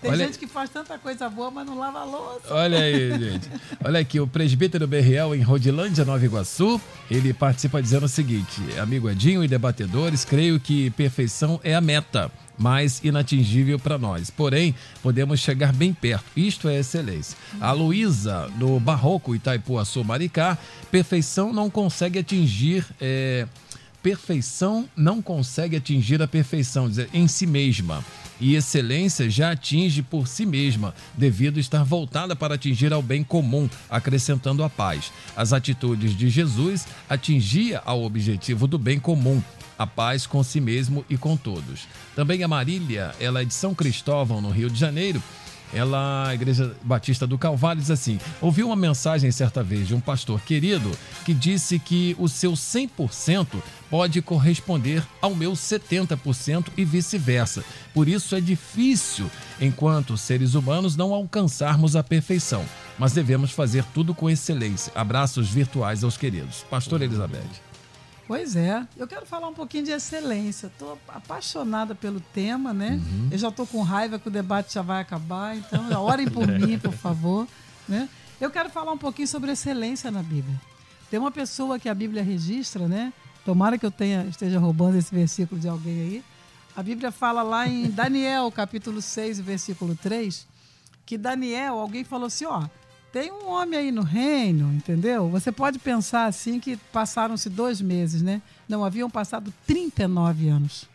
Tem 0.00 0.10
Olha- 0.10 0.24
gente 0.24 0.38
que 0.38 0.46
faz 0.46 0.70
tanta 0.70 0.96
coisa 0.96 1.28
boa, 1.28 1.50
mas 1.50 1.66
não 1.66 1.78
lava 1.78 2.00
a 2.00 2.04
louça. 2.04 2.46
Olha 2.48 2.78
aí, 2.78 3.10
gente. 3.18 3.50
Olha 3.84 4.00
aqui, 4.00 4.18
o 4.18 4.26
presbítero 4.26 4.86
Berriel 4.86 5.34
em 5.34 5.42
Rodilândia, 5.42 6.02
Nova 6.02 6.24
Iguaçu, 6.24 6.80
ele 7.10 7.34
participa 7.34 7.82
dizendo 7.82 8.06
o 8.06 8.08
seguinte: 8.08 8.62
Amigo 8.80 9.10
Edinho 9.10 9.44
e 9.44 9.48
debatedores, 9.48 10.24
creio 10.24 10.58
que 10.58 10.88
perfeição 10.92 11.60
é 11.62 11.74
a 11.74 11.80
meta, 11.82 12.30
mas 12.62 13.00
inatingível 13.02 13.76
para 13.76 13.98
nós. 13.98 14.30
Porém, 14.30 14.72
podemos 15.02 15.40
chegar 15.40 15.72
bem 15.72 15.92
perto. 15.92 16.24
Isto 16.36 16.68
é 16.68 16.78
excelência. 16.78 17.36
A 17.60 17.72
Luísa, 17.72 18.48
no 18.56 18.78
Barroco 18.78 19.34
Itaipuaçu 19.34 20.04
Maricá, 20.04 20.56
perfeição 20.90 21.52
não 21.52 21.68
consegue 21.68 22.20
atingir. 22.20 22.86
é, 23.00 23.46
perfeição 24.02 24.88
não 24.96 25.22
consegue 25.22 25.76
atingir 25.76 26.20
a 26.20 26.28
perfeição 26.28 26.88
dizer, 26.88 27.08
em 27.14 27.28
si 27.28 27.46
mesma. 27.46 28.04
E 28.40 28.56
excelência 28.56 29.30
já 29.30 29.52
atinge 29.52 30.02
por 30.02 30.26
si 30.26 30.44
mesma, 30.44 30.92
devido 31.14 31.60
estar 31.60 31.84
voltada 31.84 32.34
para 32.34 32.56
atingir 32.56 32.92
ao 32.92 33.00
bem 33.00 33.22
comum, 33.22 33.70
acrescentando 33.88 34.64
a 34.64 34.70
paz. 34.70 35.12
As 35.36 35.52
atitudes 35.52 36.16
de 36.16 36.28
Jesus 36.28 36.86
atingia 37.08 37.80
ao 37.84 38.02
objetivo 38.02 38.66
do 38.66 38.78
bem 38.78 38.98
comum, 38.98 39.40
a 39.78 39.86
paz 39.86 40.26
com 40.26 40.42
si 40.42 40.60
mesmo 40.60 41.04
e 41.08 41.16
com 41.16 41.36
todos. 41.36 41.86
Também 42.16 42.42
a 42.42 42.48
Marília, 42.48 43.14
ela 43.20 43.42
é 43.42 43.44
de 43.44 43.54
São 43.54 43.74
Cristóvão, 43.74 44.40
no 44.40 44.50
Rio 44.50 44.68
de 44.68 44.78
Janeiro, 44.78 45.22
ela, 45.72 46.28
a 46.28 46.34
Igreja 46.34 46.74
Batista 46.82 47.26
do 47.26 47.38
Calvário, 47.38 47.80
diz 47.80 47.90
assim: 47.90 48.18
ouvi 48.40 48.62
uma 48.62 48.76
mensagem 48.76 49.30
certa 49.30 49.62
vez 49.62 49.88
de 49.88 49.94
um 49.94 50.00
pastor 50.00 50.40
querido 50.40 50.90
que 51.24 51.32
disse 51.32 51.78
que 51.78 52.14
o 52.18 52.28
seu 52.28 52.52
100% 52.52 53.46
pode 53.90 54.20
corresponder 54.22 55.02
ao 55.20 55.34
meu 55.34 55.52
70% 55.52 56.66
e 56.76 56.84
vice-versa. 56.84 57.64
Por 57.92 58.08
isso 58.08 58.34
é 58.34 58.40
difícil, 58.40 59.30
enquanto 59.60 60.16
seres 60.16 60.54
humanos, 60.54 60.96
não 60.96 61.12
alcançarmos 61.12 61.96
a 61.96 62.02
perfeição. 62.02 62.64
Mas 62.98 63.12
devemos 63.12 63.50
fazer 63.50 63.84
tudo 63.94 64.14
com 64.14 64.30
excelência. 64.30 64.92
Abraços 64.94 65.48
virtuais 65.48 66.04
aos 66.04 66.16
queridos. 66.16 66.64
Pastor 66.70 67.02
Elizabeth. 67.02 67.71
Pois 68.26 68.56
é, 68.56 68.86
eu 68.96 69.06
quero 69.06 69.26
falar 69.26 69.48
um 69.48 69.54
pouquinho 69.54 69.84
de 69.84 69.90
excelência. 69.90 70.68
Estou 70.68 70.98
apaixonada 71.08 71.94
pelo 71.94 72.20
tema, 72.20 72.72
né? 72.72 72.92
Uhum. 72.92 73.28
Eu 73.30 73.38
já 73.38 73.48
estou 73.48 73.66
com 73.66 73.82
raiva 73.82 74.18
que 74.18 74.28
o 74.28 74.30
debate 74.30 74.74
já 74.74 74.82
vai 74.82 75.02
acabar, 75.02 75.56
então 75.56 75.90
orem 76.02 76.28
por 76.28 76.46
mim, 76.48 76.78
por 76.78 76.92
favor. 76.92 77.46
Né? 77.88 78.08
Eu 78.40 78.50
quero 78.50 78.70
falar 78.70 78.92
um 78.92 78.98
pouquinho 78.98 79.28
sobre 79.28 79.52
excelência 79.52 80.10
na 80.10 80.22
Bíblia. 80.22 80.60
Tem 81.10 81.18
uma 81.20 81.30
pessoa 81.30 81.78
que 81.78 81.88
a 81.88 81.94
Bíblia 81.94 82.22
registra, 82.22 82.88
né? 82.88 83.12
Tomara 83.44 83.76
que 83.76 83.84
eu 83.84 83.90
tenha, 83.90 84.24
esteja 84.24 84.58
roubando 84.58 84.96
esse 84.96 85.14
versículo 85.14 85.60
de 85.60 85.68
alguém 85.68 86.00
aí. 86.00 86.24
A 86.74 86.82
Bíblia 86.82 87.10
fala 87.10 87.42
lá 87.42 87.68
em 87.68 87.90
Daniel, 87.92 88.50
capítulo 88.50 89.02
6, 89.02 89.40
versículo 89.40 89.94
3, 89.94 90.46
que 91.04 91.18
Daniel, 91.18 91.78
alguém 91.78 92.02
falou 92.02 92.26
assim, 92.28 92.46
ó, 92.46 92.66
tem 93.12 93.30
um 93.30 93.48
homem 93.50 93.78
aí 93.78 93.92
no 93.92 94.02
reino, 94.02 94.72
entendeu? 94.72 95.28
Você 95.28 95.52
pode 95.52 95.78
pensar 95.78 96.24
assim 96.24 96.58
que 96.58 96.76
passaram-se 96.76 97.50
dois 97.50 97.80
meses, 97.80 98.22
né? 98.22 98.40
Não, 98.66 98.82
haviam 98.82 99.10
passado 99.10 99.52
39 99.66 100.48
anos. 100.48 100.88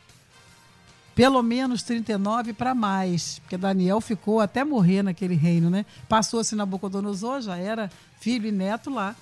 Pelo 1.14 1.44
menos 1.44 1.84
39 1.84 2.54
para 2.54 2.74
mais, 2.74 3.40
porque 3.40 3.56
Daniel 3.56 4.02
ficou 4.02 4.40
até 4.40 4.64
morrer 4.64 5.04
naquele 5.04 5.36
reino, 5.36 5.70
né? 5.70 5.86
Passou-se 6.10 6.56
Nabucodonosor, 6.56 7.42
já 7.42 7.58
era 7.58 7.92
filho 8.20 8.48
e 8.48 8.52
neto 8.52 8.90
lá. 8.90 9.16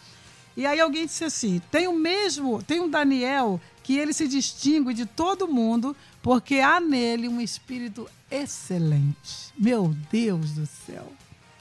E 0.55 0.65
aí 0.65 0.79
alguém 0.79 1.05
disse 1.05 1.25
assim: 1.25 1.61
tem 1.69 1.87
o 1.87 1.97
mesmo, 1.97 2.63
tem 2.63 2.79
um 2.79 2.89
Daniel 2.89 3.59
que 3.83 3.97
ele 3.97 4.13
se 4.13 4.27
distingue 4.27 4.93
de 4.93 5.05
todo 5.05 5.47
mundo, 5.47 5.95
porque 6.21 6.55
há 6.59 6.79
nele 6.79 7.27
um 7.27 7.41
espírito 7.41 8.09
excelente. 8.31 9.53
Meu 9.57 9.93
Deus 10.09 10.51
do 10.51 10.65
céu, 10.65 11.11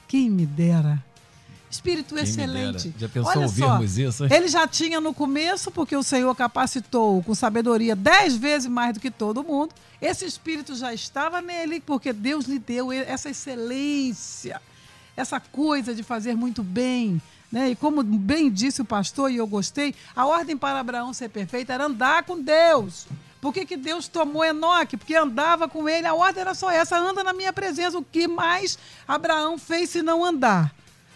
quem 0.07 0.29
me 0.29 0.45
dera. 0.45 1.03
Espírito 1.75 2.15
Quem 2.15 2.23
excelente. 2.23 2.93
Já 2.97 3.09
pensou 3.09 3.31
Olha 3.31 3.41
ouvirmos 3.41 3.91
só, 3.91 4.01
isso, 4.01 4.23
hein? 4.23 4.29
Ele 4.33 4.47
já 4.47 4.67
tinha 4.67 5.01
no 5.01 5.13
começo, 5.13 5.69
porque 5.71 5.95
o 5.95 6.03
Senhor 6.03 6.33
capacitou 6.35 7.21
com 7.23 7.35
sabedoria 7.35 7.95
dez 7.95 8.35
vezes 8.35 8.67
mais 8.67 8.93
do 8.93 8.99
que 8.99 9.11
todo 9.11 9.43
mundo. 9.43 9.73
Esse 10.01 10.25
espírito 10.25 10.75
já 10.75 10.93
estava 10.93 11.41
nele, 11.41 11.79
porque 11.79 12.13
Deus 12.13 12.45
lhe 12.45 12.59
deu 12.59 12.91
essa 12.91 13.29
excelência, 13.29 14.61
essa 15.15 15.39
coisa 15.39 15.93
de 15.93 16.03
fazer 16.03 16.35
muito 16.35 16.63
bem. 16.63 17.21
Né? 17.51 17.71
E 17.71 17.75
como 17.75 18.03
bem 18.03 18.51
disse 18.51 18.81
o 18.81 18.85
pastor, 18.85 19.31
e 19.31 19.37
eu 19.37 19.47
gostei, 19.47 19.93
a 20.15 20.25
ordem 20.25 20.57
para 20.57 20.79
Abraão 20.79 21.13
ser 21.13 21.29
perfeito 21.29 21.71
era 21.71 21.85
andar 21.85 22.23
com 22.23 22.41
Deus. 22.41 23.07
Por 23.39 23.53
que, 23.53 23.65
que 23.65 23.77
Deus 23.77 24.07
tomou 24.07 24.43
Enoque? 24.43 24.97
Porque 24.97 25.15
andava 25.15 25.67
com 25.67 25.87
ele, 25.87 26.07
a 26.07 26.15
ordem 26.15 26.41
era 26.41 26.55
só 26.55 26.71
essa: 26.71 26.97
anda 26.97 27.23
na 27.23 27.31
minha 27.31 27.53
presença. 27.53 27.97
O 27.97 28.03
que 28.03 28.27
mais 28.27 28.77
Abraão 29.07 29.57
fez 29.57 29.91
se 29.91 30.01
não 30.01 30.25
andar? 30.25 30.73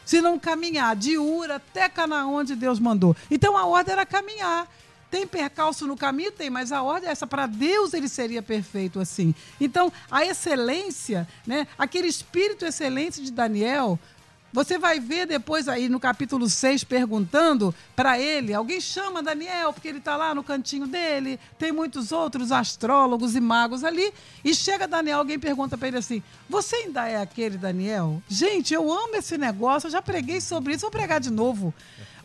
Se 0.10 0.22
não 0.22 0.39
caminhar 0.39 0.95
de 0.95 1.20
Ur 1.20 1.51
até 1.51 1.88
Canaã, 1.88 2.26
onde 2.26 2.55
Deus 2.55 2.80
mandou. 2.80 3.16
Então 3.30 3.55
a 3.55 3.68
ordem 3.68 3.93
era 3.93 4.07
caminhar. 4.07 4.68
Tem 5.12 5.28
percalço 5.28 5.86
no 5.86 5.95
caminho? 5.95 6.32
Tem, 6.32 6.49
mas 6.49 6.72
a 6.72 6.82
ordem 6.82 7.10
é 7.10 7.12
essa. 7.12 7.28
Para 7.28 7.45
Deus 7.45 7.93
ele 7.93 8.10
seria 8.10 8.41
perfeito 8.41 8.99
assim. 8.99 9.36
Então, 9.62 9.93
a 10.10 10.26
excelência, 10.26 11.28
né? 11.45 11.68
aquele 11.78 12.07
espírito 12.07 12.66
excelente 12.66 13.22
de 13.22 13.32
Daniel, 13.32 13.99
você 14.51 14.77
vai 14.77 14.99
ver 14.99 15.25
depois 15.27 15.67
aí 15.67 15.87
no 15.87 15.99
capítulo 15.99 16.49
6 16.49 16.83
perguntando 16.83 17.73
para 17.95 18.19
ele, 18.19 18.53
alguém 18.53 18.81
chama 18.81 19.21
Daniel, 19.21 19.71
porque 19.73 19.87
ele 19.87 19.99
está 19.99 20.15
lá 20.15 20.33
no 20.33 20.43
cantinho 20.43 20.87
dele, 20.87 21.39
tem 21.57 21.71
muitos 21.71 22.11
outros 22.11 22.51
astrólogos 22.51 23.35
e 23.35 23.39
magos 23.39 23.83
ali, 23.83 24.11
e 24.43 24.53
chega 24.53 24.87
Daniel, 24.87 25.19
alguém 25.19 25.37
pergunta 25.37 25.77
para 25.77 25.87
ele 25.87 25.97
assim: 25.97 26.23
Você 26.49 26.75
ainda 26.77 27.07
é 27.07 27.21
aquele 27.21 27.57
Daniel? 27.57 28.21
Gente, 28.27 28.73
eu 28.73 28.91
amo 28.91 29.15
esse 29.15 29.37
negócio, 29.37 29.87
eu 29.87 29.91
já 29.91 30.01
preguei 30.01 30.41
sobre 30.41 30.73
isso, 30.73 30.81
vou 30.81 30.91
pregar 30.91 31.19
de 31.19 31.29
novo. 31.29 31.73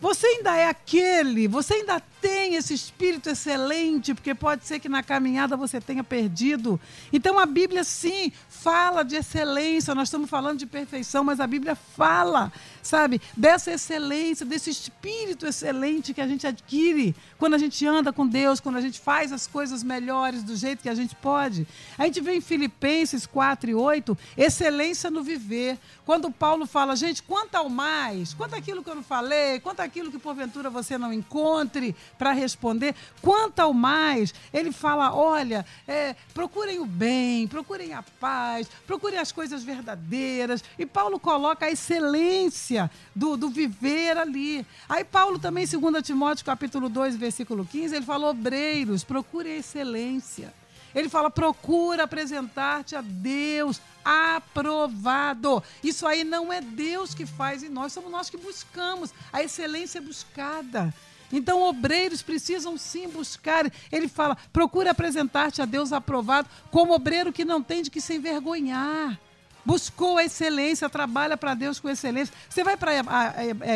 Você 0.01 0.27
ainda 0.27 0.55
é 0.55 0.67
aquele, 0.67 1.47
você 1.47 1.75
ainda 1.75 2.01
tem 2.21 2.55
esse 2.55 2.73
espírito 2.73 3.29
excelente, 3.29 4.13
porque 4.13 4.35
pode 4.35 4.65
ser 4.65 4.79
que 4.79 4.89
na 4.89 5.01
caminhada 5.01 5.55
você 5.55 5.79
tenha 5.79 6.03
perdido. 6.03 6.79
Então 7.13 7.39
a 7.39 7.45
Bíblia 7.45 7.83
sim 7.83 8.31
fala 8.65 9.05
de 9.05 9.15
excelência, 9.15 9.93
nós 9.93 10.07
estamos 10.07 10.27
falando 10.27 10.57
de 10.57 10.65
perfeição, 10.65 11.23
mas 11.23 11.39
a 11.39 11.45
Bíblia 11.45 11.75
fala, 11.75 12.51
sabe, 12.87 13.21
dessa 13.35 13.71
excelência, 13.71 14.45
desse 14.45 14.69
espírito 14.69 15.45
excelente 15.45 16.13
que 16.13 16.21
a 16.21 16.27
gente 16.27 16.45
adquire 16.45 17.15
quando 17.37 17.55
a 17.55 17.57
gente 17.57 17.85
anda 17.85 18.13
com 18.13 18.27
Deus, 18.27 18.59
quando 18.59 18.77
a 18.77 18.81
gente 18.81 18.99
faz 18.99 19.31
as 19.31 19.47
coisas 19.47 19.83
melhores 19.83 20.43
do 20.43 20.55
jeito 20.55 20.83
que 20.83 20.89
a 20.89 20.95
gente 20.95 21.15
pode. 21.15 21.67
A 21.97 22.05
gente 22.05 22.21
vê 22.21 22.35
em 22.35 22.41
Filipenses 22.41 23.25
4 23.25 23.69
e 23.69 23.75
8, 23.75 24.17
excelência 24.37 25.09
no 25.09 25.23
viver. 25.23 25.77
Quando 26.05 26.29
Paulo 26.31 26.65
fala, 26.65 26.95
gente, 26.95 27.23
quanto 27.23 27.55
ao 27.55 27.69
mais, 27.69 28.33
quanto 28.33 28.55
aquilo 28.55 28.83
que 28.83 28.89
eu 28.89 28.95
não 28.95 29.03
falei, 29.03 29.59
quanto 29.59 29.79
aquilo 29.79 30.11
que 30.11 30.19
porventura 30.19 30.69
você 30.69 30.97
não 30.97 31.11
encontre 31.11 31.95
para 32.17 32.31
responder, 32.31 32.93
quanto 33.21 33.59
ao 33.59 33.73
mais, 33.73 34.33
ele 34.53 34.71
fala, 34.71 35.13
olha, 35.13 35.65
é, 35.87 36.15
procurem 36.33 36.79
o 36.79 36.85
bem, 36.85 37.47
procurem 37.47 37.93
a 37.93 38.03
paz, 38.03 38.69
procurem 38.85 39.17
as 39.17 39.31
coisas 39.31 39.63
verdadeiras. 39.63 40.63
E 40.77 40.85
Paulo 40.85 41.19
coloca 41.19 41.65
a 41.65 41.71
excelência 41.71 42.74
do, 43.15 43.37
do 43.37 43.49
viver 43.49 44.17
ali. 44.17 44.65
Aí 44.87 45.03
Paulo 45.03 45.39
também, 45.39 45.65
em 45.65 45.79
2 45.79 46.03
Timóteo 46.03 46.45
capítulo 46.45 46.89
2, 46.89 47.15
versículo 47.15 47.65
15, 47.65 47.95
ele 47.95 48.05
fala, 48.05 48.29
obreiros, 48.29 49.03
procurem 49.03 49.53
a 49.53 49.57
excelência. 49.57 50.53
Ele 50.95 51.09
fala: 51.09 51.29
procura 51.29 52.03
apresentar-te 52.03 52.95
a 52.95 53.01
Deus 53.01 53.81
aprovado. 54.03 55.61
Isso 55.83 56.07
aí 56.07 56.23
não 56.23 56.53
é 56.53 56.61
Deus 56.61 57.13
que 57.13 57.25
faz 57.25 57.61
em 57.61 57.69
nós, 57.69 57.91
somos 57.91 58.09
nós 58.09 58.29
que 58.29 58.37
buscamos. 58.37 59.13
A 59.33 59.43
excelência 59.43 59.99
é 59.99 60.01
buscada. 60.01 60.93
Então, 61.33 61.63
obreiros 61.63 62.21
precisam 62.21 62.77
sim 62.77 63.09
buscar. 63.09 63.69
Ele 63.91 64.07
fala: 64.07 64.37
procura 64.53 64.91
apresentar-te 64.91 65.61
a 65.61 65.65
Deus 65.65 65.91
aprovado, 65.91 66.47
como 66.71 66.93
obreiro 66.93 67.33
que 67.33 67.43
não 67.43 67.61
tem 67.61 67.83
de 67.83 67.91
que 67.91 67.99
se 67.99 68.15
envergonhar. 68.15 69.19
Buscou 69.65 70.17
a 70.17 70.23
excelência, 70.23 70.89
trabalha 70.89 71.35
para 71.35 71.53
Deus 71.53 71.79
com 71.79 71.89
excelência. 71.89 72.33
Você 72.47 72.63
vai 72.63 72.77
para 72.77 72.91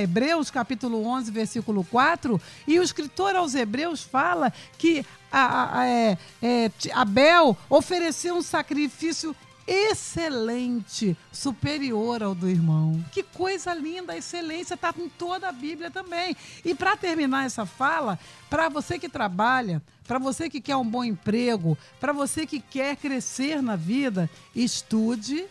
Hebreus, 0.02 0.52
capítulo 0.52 1.06
11, 1.06 1.32
versículo 1.32 1.84
4, 1.86 2.40
e 2.68 2.80
o 2.80 2.84
escritor 2.84 3.36
aos 3.36 3.56
Hebreus 3.56 4.04
fala 4.04 4.54
que 4.78 5.06
a, 5.32 5.80
a, 5.80 5.88
é, 5.88 6.18
é, 6.42 6.72
Abel 6.94 7.58
ofereceu 7.70 8.36
um 8.36 8.42
sacrifício 8.42 9.36
excelente, 9.68 11.16
superior 11.32 12.24
ao 12.24 12.34
do 12.34 12.50
irmão. 12.50 13.04
Que 13.12 13.22
coisa 13.22 13.72
linda, 13.72 14.14
a 14.14 14.18
excelência 14.18 14.74
está 14.74 14.92
em 14.98 15.08
toda 15.08 15.48
a 15.48 15.52
Bíblia 15.52 15.92
também. 15.92 16.36
E 16.66 16.74
para 16.74 16.98
terminar 16.98 17.46
essa 17.46 17.68
fala, 17.68 18.18
para 18.50 18.68
você 18.68 18.98
que 18.98 19.08
trabalha, 19.08 19.80
para 20.08 20.18
você 20.18 20.50
que 20.50 20.60
quer 20.60 20.76
um 20.76 20.86
bom 20.86 21.04
emprego, 21.04 21.78
para 22.00 22.12
você 22.12 22.48
que 22.48 22.60
quer 22.60 22.96
crescer 22.96 23.62
na 23.62 23.76
vida, 23.76 24.28
estude 24.56 25.46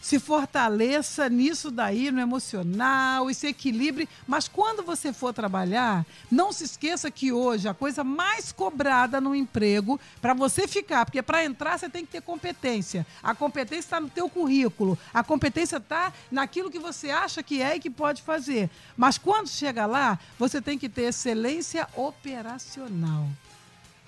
se 0.00 0.18
fortaleça 0.18 1.28
nisso 1.28 1.70
daí, 1.70 2.10
no 2.10 2.20
emocional, 2.20 3.30
e 3.30 3.34
se 3.34 3.46
equilibre. 3.46 4.08
Mas 4.26 4.48
quando 4.48 4.82
você 4.82 5.12
for 5.12 5.32
trabalhar, 5.32 6.06
não 6.30 6.52
se 6.52 6.64
esqueça 6.64 7.10
que 7.10 7.32
hoje 7.32 7.68
a 7.68 7.74
coisa 7.74 8.04
mais 8.04 8.52
cobrada 8.52 9.20
no 9.20 9.34
emprego, 9.34 10.00
para 10.20 10.34
você 10.34 10.66
ficar, 10.66 11.04
porque 11.04 11.22
para 11.22 11.44
entrar 11.44 11.78
você 11.78 11.88
tem 11.88 12.04
que 12.04 12.12
ter 12.12 12.22
competência. 12.22 13.06
A 13.22 13.34
competência 13.34 13.86
está 13.86 14.00
no 14.00 14.08
teu 14.08 14.28
currículo. 14.28 14.98
A 15.12 15.22
competência 15.22 15.76
está 15.76 16.12
naquilo 16.30 16.70
que 16.70 16.78
você 16.78 17.10
acha 17.10 17.42
que 17.42 17.60
é 17.62 17.76
e 17.76 17.80
que 17.80 17.90
pode 17.90 18.22
fazer. 18.22 18.70
Mas 18.96 19.18
quando 19.18 19.48
chega 19.48 19.86
lá, 19.86 20.18
você 20.38 20.60
tem 20.60 20.78
que 20.78 20.88
ter 20.88 21.02
excelência 21.02 21.88
operacional. 21.96 23.28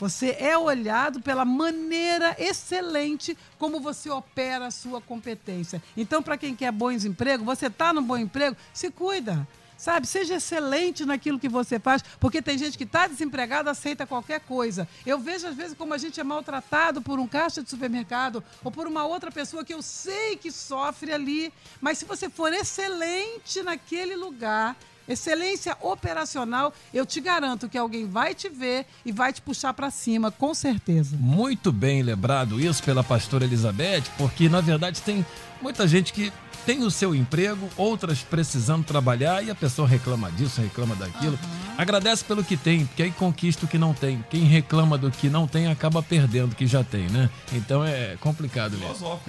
Você 0.00 0.34
é 0.40 0.56
olhado 0.56 1.20
pela 1.20 1.44
maneira 1.44 2.34
excelente 2.38 3.36
como 3.58 3.80
você 3.80 4.08
opera 4.08 4.66
a 4.66 4.70
sua 4.70 4.98
competência. 4.98 5.82
Então, 5.94 6.22
para 6.22 6.38
quem 6.38 6.56
quer 6.56 6.72
bons 6.72 7.04
empregos, 7.04 7.44
você 7.44 7.66
está 7.66 7.92
no 7.92 8.00
bom 8.00 8.16
emprego, 8.16 8.56
se 8.72 8.90
cuida. 8.90 9.46
Sabe, 9.76 10.06
seja 10.06 10.34
excelente 10.34 11.06
naquilo 11.06 11.38
que 11.38 11.48
você 11.48 11.78
faz, 11.78 12.02
porque 12.18 12.42
tem 12.42 12.58
gente 12.58 12.76
que 12.76 12.84
está 12.84 13.06
desempregado, 13.06 13.70
aceita 13.70 14.06
qualquer 14.06 14.40
coisa. 14.40 14.86
Eu 15.06 15.18
vejo, 15.18 15.46
às 15.46 15.54
vezes, 15.54 15.74
como 15.74 15.94
a 15.94 15.98
gente 15.98 16.20
é 16.20 16.24
maltratado 16.24 17.00
por 17.00 17.18
um 17.18 17.26
caixa 17.26 17.62
de 17.62 17.70
supermercado 17.70 18.44
ou 18.62 18.70
por 18.70 18.86
uma 18.86 19.06
outra 19.06 19.30
pessoa 19.30 19.64
que 19.64 19.72
eu 19.72 19.80
sei 19.80 20.36
que 20.36 20.50
sofre 20.50 21.12
ali. 21.12 21.52
Mas 21.80 21.98
se 21.98 22.04
você 22.04 22.28
for 22.28 22.52
excelente 22.52 23.62
naquele 23.62 24.16
lugar, 24.16 24.76
excelência 25.12 25.76
operacional, 25.80 26.72
eu 26.92 27.04
te 27.04 27.20
garanto 27.20 27.68
que 27.68 27.76
alguém 27.76 28.06
vai 28.06 28.34
te 28.34 28.48
ver 28.48 28.86
e 29.04 29.12
vai 29.12 29.32
te 29.32 29.42
puxar 29.42 29.74
para 29.74 29.90
cima, 29.90 30.30
com 30.30 30.54
certeza. 30.54 31.16
Muito 31.18 31.72
bem 31.72 32.02
lembrado 32.02 32.60
isso 32.60 32.82
pela 32.82 33.02
pastora 33.02 33.44
Elizabeth, 33.44 34.04
porque 34.16 34.48
na 34.48 34.60
verdade 34.60 35.02
tem 35.02 35.24
muita 35.60 35.86
gente 35.86 36.12
que 36.12 36.32
tem 36.66 36.82
o 36.82 36.90
seu 36.90 37.14
emprego, 37.14 37.68
outras 37.76 38.20
precisando 38.22 38.84
trabalhar 38.84 39.42
e 39.42 39.50
a 39.50 39.54
pessoa 39.54 39.86
reclama 39.86 40.30
disso, 40.32 40.60
reclama 40.60 40.94
daquilo. 40.94 41.32
Uhum. 41.32 41.74
Agradece 41.78 42.24
pelo 42.24 42.44
que 42.44 42.56
tem, 42.56 42.86
porque 42.86 43.02
aí 43.02 43.10
conquista 43.10 43.64
o 43.64 43.68
que 43.68 43.78
não 43.78 43.94
tem. 43.94 44.24
Quem 44.30 44.42
reclama 44.42 44.98
do 44.98 45.10
que 45.10 45.28
não 45.28 45.46
tem 45.46 45.68
acaba 45.68 46.02
perdendo 46.02 46.52
o 46.52 46.54
que 46.54 46.66
já 46.66 46.84
tem, 46.84 47.08
né? 47.08 47.30
Então 47.52 47.84
é 47.84 48.16
complicado 48.20 48.76
mesmo. 48.78 49.20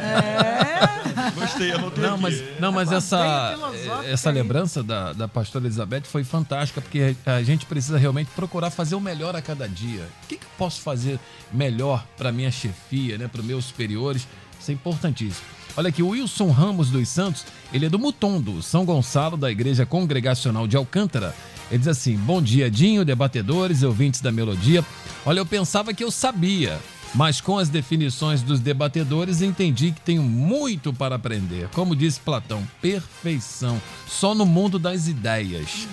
é. 0.00 0.92
Gostei, 1.34 1.72
anotei 1.72 2.02
não, 2.02 2.18
mas, 2.18 2.42
não, 2.58 2.72
mas 2.72 2.90
essa, 2.90 3.56
essa 4.04 4.30
lembrança 4.30 4.82
da, 4.82 5.12
da 5.12 5.28
pastora 5.28 5.66
Elizabeth 5.66 6.02
foi 6.04 6.24
fantástica, 6.24 6.80
porque 6.80 7.16
a 7.24 7.42
gente 7.42 7.66
precisa 7.66 7.98
realmente 7.98 8.30
procurar 8.34 8.70
fazer 8.70 8.94
o 8.94 9.00
melhor 9.00 9.36
a 9.36 9.42
cada 9.42 9.68
dia. 9.68 10.08
O 10.24 10.26
que, 10.26 10.36
que 10.36 10.44
eu 10.44 10.50
posso 10.56 10.80
fazer 10.80 11.18
melhor 11.52 12.04
para 12.16 12.32
minha 12.32 12.50
chefia, 12.50 13.18
né, 13.18 13.28
para 13.28 13.40
os 13.40 13.46
meus 13.46 13.66
superiores? 13.66 14.26
Isso 14.58 14.70
é 14.70 14.74
importantíssimo. 14.74 15.46
Olha 15.74 15.88
aqui, 15.88 16.02
o 16.02 16.08
Wilson 16.08 16.50
Ramos 16.50 16.90
dos 16.90 17.08
Santos, 17.08 17.46
ele 17.72 17.86
é 17.86 17.88
do 17.88 17.98
Mutondo, 17.98 18.62
São 18.62 18.84
Gonçalo, 18.84 19.38
da 19.38 19.50
Igreja 19.50 19.86
Congregacional 19.86 20.66
de 20.68 20.76
Alcântara. 20.76 21.34
Ele 21.70 21.78
diz 21.78 21.88
assim: 21.88 22.14
Bom 22.16 22.42
dia, 22.42 22.70
Dinho, 22.70 23.04
debatedores, 23.04 23.82
ouvintes 23.82 24.20
da 24.20 24.30
melodia. 24.30 24.84
Olha, 25.24 25.38
eu 25.38 25.46
pensava 25.46 25.94
que 25.94 26.04
eu 26.04 26.10
sabia, 26.10 26.78
mas 27.14 27.40
com 27.40 27.58
as 27.58 27.70
definições 27.70 28.42
dos 28.42 28.60
debatedores 28.60 29.40
entendi 29.40 29.92
que 29.92 30.00
tenho 30.02 30.22
muito 30.22 30.92
para 30.92 31.14
aprender. 31.14 31.68
Como 31.68 31.96
disse 31.96 32.20
Platão, 32.20 32.62
perfeição 32.82 33.80
só 34.06 34.34
no 34.34 34.44
mundo 34.44 34.78
das 34.78 35.08
ideias. 35.08 35.88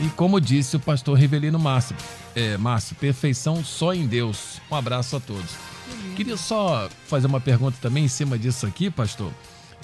E 0.00 0.08
como 0.10 0.40
disse 0.40 0.76
o 0.76 0.80
pastor 0.80 1.18
Rivelino 1.18 1.58
Márcio, 1.58 1.96
é, 2.36 2.56
Márcio, 2.56 2.94
perfeição 2.94 3.64
só 3.64 3.92
em 3.92 4.06
Deus. 4.06 4.60
Um 4.70 4.76
abraço 4.76 5.16
a 5.16 5.20
todos. 5.20 5.73
Queria 6.14 6.36
só 6.36 6.88
fazer 7.06 7.26
uma 7.26 7.40
pergunta 7.40 7.76
também 7.80 8.04
em 8.04 8.08
cima 8.08 8.38
disso 8.38 8.66
aqui, 8.66 8.90
pastor. 8.90 9.32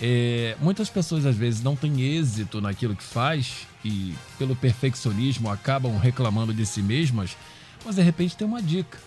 É, 0.01 0.57
muitas 0.61 0.89
pessoas 0.89 1.27
às 1.27 1.37
vezes 1.37 1.63
não 1.63 1.77
têm 1.77 2.01
êxito 2.01 2.61
naquilo 2.61 2.97
que 2.97 3.03
faz 3.03 3.67
e 3.85 4.15
pelo 4.39 4.57
perfeccionismo 4.57 5.51
acabam 5.51 5.99
reclamando 5.99 6.55
de 6.55 6.65
si 6.65 6.81
mesmas, 6.81 7.37
mas 7.85 7.97
de 7.97 8.03
repente 8.03 8.37
tem 8.37 8.47
uma 8.47 8.63
dica. 8.63 8.99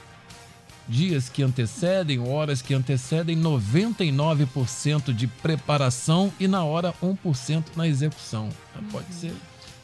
Dias 0.87 1.29
que 1.29 1.41
antecedem, 1.41 2.19
horas 2.19 2.61
que 2.61 2.73
antecedem, 2.73 3.37
99% 3.41 5.13
de 5.13 5.27
preparação 5.27 6.31
e 6.39 6.47
na 6.47 6.63
hora 6.63 6.93
1% 7.01 7.63
na 7.75 7.87
execução. 7.87 8.49
Pode 8.91 9.05
uhum. 9.07 9.19
ser. 9.19 9.33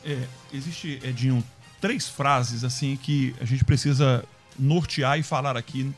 É, 0.04 0.28
existe, 0.54 1.00
Edinho, 1.04 1.44
três 1.80 2.08
frases 2.08 2.64
assim 2.64 2.98
que 3.02 3.34
a 3.40 3.46
gente 3.46 3.64
precisa 3.64 4.24
nortear 4.58 5.18
e 5.18 5.24
falar 5.24 5.56
aqui 5.56 5.92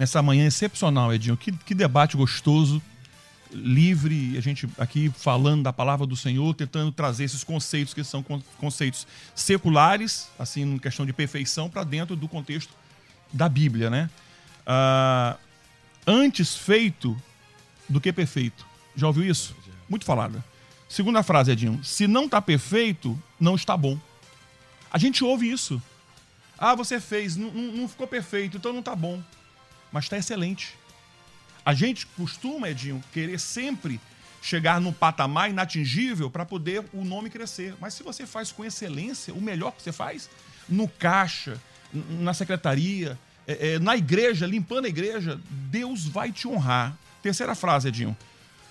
nessa 0.00 0.22
manhã 0.22 0.46
excepcional, 0.46 1.12
Edinho. 1.12 1.36
Que, 1.36 1.52
que 1.52 1.74
debate 1.74 2.16
gostoso, 2.16 2.80
livre, 3.52 4.34
a 4.38 4.40
gente 4.40 4.66
aqui 4.78 5.12
falando 5.14 5.64
da 5.64 5.74
palavra 5.74 6.06
do 6.06 6.16
Senhor, 6.16 6.54
tentando 6.54 6.90
trazer 6.90 7.24
esses 7.24 7.44
conceitos 7.44 7.92
que 7.92 8.02
são 8.02 8.22
conceitos 8.58 9.06
seculares, 9.34 10.30
assim, 10.38 10.62
em 10.62 10.78
questão 10.78 11.04
de 11.04 11.12
perfeição, 11.12 11.68
para 11.68 11.84
dentro 11.84 12.16
do 12.16 12.26
contexto 12.26 12.72
da 13.30 13.46
Bíblia, 13.46 13.90
né? 13.90 14.08
Ah, 14.66 15.36
antes 16.06 16.56
feito 16.56 17.14
do 17.86 18.00
que 18.00 18.10
perfeito. 18.10 18.66
Já 18.96 19.06
ouviu 19.06 19.24
isso? 19.30 19.54
Muito 19.86 20.06
falada. 20.06 20.42
Segunda 20.88 21.22
frase, 21.22 21.50
Edinho. 21.50 21.84
Se 21.84 22.06
não 22.06 22.24
está 22.24 22.40
perfeito, 22.40 23.22
não 23.38 23.54
está 23.54 23.76
bom. 23.76 23.98
A 24.90 24.96
gente 24.96 25.22
ouve 25.22 25.50
isso. 25.50 25.80
Ah, 26.56 26.74
você 26.74 26.98
fez, 26.98 27.36
não, 27.36 27.50
não 27.50 27.86
ficou 27.86 28.06
perfeito, 28.06 28.56
então 28.56 28.72
não 28.72 28.80
está 28.80 28.96
bom 28.96 29.22
mas 29.92 30.04
está 30.04 30.16
excelente. 30.16 30.74
A 31.64 31.74
gente 31.74 32.06
costuma, 32.06 32.68
Edinho, 32.70 33.02
querer 33.12 33.38
sempre 33.38 34.00
chegar 34.42 34.80
num 34.80 34.92
patamar 34.92 35.50
inatingível 35.50 36.30
para 36.30 36.46
poder 36.46 36.84
o 36.92 37.04
nome 37.04 37.28
crescer. 37.28 37.74
Mas 37.80 37.94
se 37.94 38.02
você 38.02 38.26
faz 38.26 38.50
com 38.50 38.64
excelência, 38.64 39.34
o 39.34 39.40
melhor 39.40 39.72
que 39.72 39.82
você 39.82 39.92
faz, 39.92 40.30
no 40.68 40.88
caixa, 40.88 41.60
na 41.92 42.32
secretaria, 42.32 43.18
é, 43.46 43.74
é, 43.74 43.78
na 43.78 43.96
igreja, 43.96 44.46
limpando 44.46 44.86
a 44.86 44.88
igreja, 44.88 45.38
Deus 45.48 46.06
vai 46.06 46.32
te 46.32 46.48
honrar. 46.48 46.96
Terceira 47.22 47.54
frase, 47.54 47.88
Edinho. 47.88 48.16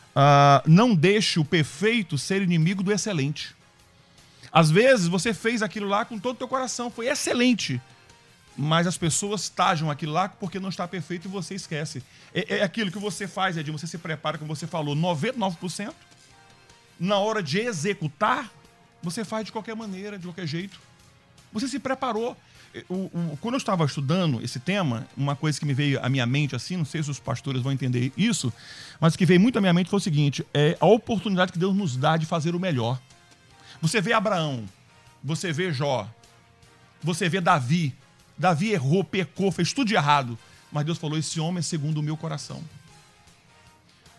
Uh, 0.10 0.68
não 0.68 0.96
deixe 0.96 1.40
o 1.40 1.46
perfeito 1.46 2.18
ser 2.18 2.42
inimigo 2.42 2.82
do 2.82 2.92
excelente. 2.92 3.56
Às 4.52 4.72
vezes 4.72 5.08
você 5.08 5.34
fez 5.34 5.62
aquilo 5.62 5.88
lá 5.88 6.04
com 6.04 6.18
todo 6.18 6.36
o 6.36 6.40
teu 6.40 6.48
coração, 6.48 6.90
foi 6.90 7.08
excelente 7.08 7.80
mas 8.58 8.88
as 8.88 8.98
pessoas 8.98 9.48
tajam 9.50 9.90
aquilo 9.90 10.14
lá 10.14 10.28
porque 10.28 10.60
não 10.60 10.70
está 10.70 10.88
perfeito 10.88 11.28
e 11.28 11.32
você 11.32 11.56
esquece. 11.56 12.04
É, 12.34 12.58
é 12.58 12.64
aquilo 12.64 12.92
que 12.92 13.00
você 13.00 13.28
faz, 13.28 13.58
Edinho, 13.58 13.78
você 13.78 13.88
se 13.88 13.98
prepara, 13.98 14.38
como 14.38 14.54
você 14.54 14.68
falou, 14.68 14.96
99%. 14.96 15.94
Na 17.00 17.18
hora 17.18 17.42
de 17.42 17.60
executar, 17.60 18.52
você 19.02 19.24
faz 19.24 19.46
de 19.46 19.52
qualquer 19.52 19.76
maneira, 19.76 20.18
de 20.18 20.28
qualquer 20.28 20.46
jeito. 20.46 20.80
Você 21.54 21.68
se 21.68 21.80
preparou. 21.80 22.36
O, 22.88 22.94
o, 22.94 23.38
quando 23.42 23.56
eu 23.56 23.60
estava 23.60 23.84
estudando 23.86 24.44
esse 24.44 24.60
tema, 24.60 25.08
uma 25.18 25.36
coisa 25.36 25.60
que 25.60 25.66
me 25.66 25.74
veio 25.74 26.04
à 26.04 26.10
minha 26.10 26.26
mente 26.26 26.56
assim, 26.56 26.78
não 26.78 26.86
sei 26.86 27.02
se 27.02 27.10
os 27.10 27.20
pastores 27.20 27.64
vão 27.64 27.72
entender 27.72 28.12
isso, 28.16 28.54
mas 29.00 29.16
que 29.16 29.26
veio 29.26 29.40
muito 29.40 29.58
à 29.58 29.62
minha 29.62 29.74
mente 29.74 29.90
foi 29.90 29.98
o 29.98 30.02
seguinte: 30.02 30.46
é 30.54 30.78
a 30.80 30.86
oportunidade 30.86 31.52
que 31.52 31.58
Deus 31.58 31.76
nos 31.76 31.98
dá 31.98 32.16
de 32.16 32.28
fazer 32.28 32.54
o 32.54 32.60
melhor. 32.60 33.00
Você 33.82 34.02
vê 34.02 34.14
Abraão, 34.14 34.66
você 35.24 35.52
vê 35.52 35.74
Jó, 35.74 36.08
você 37.02 37.28
vê 37.28 37.42
Davi, 37.42 37.96
Davi 38.40 38.72
errou, 38.72 39.04
pecou, 39.04 39.52
fez 39.52 39.74
tudo 39.74 39.90
de 39.90 39.96
errado. 39.96 40.40
Mas 40.72 40.86
Deus 40.86 40.98
falou: 40.98 41.18
esse 41.18 41.40
homem 41.42 41.60
é 41.60 41.62
segundo 41.62 41.98
o 41.98 42.04
meu 42.04 42.16
coração. 42.16 42.64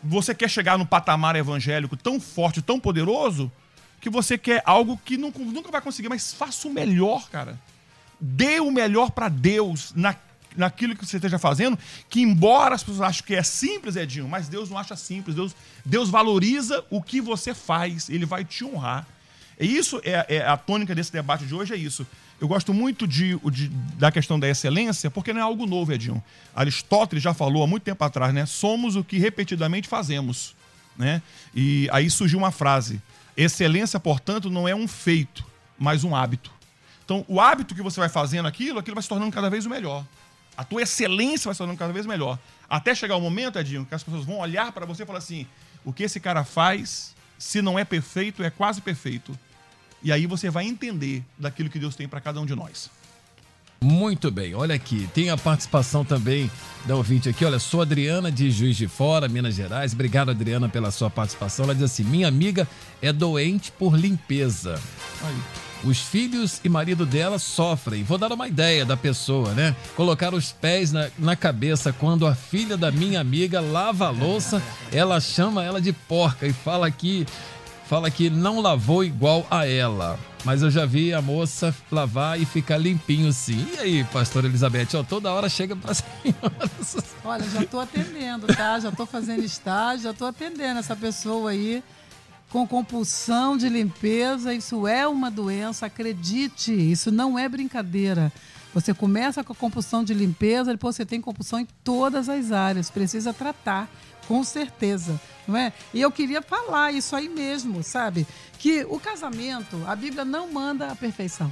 Você 0.05 0.35
quer 0.35 0.49
chegar 0.49 0.79
no 0.79 0.87
patamar 0.87 1.37
evangélico 1.37 1.97
tão 1.97 2.21
forte, 2.21 2.63
tão 2.63 2.79
poderoso, 2.79 3.51
que 4.01 4.11
você 4.11 4.39
quer 4.39 4.63
algo 4.65 4.99
que 5.05 5.17
nunca, 5.17 5.39
nunca 5.39 5.71
vai 5.71 5.81
conseguir, 5.81 6.09
mas 6.09 6.33
faça 6.33 6.69
o 6.69 6.73
melhor, 6.73 7.29
cara. 7.31 7.59
Dê 8.19 8.61
o 8.61 8.71
melhor 8.71 9.11
para 9.11 9.29
Deus 9.29 9.93
na, 9.95 10.15
naquilo 10.57 10.97
que 10.97 11.05
você 11.05 11.17
esteja 11.17 11.39
fazendo, 11.39 11.79
que 12.09 12.21
embora 12.21 12.75
as 12.75 12.83
pessoas 12.83 13.03
achem 13.03 13.25
que 13.25 13.35
é 13.35 13.43
simples, 13.43 13.97
Edinho, 13.97 14.29
mas 14.29 14.49
Deus 14.49 14.71
não 14.71 14.79
acha 14.79 14.97
simples. 14.97 15.37
Deus, 15.37 15.55
Deus 15.85 16.09
valoriza 16.09 16.85
o 16.91 17.03
que 17.03 17.21
você 17.21 17.55
faz, 17.55 18.09
Ele 18.09 18.27
vai 18.27 18.45
te 18.45 18.65
honrar. 18.65 19.07
E 19.59 19.67
isso 19.67 20.01
é, 20.03 20.37
é 20.37 20.47
a 20.47 20.57
tônica 20.57 20.95
desse 20.95 21.13
debate 21.13 21.45
de 21.45 21.55
hoje, 21.55 21.75
é 21.75 21.77
isso. 21.77 22.07
Eu 22.41 22.49
gosto 22.49 22.73
muito 22.73 23.07
de, 23.07 23.39
de, 23.51 23.69
da 23.99 24.11
questão 24.11 24.41
da 24.41 24.49
excelência, 24.49 25.11
porque 25.11 25.33
não 25.33 25.41
é 25.41 25.45
algo 25.45 25.67
novo, 25.67 25.93
Edinho. 25.93 26.23
Aristóteles 26.57 27.23
já 27.23 27.35
falou 27.35 27.63
há 27.63 27.67
muito 27.67 27.83
tempo 27.83 28.03
atrás, 28.03 28.33
né? 28.33 28.47
Somos 28.47 28.97
o 28.97 29.05
que 29.05 29.19
repetidamente 29.19 29.87
fazemos. 29.87 30.57
Né? 30.97 31.21
E 31.55 31.87
aí 31.93 32.09
surgiu 32.09 32.39
uma 32.39 32.51
frase: 32.51 33.01
excelência, 33.37 34.01
portanto, 34.01 34.49
não 34.49 34.67
é 34.67 34.75
um 34.75 34.89
feito, 34.89 35.45
mas 35.79 36.03
um 36.03 36.17
hábito. 36.17 36.51
Então, 37.05 37.25
o 37.29 37.41
hábito 37.41 37.75
que 37.75 37.83
você 37.83 38.01
vai 38.01 38.09
fazendo 38.09 38.47
aquilo, 38.47 38.79
aquilo 38.79 38.95
vai 38.95 39.03
se 39.03 39.09
tornando 39.09 39.33
cada 39.33 39.51
vez 39.51 39.67
o 39.67 39.71
melhor. 39.71 40.05
A 40.57 40.65
tua 40.65 40.83
excelência 40.83 41.49
vai 41.49 41.55
se 41.55 41.59
tornando 41.59 41.79
cada 41.79 41.93
vez 41.93 42.07
melhor. 42.07 42.39
Até 42.69 42.95
chegar 42.95 43.17
o 43.17 43.21
momento, 43.21 43.59
Edinho, 43.59 43.85
que 43.85 43.95
as 43.95 44.03
pessoas 44.03 44.25
vão 44.25 44.39
olhar 44.39 44.73
para 44.73 44.87
você 44.87 45.03
e 45.03 45.07
falar 45.07 45.19
assim: 45.19 45.47
o 45.85 45.93
que 45.93 46.05
esse 46.05 46.19
cara 46.19 46.43
faz, 46.43 47.15
se 47.39 47.61
não 47.61 47.79
é 47.79 47.85
perfeito, 47.85 48.43
é 48.43 48.49
quase 48.49 48.81
perfeito. 48.81 49.39
E 50.03 50.11
aí 50.11 50.27
você 50.27 50.51
vai 50.51 50.67
entender 50.67 51.23
daquilo 51.39 51.69
que 51.69 51.79
Deus 51.79 51.95
tem 51.95 52.09
para 52.09 52.21
cada 52.21 52.41
um 52.41 52.47
de 52.47 52.55
nós. 52.55 52.91
Muito 53.83 54.31
bem, 54.31 54.55
olha 54.55 54.75
aqui, 54.75 55.09
tem 55.15 55.31
a 55.31 55.39
participação 55.39 56.05
também 56.05 56.51
da 56.85 56.95
ouvinte 56.97 57.31
aqui, 57.31 57.47
olha, 57.47 57.59
sou 57.59 57.81
Adriana 57.81 58.31
de 58.31 58.51
Juiz 58.51 58.77
de 58.77 58.87
Fora, 58.87 59.27
Minas 59.27 59.55
Gerais. 59.55 59.95
Obrigado, 59.95 60.31
Adriana, 60.31 60.69
pela 60.69 60.91
sua 60.91 61.09
participação. 61.09 61.65
Ela 61.65 61.75
diz 61.75 61.85
assim: 61.85 62.05
minha 62.05 62.29
amiga 62.29 62.69
é 63.01 63.11
doente 63.11 63.73
por 63.73 63.97
limpeza. 63.97 64.79
Aí. 65.23 65.35
Os 65.83 65.99
filhos 65.99 66.61
e 66.63 66.69
marido 66.69 67.07
dela 67.07 67.39
sofrem. 67.39 68.05
Vou 68.05 68.19
dar 68.19 68.31
uma 68.33 68.47
ideia 68.47 68.85
da 68.85 68.99
pessoa, 68.99 69.55
né? 69.55 69.75
Colocar 69.97 70.35
os 70.35 70.53
pés 70.53 70.93
na, 70.93 71.09
na 71.19 71.35
cabeça 71.35 71.91
quando 71.91 72.27
a 72.27 72.35
filha 72.35 72.77
da 72.77 72.91
minha 72.91 73.19
amiga 73.19 73.63
lava 73.63 74.09
a 74.09 74.11
louça, 74.11 74.63
ela 74.93 75.19
chama 75.21 75.65
ela 75.65 75.81
de 75.81 75.95
porca 75.95 76.47
e 76.47 76.53
fala 76.53 76.91
que 76.91 77.27
fala 77.91 78.09
que 78.09 78.31
não 78.31 78.61
lavou 78.61 79.03
igual 79.03 79.45
a 79.51 79.67
ela. 79.67 80.17
Mas 80.45 80.63
eu 80.63 80.71
já 80.71 80.87
vi 80.87 81.13
a 81.13 81.21
moça 81.21 81.75
lavar 81.91 82.41
e 82.41 82.45
ficar 82.45 82.77
limpinho 82.77 83.33
sim. 83.33 83.67
E 83.75 83.79
aí, 83.81 84.05
pastor 84.05 84.45
Elizabeth? 84.45 84.91
Ó, 84.95 85.03
toda 85.03 85.33
hora 85.33 85.49
chega 85.49 85.75
pra 85.75 85.93
senhora. 85.93 86.71
Olha, 87.25 87.51
já 87.51 87.67
tô 87.67 87.81
atendendo, 87.81 88.47
tá? 88.47 88.79
Já 88.79 88.93
tô 88.93 89.05
fazendo 89.05 89.43
estágio, 89.43 90.05
já 90.05 90.15
tô 90.15 90.25
atendendo 90.25 90.79
essa 90.79 90.95
pessoa 90.95 91.51
aí 91.51 91.83
com 92.49 92.65
compulsão 92.65 93.57
de 93.57 93.69
limpeza. 93.69 94.55
Isso 94.55 94.87
é 94.87 95.09
uma 95.09 95.29
doença, 95.29 95.87
acredite, 95.87 96.73
isso 96.73 97.11
não 97.11 97.37
é 97.37 97.49
brincadeira. 97.49 98.33
Você 98.73 98.95
começa 98.95 99.43
com 99.43 99.53
a 99.53 99.57
compulsão 99.57 100.05
de 100.05 100.15
limpeza, 100.15 100.71
depois 100.71 100.95
você 100.95 101.05
tem 101.05 101.21
compulsão 101.21 101.59
em 101.59 101.67
todas 101.83 102.29
as 102.29 102.53
áreas, 102.53 102.89
precisa 102.89 103.35
tratar, 103.35 103.91
com 104.31 104.45
certeza, 104.45 105.21
não 105.45 105.57
é? 105.57 105.73
E 105.93 106.01
eu 106.01 106.09
queria 106.09 106.41
falar 106.41 106.93
isso 106.93 107.17
aí 107.17 107.29
mesmo, 107.29 107.83
sabe? 107.83 108.25
Que 108.61 108.87
o 108.89 109.01
casamento, 109.01 109.83
a 109.89 109.97
Bíblia 109.97 110.25
não 110.25 110.53
manda 110.53 110.87
a 110.87 110.95
perfeição. 110.95 111.51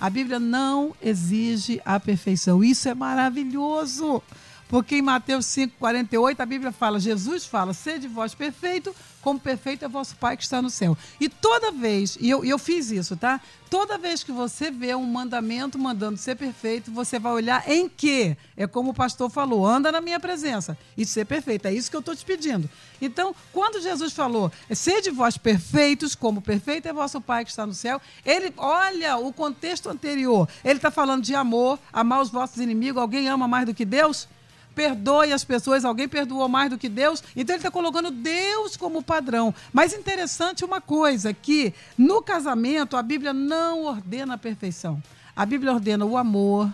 A 0.00 0.08
Bíblia 0.08 0.38
não 0.38 0.94
exige 1.02 1.82
a 1.84 1.98
perfeição. 1.98 2.62
Isso 2.62 2.88
é 2.88 2.94
maravilhoso. 2.94 4.22
Porque 4.68 4.94
em 4.94 5.02
Mateus 5.02 5.46
5,48 5.46 6.38
a 6.38 6.46
Bíblia 6.46 6.70
fala, 6.70 7.00
Jesus 7.00 7.44
fala, 7.44 7.74
sede 7.74 8.06
vós 8.06 8.36
perfeito, 8.36 8.94
como 9.22 9.38
perfeito 9.38 9.84
é 9.84 9.88
vosso 9.88 10.16
Pai 10.16 10.36
que 10.36 10.42
está 10.42 10.60
no 10.60 10.68
céu. 10.68 10.98
E 11.20 11.28
toda 11.28 11.70
vez, 11.70 12.18
e 12.20 12.28
eu, 12.28 12.44
eu 12.44 12.58
fiz 12.58 12.90
isso, 12.90 13.16
tá? 13.16 13.40
Toda 13.70 13.96
vez 13.96 14.22
que 14.22 14.30
você 14.30 14.70
vê 14.70 14.94
um 14.94 15.06
mandamento 15.06 15.78
mandando 15.78 16.18
ser 16.18 16.36
perfeito, 16.36 16.90
você 16.90 17.18
vai 17.18 17.32
olhar 17.32 17.66
em 17.66 17.88
que? 17.88 18.36
É 18.54 18.66
como 18.66 18.90
o 18.90 18.94
pastor 18.94 19.30
falou, 19.30 19.66
anda 19.66 19.90
na 19.90 20.00
minha 20.00 20.20
presença 20.20 20.76
e 20.98 21.06
ser 21.06 21.24
perfeito. 21.24 21.66
É 21.66 21.72
isso 21.72 21.90
que 21.90 21.96
eu 21.96 22.00
estou 22.00 22.14
te 22.14 22.24
pedindo. 22.24 22.68
Então, 23.00 23.34
quando 23.50 23.80
Jesus 23.80 24.12
falou, 24.12 24.52
sede 24.74 25.10
vós 25.10 25.38
perfeitos, 25.38 26.14
como 26.14 26.42
perfeito 26.42 26.86
é 26.86 26.92
vosso 26.92 27.20
Pai 27.20 27.44
que 27.44 27.50
está 27.50 27.64
no 27.64 27.72
céu, 27.72 27.98
ele 28.26 28.52
olha 28.58 29.16
o 29.16 29.32
contexto 29.32 29.88
anterior. 29.88 30.46
Ele 30.62 30.76
está 30.76 30.90
falando 30.90 31.22
de 31.22 31.34
amor, 31.34 31.78
amar 31.90 32.20
os 32.20 32.28
vossos 32.28 32.58
inimigos. 32.58 33.00
Alguém 33.00 33.28
ama 33.28 33.48
mais 33.48 33.64
do 33.64 33.72
que 33.72 33.86
Deus? 33.86 34.28
Perdoe 34.74 35.32
as 35.32 35.44
pessoas, 35.44 35.84
alguém 35.84 36.08
perdoou 36.08 36.48
mais 36.48 36.70
do 36.70 36.78
que 36.78 36.88
Deus, 36.88 37.22
então 37.36 37.54
ele 37.54 37.60
está 37.60 37.70
colocando 37.70 38.10
Deus 38.10 38.76
como 38.76 39.02
padrão. 39.02 39.54
Mas 39.72 39.92
interessante 39.92 40.64
uma 40.64 40.80
coisa, 40.80 41.32
que 41.32 41.72
no 41.96 42.22
casamento 42.22 42.96
a 42.96 43.02
Bíblia 43.02 43.32
não 43.32 43.84
ordena 43.84 44.34
a 44.34 44.38
perfeição. 44.38 45.02
A 45.34 45.46
Bíblia 45.46 45.72
ordena 45.72 46.04
o 46.04 46.16
amor, 46.16 46.70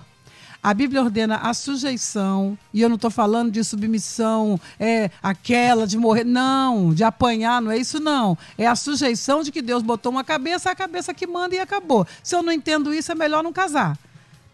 a 0.61 0.75
Bíblia 0.75 1.03
ordena 1.03 1.37
a 1.37 1.55
sujeição, 1.55 2.59
e 2.75 2.83
eu 2.83 2.89
não 2.89 2.97
estou 2.97 3.11
falando 3.11 3.53
de 3.53 3.63
submissão, 3.63 4.61
é 4.79 5.11
aquela 5.23 5.87
de 5.87 5.97
morrer, 5.97 6.25
não, 6.25 6.93
de 6.93 7.05
apanhar, 7.05 7.63
não 7.63 7.71
é 7.71 7.79
isso 7.79 8.01
não. 8.01 8.37
É 8.57 8.67
a 8.67 8.75
sujeição 8.75 9.43
de 9.43 9.53
que 9.53 9.63
Deus 9.63 9.83
botou 9.83 10.11
uma 10.11 10.25
cabeça, 10.25 10.71
a 10.71 10.75
cabeça 10.75 11.15
que 11.15 11.27
manda 11.27 11.55
e 11.55 11.61
acabou. 11.61 12.07
Se 12.23 12.35
eu 12.35 12.43
não 12.43 12.53
entendo 12.53 12.93
isso, 12.93 13.13
é 13.13 13.15
melhor 13.15 13.43
não 13.43 13.53
casar 13.53 13.97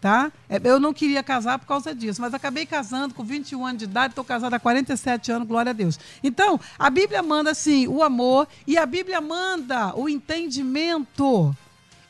tá? 0.05 0.31
É, 0.47 0.61
eu 0.63 0.79
não 0.79 0.93
queria 0.93 1.23
casar 1.23 1.57
por 1.57 1.65
causa 1.65 1.95
disso, 1.95 2.21
mas 2.21 2.31
acabei 2.31 2.63
casando 2.63 3.15
com 3.15 3.23
21 3.23 3.65
anos 3.65 3.79
de 3.79 3.85
idade, 3.85 4.11
estou 4.11 4.23
casada 4.23 4.57
há 4.57 4.59
47 4.59 5.31
anos, 5.31 5.47
glória 5.47 5.71
a 5.71 5.73
Deus. 5.73 5.99
Então, 6.23 6.59
a 6.77 6.91
Bíblia 6.91 7.23
manda 7.23 7.49
assim, 7.49 7.87
o 7.87 8.03
amor 8.03 8.47
e 8.67 8.77
a 8.77 8.85
Bíblia 8.85 9.19
manda 9.19 9.95
o 9.95 10.07
entendimento. 10.07 11.55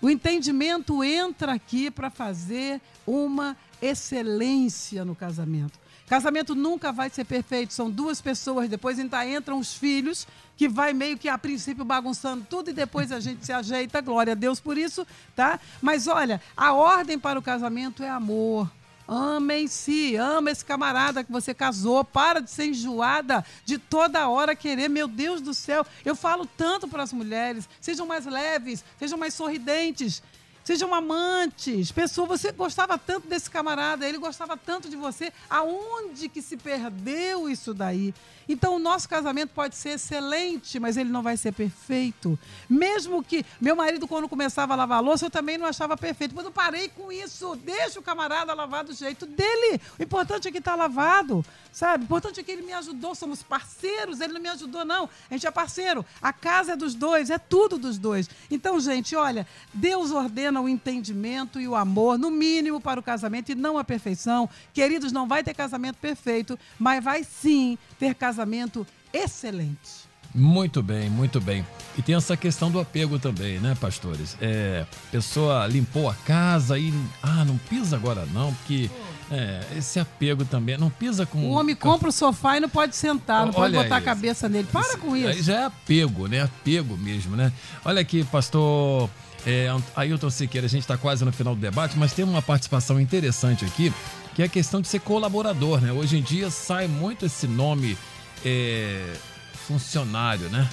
O 0.02 0.10
entendimento 0.10 1.02
entra 1.06 1.54
aqui 1.54 1.90
para 1.90 2.10
fazer 2.10 2.82
uma 3.08 3.56
excelência 3.82 5.06
no 5.06 5.16
casamento. 5.16 5.80
Casamento 6.06 6.54
nunca 6.54 6.92
vai 6.92 7.10
ser 7.10 7.24
perfeito, 7.24 7.74
são 7.74 7.90
duas 7.90 8.20
pessoas, 8.20 8.68
depois 8.68 9.00
então 9.00 9.24
entram 9.24 9.58
os 9.58 9.74
filhos, 9.74 10.28
que 10.58 10.68
vai 10.70 10.94
meio 10.94 11.18
que 11.18 11.30
a 11.30 11.38
princípio 11.38 11.84
bagunçando 11.84 12.46
tudo 12.50 12.70
e 12.70 12.74
depois 12.74 13.12
a 13.12 13.20
gente 13.20 13.46
se 13.46 13.52
ajeita, 13.52 14.02
glória 14.02 14.34
a 14.34 14.36
Deus 14.36 14.60
por 14.60 14.78
isso, 14.78 15.06
tá? 15.36 15.60
Mas 15.82 16.08
olha, 16.08 16.42
a 16.56 16.74
ordem 16.74 17.20
para 17.20 17.38
o 17.38 17.42
casamento 17.42 18.04
é 18.04 18.10
amor. 18.10 18.70
Amem-se, 19.08 20.16
ama 20.16 20.50
esse 20.50 20.66
camarada 20.66 21.24
que 21.24 21.32
você 21.32 21.54
casou, 21.54 22.04
para 22.04 22.40
de 22.40 22.50
ser 22.50 22.66
enjoada 22.66 23.46
de 23.64 23.78
toda 23.78 24.28
hora 24.28 24.56
querer, 24.56 24.90
meu 24.90 25.08
Deus 25.08 25.42
do 25.42 25.54
céu. 25.54 25.86
Eu 26.04 26.16
falo 26.16 26.48
tanto 26.58 26.88
para 26.88 27.04
as 27.04 27.14
mulheres, 27.14 27.70
sejam 27.80 28.08
mais 28.08 28.26
leves, 28.26 28.84
sejam 28.98 29.18
mais 29.18 29.36
sorridentes, 29.36 30.24
sejam 30.66 30.94
amantes, 30.94 31.92
pessoa, 31.92 32.28
você 32.28 32.52
gostava 32.52 32.98
tanto 32.98 33.28
desse 33.28 33.50
camarada, 33.50 34.08
ele 34.08 34.18
gostava 34.18 34.58
tanto 34.58 34.90
de 34.90 34.96
você, 34.96 35.32
aonde 35.48 36.28
que 36.28 36.42
se 36.42 36.58
perdeu 36.58 37.48
isso 37.48 37.72
daí? 37.72 38.14
Então 38.48 38.76
o 38.76 38.80
nosso 38.80 39.08
casamento 39.08 39.52
pode 39.54 39.76
ser 39.76 39.92
excelente, 39.92 40.80
mas 40.80 40.98
ele 40.98 41.10
não 41.10 41.22
vai 41.22 41.38
ser 41.38 41.52
perfeito. 41.52 42.38
Mesmo 42.70 43.24
que 43.24 43.46
meu 43.60 43.76
marido 43.76 44.08
quando 44.08 44.30
começava 44.30 44.74
a 44.74 44.76
lavar 44.76 44.98
a 45.00 45.02
louça, 45.02 45.26
eu 45.26 45.32
também 45.32 45.58
não 45.58 45.66
achava 45.66 45.98
perfeito, 45.98 46.36
mas 46.36 46.46
eu 46.46 46.52
parei 46.52 46.90
com 46.90 47.12
isso. 47.12 47.56
Deixa 47.56 48.00
o 48.00 48.04
camarada 48.04 48.54
lavar 48.54 48.84
do 48.84 48.94
jeito 48.94 49.26
dele. 49.26 49.82
O 50.00 50.04
importante 50.04 50.48
é 50.48 50.52
que 50.52 50.60
está 50.60 50.76
lavado, 50.76 51.44
sabe? 51.72 52.04
O 52.04 52.06
importante 52.06 52.40
é 52.40 52.44
que 52.44 52.52
ele 52.52 52.62
me 52.62 52.74
ajudou, 52.74 53.16
somos 53.16 53.42
parceiros, 53.42 54.22
ele 54.22 54.34
não 54.34 54.42
me 54.42 54.50
ajudou 54.50 54.86
não. 54.86 55.10
A 55.30 55.34
gente 55.34 55.48
é 55.48 55.52
parceiro. 55.52 56.06
A 56.22 56.32
casa 56.32 56.74
é 56.74 56.76
dos 56.76 56.94
dois, 56.94 57.30
é 57.30 57.38
tudo 57.38 57.78
dos 57.78 57.98
dois. 57.98 58.30
Então, 58.50 58.80
gente, 58.80 59.16
olha, 59.16 59.48
Deus 59.74 60.12
ordena 60.12 60.55
o 60.62 60.70
entendimento 60.70 61.60
e 61.60 61.68
o 61.68 61.76
amor, 61.76 62.18
no 62.18 62.32
mínimo 62.32 62.80
para 62.80 63.00
o 63.00 63.04
casamento 63.04 63.52
e 63.52 63.56
não 63.56 63.78
a 63.78 63.84
perfeição. 63.84 64.50
Queridos, 64.74 65.12
não 65.12 65.28
vai 65.28 65.44
ter 65.44 65.54
casamento 65.54 65.98
perfeito, 65.98 66.58
mas 66.80 67.04
vai 67.04 67.24
sim 67.24 67.78
ter 68.00 68.16
casamento 68.16 68.86
excelente. 69.14 70.06
Muito 70.36 70.84
bem, 70.84 71.10
muito 71.10 71.40
bem. 71.40 71.66
E 71.98 72.02
tem 72.02 72.14
essa 72.14 72.36
questão 72.36 72.70
do 72.70 72.78
apego 72.78 73.18
também, 73.18 73.58
né, 73.58 73.74
pastores? 73.80 74.36
É, 74.42 74.86
pessoa 75.10 75.66
limpou 75.66 76.10
a 76.10 76.14
casa 76.14 76.78
e 76.78 76.94
ah, 77.24 77.46
não 77.46 77.58
pisa 77.58 77.96
agora 77.96 78.26
não, 78.34 78.54
porque 78.56 78.90
é, 79.32 79.62
esse 79.78 79.98
apego 79.98 80.44
também, 80.44 80.78
não 80.78 80.90
pisa 80.90 81.26
com 81.26 81.40
O 81.40 81.52
homem 81.52 81.74
compra 81.74 82.10
o 82.10 82.12
sofá 82.12 82.58
e 82.58 82.60
não 82.60 82.68
pode 82.68 82.98
sentar, 82.98 83.46
não 83.46 83.54
Olha 83.56 83.56
pode 83.56 83.74
botar 83.76 83.86
isso. 83.86 83.96
a 83.96 84.02
cabeça 84.02 84.50
nele. 84.50 84.68
Para 84.70 84.98
com 84.98 85.16
isso. 85.16 85.30
Aí 85.30 85.42
já 85.42 85.54
é 85.54 85.66
apego, 85.66 86.28
né? 86.28 86.42
Apego 86.42 86.98
mesmo, 86.98 87.38
né? 87.38 87.54
Olha 87.86 88.02
aqui, 88.02 88.26
pastor 88.26 89.10
é, 89.46 89.68
Ailton 89.96 90.30
Siqueira, 90.30 90.66
a 90.66 90.70
gente 90.70 90.82
está 90.82 90.98
quase 90.98 91.24
no 91.24 91.32
final 91.32 91.56
do 91.56 91.62
debate, 91.62 91.98
mas 91.98 92.14
tem 92.14 92.26
uma 92.26 92.42
participação 92.42 93.00
interessante 93.00 93.64
aqui 93.64 93.94
que 94.34 94.42
é 94.42 94.46
a 94.46 94.50
questão 94.50 94.82
de 94.82 94.88
ser 94.90 95.00
colaborador, 95.00 95.80
né? 95.80 95.94
Hoje 95.94 96.18
em 96.18 96.22
dia 96.22 96.50
sai 96.50 96.88
muito 96.88 97.26
esse 97.26 97.48
nome 97.48 97.98
é, 98.44 99.14
funcionário, 99.54 100.50
né? 100.50 100.70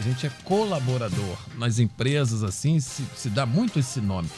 A 0.00 0.02
gente 0.02 0.26
é 0.26 0.30
colaborador. 0.42 1.36
Nas 1.56 1.78
empresas, 1.78 2.42
assim, 2.42 2.80
se, 2.80 3.04
se 3.14 3.30
dá 3.30 3.46
muito 3.46 3.78
esse 3.78 4.00
nome. 4.00 4.28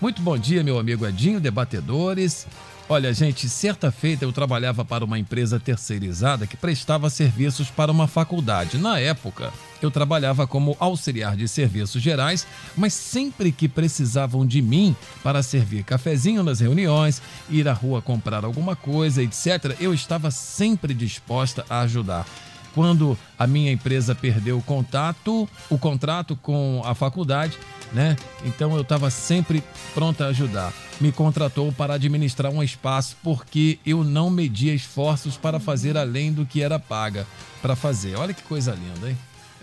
Muito 0.00 0.20
bom 0.22 0.36
dia, 0.36 0.64
meu 0.64 0.78
amigo 0.78 1.06
Edinho, 1.06 1.40
debatedores. 1.40 2.46
Olha, 2.88 3.14
gente, 3.14 3.48
certa 3.48 3.90
feita 3.90 4.24
eu 4.24 4.32
trabalhava 4.32 4.84
para 4.84 5.04
uma 5.04 5.18
empresa 5.18 5.58
terceirizada 5.58 6.46
que 6.46 6.56
prestava 6.56 7.08
serviços 7.08 7.70
para 7.70 7.92
uma 7.92 8.06
faculdade. 8.06 8.76
Na 8.76 8.98
época, 8.98 9.52
eu 9.84 9.90
trabalhava 9.90 10.46
como 10.46 10.76
auxiliar 10.80 11.36
de 11.36 11.46
serviços 11.46 12.02
gerais, 12.02 12.46
mas 12.76 12.92
sempre 12.94 13.52
que 13.52 13.68
precisavam 13.68 14.46
de 14.46 14.60
mim 14.60 14.96
para 15.22 15.42
servir 15.42 15.84
cafezinho 15.84 16.42
nas 16.42 16.60
reuniões, 16.60 17.20
ir 17.48 17.68
à 17.68 17.72
rua 17.72 18.02
comprar 18.02 18.44
alguma 18.44 18.74
coisa, 18.74 19.22
etc., 19.22 19.76
eu 19.80 19.92
estava 19.92 20.30
sempre 20.30 20.94
disposta 20.94 21.64
a 21.68 21.80
ajudar 21.80 22.26
quando 22.74 23.16
a 23.38 23.46
minha 23.46 23.70
empresa 23.70 24.14
perdeu 24.14 24.58
o 24.58 24.62
contato, 24.62 25.48
o 25.70 25.78
contrato 25.78 26.34
com 26.34 26.82
a 26.84 26.92
faculdade, 26.92 27.56
né? 27.92 28.16
Então 28.44 28.74
eu 28.74 28.82
estava 28.82 29.10
sempre 29.10 29.62
pronta 29.94 30.24
a 30.24 30.28
ajudar. 30.28 30.72
me 31.00 31.12
contratou 31.12 31.72
para 31.72 31.94
administrar 31.94 32.50
um 32.52 32.62
espaço 32.62 33.16
porque 33.22 33.78
eu 33.86 34.02
não 34.02 34.30
media 34.30 34.74
esforços 34.74 35.36
para 35.36 35.60
fazer 35.60 35.96
além 35.96 36.32
do 36.32 36.44
que 36.44 36.62
era 36.62 36.78
paga 36.78 37.26
para 37.62 37.76
fazer. 37.76 38.16
Olha 38.16 38.34
que 38.34 38.42
coisa 38.42 38.72
linda, 38.72 39.10
hein? 39.10 39.16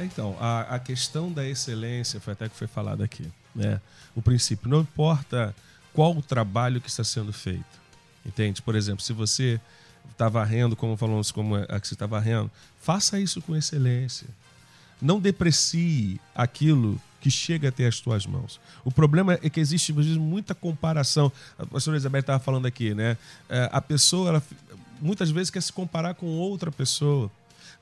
Então, 0.04 0.38
a, 0.40 0.76
a 0.76 0.80
questão 0.80 1.32
da 1.32 1.48
excelência 1.48 2.20
foi 2.20 2.34
até 2.34 2.50
que 2.50 2.56
foi 2.56 2.68
falado 2.68 3.04
aqui. 3.04 3.26
Né? 3.56 3.80
O 4.16 4.22
princípio, 4.22 4.70
não 4.70 4.82
importa 4.82 5.56
qual 5.94 6.16
o 6.16 6.22
trabalho 6.22 6.80
que 6.80 6.90
está 6.90 7.04
sendo 7.04 7.34
feito. 7.34 7.82
Entende? 8.26 8.62
Por 8.62 8.76
exemplo, 8.76 9.04
se 9.04 9.14
você 9.14 9.60
está 10.12 10.30
varrendo, 10.30 10.76
como 10.76 10.96
falamos, 10.96 11.32
como 11.32 11.56
a 11.56 11.80
que 11.80 11.88
você 11.88 11.94
está 11.94 12.06
varrendo, 12.06 12.50
faça 12.80 13.20
isso 13.20 13.42
com 13.42 13.56
excelência. 13.56 14.28
Não 15.02 15.20
deprecie 15.20 16.20
aquilo 16.36 17.02
que 17.20 17.30
chega 17.30 17.70
até 17.70 17.88
as 17.88 18.00
tuas 18.00 18.26
mãos. 18.26 18.60
O 18.84 18.92
problema 18.92 19.38
é 19.42 19.50
que 19.50 19.60
existe 19.60 19.92
vezes, 19.92 20.18
muita 20.18 20.54
comparação. 20.54 21.32
A 21.58 21.66
pastora 21.66 21.98
Isabel 21.98 22.22
estava 22.22 22.40
falando 22.40 22.66
aqui, 22.66 22.94
né? 22.94 23.18
É, 23.50 23.70
a 23.72 23.82
pessoa, 23.82 24.30
ela, 24.30 24.44
muitas 25.00 25.30
vezes, 25.30 25.50
quer 25.50 25.62
se 25.62 25.72
comparar 25.72 26.16
com 26.16 26.26
outra 26.26 26.72
pessoa. 26.72 27.32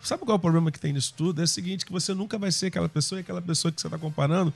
Sabe 0.01 0.23
qual 0.23 0.35
é 0.35 0.37
o 0.37 0.39
problema 0.39 0.71
que 0.71 0.79
tem 0.79 0.93
nisso 0.93 1.13
tudo? 1.15 1.41
É 1.41 1.43
o 1.43 1.47
seguinte, 1.47 1.85
que 1.85 1.91
você 1.91 2.13
nunca 2.13 2.37
vai 2.37 2.51
ser 2.51 2.67
aquela 2.67 2.89
pessoa 2.89 3.19
e 3.19 3.21
aquela 3.21 3.41
pessoa 3.41 3.71
que 3.71 3.81
você 3.81 3.87
está 3.87 3.97
comparando 3.97 4.53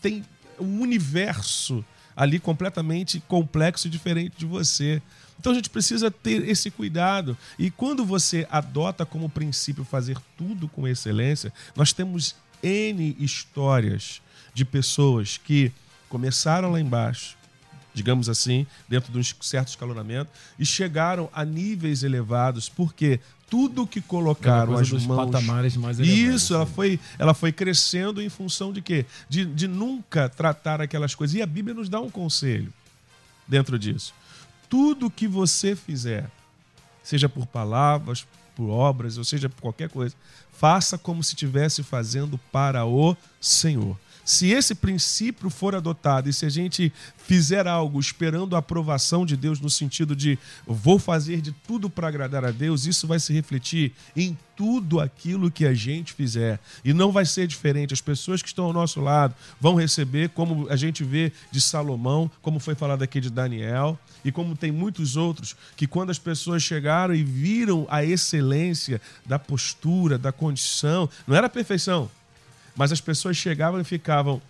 tem 0.00 0.24
um 0.58 0.80
universo 0.80 1.84
ali 2.16 2.38
completamente 2.38 3.20
complexo 3.20 3.86
e 3.86 3.90
diferente 3.90 4.36
de 4.38 4.46
você. 4.46 5.02
Então 5.38 5.52
a 5.52 5.54
gente 5.54 5.68
precisa 5.68 6.10
ter 6.10 6.48
esse 6.48 6.70
cuidado. 6.70 7.36
E 7.58 7.70
quando 7.70 8.06
você 8.06 8.46
adota 8.50 9.04
como 9.04 9.28
princípio 9.28 9.84
fazer 9.84 10.16
tudo 10.36 10.66
com 10.66 10.88
excelência, 10.88 11.52
nós 11.74 11.92
temos 11.92 12.34
N 12.62 13.14
histórias 13.18 14.22
de 14.54 14.64
pessoas 14.64 15.36
que 15.36 15.70
começaram 16.08 16.72
lá 16.72 16.80
embaixo, 16.80 17.36
digamos 17.92 18.28
assim, 18.28 18.66
dentro 18.88 19.12
de 19.12 19.18
um 19.18 19.42
certo 19.42 19.68
escalonamento, 19.68 20.30
e 20.58 20.64
chegaram 20.64 21.28
a 21.34 21.44
níveis 21.44 22.02
elevados, 22.02 22.68
porque 22.68 23.20
tudo 23.48 23.86
que 23.86 24.00
colocaram 24.00 24.76
as 24.76 24.90
mãos. 24.90 25.30
Patamares 25.30 25.76
mais 25.76 25.98
elevados, 26.00 26.34
Isso, 26.34 26.54
ela 26.54 26.66
foi, 26.66 26.98
ela 27.18 27.34
foi 27.34 27.52
crescendo 27.52 28.20
em 28.20 28.28
função 28.28 28.72
de 28.72 28.82
quê? 28.82 29.06
De, 29.28 29.44
de 29.44 29.68
nunca 29.68 30.28
tratar 30.28 30.80
aquelas 30.80 31.14
coisas. 31.14 31.36
E 31.36 31.42
a 31.42 31.46
Bíblia 31.46 31.74
nos 31.74 31.88
dá 31.88 32.00
um 32.00 32.10
conselho 32.10 32.72
dentro 33.46 33.78
disso. 33.78 34.12
Tudo 34.68 35.10
que 35.10 35.28
você 35.28 35.76
fizer, 35.76 36.28
seja 37.02 37.28
por 37.28 37.46
palavras, 37.46 38.26
por 38.56 38.68
obras, 38.68 39.16
ou 39.16 39.24
seja 39.24 39.48
por 39.48 39.60
qualquer 39.60 39.88
coisa, 39.88 40.14
faça 40.52 40.98
como 40.98 41.22
se 41.22 41.34
estivesse 41.34 41.82
fazendo 41.82 42.38
para 42.50 42.84
o 42.84 43.16
Senhor. 43.40 43.96
Se 44.26 44.50
esse 44.50 44.74
princípio 44.74 45.48
for 45.48 45.76
adotado 45.76 46.28
e 46.28 46.32
se 46.32 46.44
a 46.44 46.48
gente 46.48 46.92
fizer 47.16 47.64
algo 47.68 48.00
esperando 48.00 48.56
a 48.56 48.58
aprovação 48.58 49.24
de 49.24 49.36
Deus 49.36 49.60
no 49.60 49.70
sentido 49.70 50.16
de 50.16 50.36
vou 50.66 50.98
fazer 50.98 51.40
de 51.40 51.52
tudo 51.52 51.88
para 51.88 52.08
agradar 52.08 52.44
a 52.44 52.50
Deus, 52.50 52.86
isso 52.86 53.06
vai 53.06 53.20
se 53.20 53.32
refletir 53.32 53.92
em 54.16 54.36
tudo 54.56 54.98
aquilo 54.98 55.48
que 55.48 55.64
a 55.64 55.72
gente 55.72 56.12
fizer. 56.12 56.58
E 56.84 56.92
não 56.92 57.12
vai 57.12 57.24
ser 57.24 57.46
diferente. 57.46 57.94
As 57.94 58.00
pessoas 58.00 58.42
que 58.42 58.48
estão 58.48 58.64
ao 58.64 58.72
nosso 58.72 59.00
lado 59.00 59.32
vão 59.60 59.76
receber, 59.76 60.30
como 60.30 60.66
a 60.68 60.74
gente 60.74 61.04
vê 61.04 61.32
de 61.52 61.60
Salomão, 61.60 62.28
como 62.42 62.58
foi 62.58 62.74
falado 62.74 63.02
aqui 63.02 63.20
de 63.20 63.30
Daniel, 63.30 63.96
e 64.24 64.32
como 64.32 64.56
tem 64.56 64.72
muitos 64.72 65.16
outros, 65.16 65.54
que 65.76 65.86
quando 65.86 66.10
as 66.10 66.18
pessoas 66.18 66.64
chegaram 66.64 67.14
e 67.14 67.22
viram 67.22 67.86
a 67.88 68.02
excelência 68.04 69.00
da 69.24 69.38
postura, 69.38 70.18
da 70.18 70.32
condição, 70.32 71.08
não 71.28 71.36
era 71.36 71.48
perfeição, 71.48 72.10
mas 72.76 72.92
as 72.92 73.00
pessoas 73.00 73.36
chegavam 73.36 73.80
e 73.80 73.84
ficavam 73.84 74.40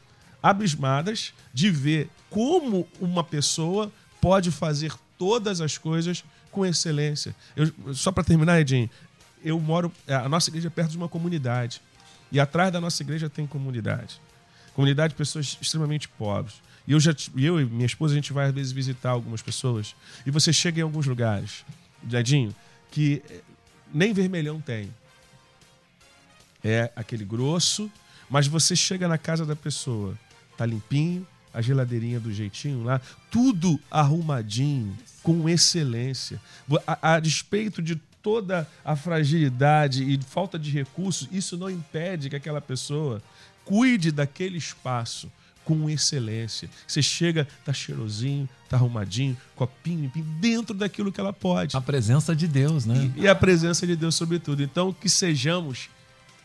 abismadas 0.42 1.32
de 1.54 1.70
ver 1.70 2.10
como 2.28 2.86
uma 3.00 3.24
pessoa 3.24 3.90
pode 4.20 4.50
fazer 4.50 4.92
todas 5.16 5.60
as 5.60 5.78
coisas 5.78 6.24
com 6.50 6.66
excelência. 6.66 7.34
Eu, 7.54 7.72
só 7.94 8.10
para 8.10 8.24
terminar, 8.24 8.60
Edinho, 8.60 8.90
eu 9.44 9.58
moro. 9.60 9.92
A 10.08 10.28
nossa 10.28 10.50
igreja 10.50 10.68
é 10.68 10.70
perto 10.70 10.90
de 10.90 10.96
uma 10.96 11.08
comunidade. 11.08 11.80
E 12.32 12.40
atrás 12.40 12.72
da 12.72 12.80
nossa 12.80 13.02
igreja 13.02 13.30
tem 13.30 13.46
comunidade. 13.46 14.20
Comunidade 14.74 15.12
de 15.12 15.16
pessoas 15.16 15.56
extremamente 15.60 16.08
pobres. 16.08 16.54
E 16.86 16.92
eu, 16.92 17.00
já, 17.00 17.14
eu 17.36 17.60
e 17.60 17.64
minha 17.64 17.86
esposa, 17.86 18.14
a 18.14 18.16
gente 18.16 18.32
vai 18.32 18.46
às 18.46 18.54
vezes 18.54 18.72
visitar 18.72 19.10
algumas 19.10 19.42
pessoas. 19.42 19.94
E 20.24 20.30
você 20.30 20.52
chega 20.52 20.80
em 20.80 20.82
alguns 20.82 21.06
lugares, 21.06 21.64
Edinho, 22.12 22.54
que 22.90 23.22
nem 23.92 24.12
vermelhão 24.12 24.60
tem. 24.60 24.92
É 26.62 26.90
aquele 26.96 27.24
grosso, 27.24 27.90
mas 28.28 28.46
você 28.46 28.74
chega 28.74 29.08
na 29.08 29.18
casa 29.18 29.44
da 29.44 29.56
pessoa, 29.56 30.18
tá 30.56 30.66
limpinho, 30.66 31.26
a 31.52 31.62
geladeirinha 31.62 32.20
do 32.20 32.32
jeitinho 32.32 32.84
lá, 32.84 33.00
tudo 33.30 33.80
arrumadinho, 33.90 34.96
com 35.22 35.48
excelência. 35.48 36.40
A, 36.86 37.14
a 37.14 37.20
despeito 37.20 37.80
de 37.80 37.96
toda 38.22 38.68
a 38.84 38.94
fragilidade 38.94 40.02
e 40.04 40.20
falta 40.22 40.58
de 40.58 40.70
recursos, 40.70 41.28
isso 41.32 41.56
não 41.56 41.70
impede 41.70 42.28
que 42.28 42.36
aquela 42.36 42.60
pessoa 42.60 43.22
cuide 43.64 44.12
daquele 44.12 44.58
espaço 44.58 45.30
com 45.64 45.88
excelência. 45.88 46.68
Você 46.86 47.02
chega, 47.02 47.48
tá 47.64 47.72
cheirosinho, 47.72 48.48
tá 48.68 48.76
arrumadinho, 48.76 49.36
copinho 49.54 50.02
limpinho, 50.02 50.24
dentro 50.40 50.74
daquilo 50.74 51.10
que 51.10 51.20
ela 51.20 51.32
pode. 51.32 51.76
A 51.76 51.80
presença 51.80 52.36
de 52.36 52.46
Deus, 52.46 52.84
né? 52.84 53.10
E, 53.16 53.22
e 53.22 53.28
a 53.28 53.34
presença 53.34 53.86
de 53.86 53.96
Deus 53.96 54.14
sobretudo. 54.14 54.62
Então, 54.62 54.92
que 54.92 55.08
sejamos 55.08 55.88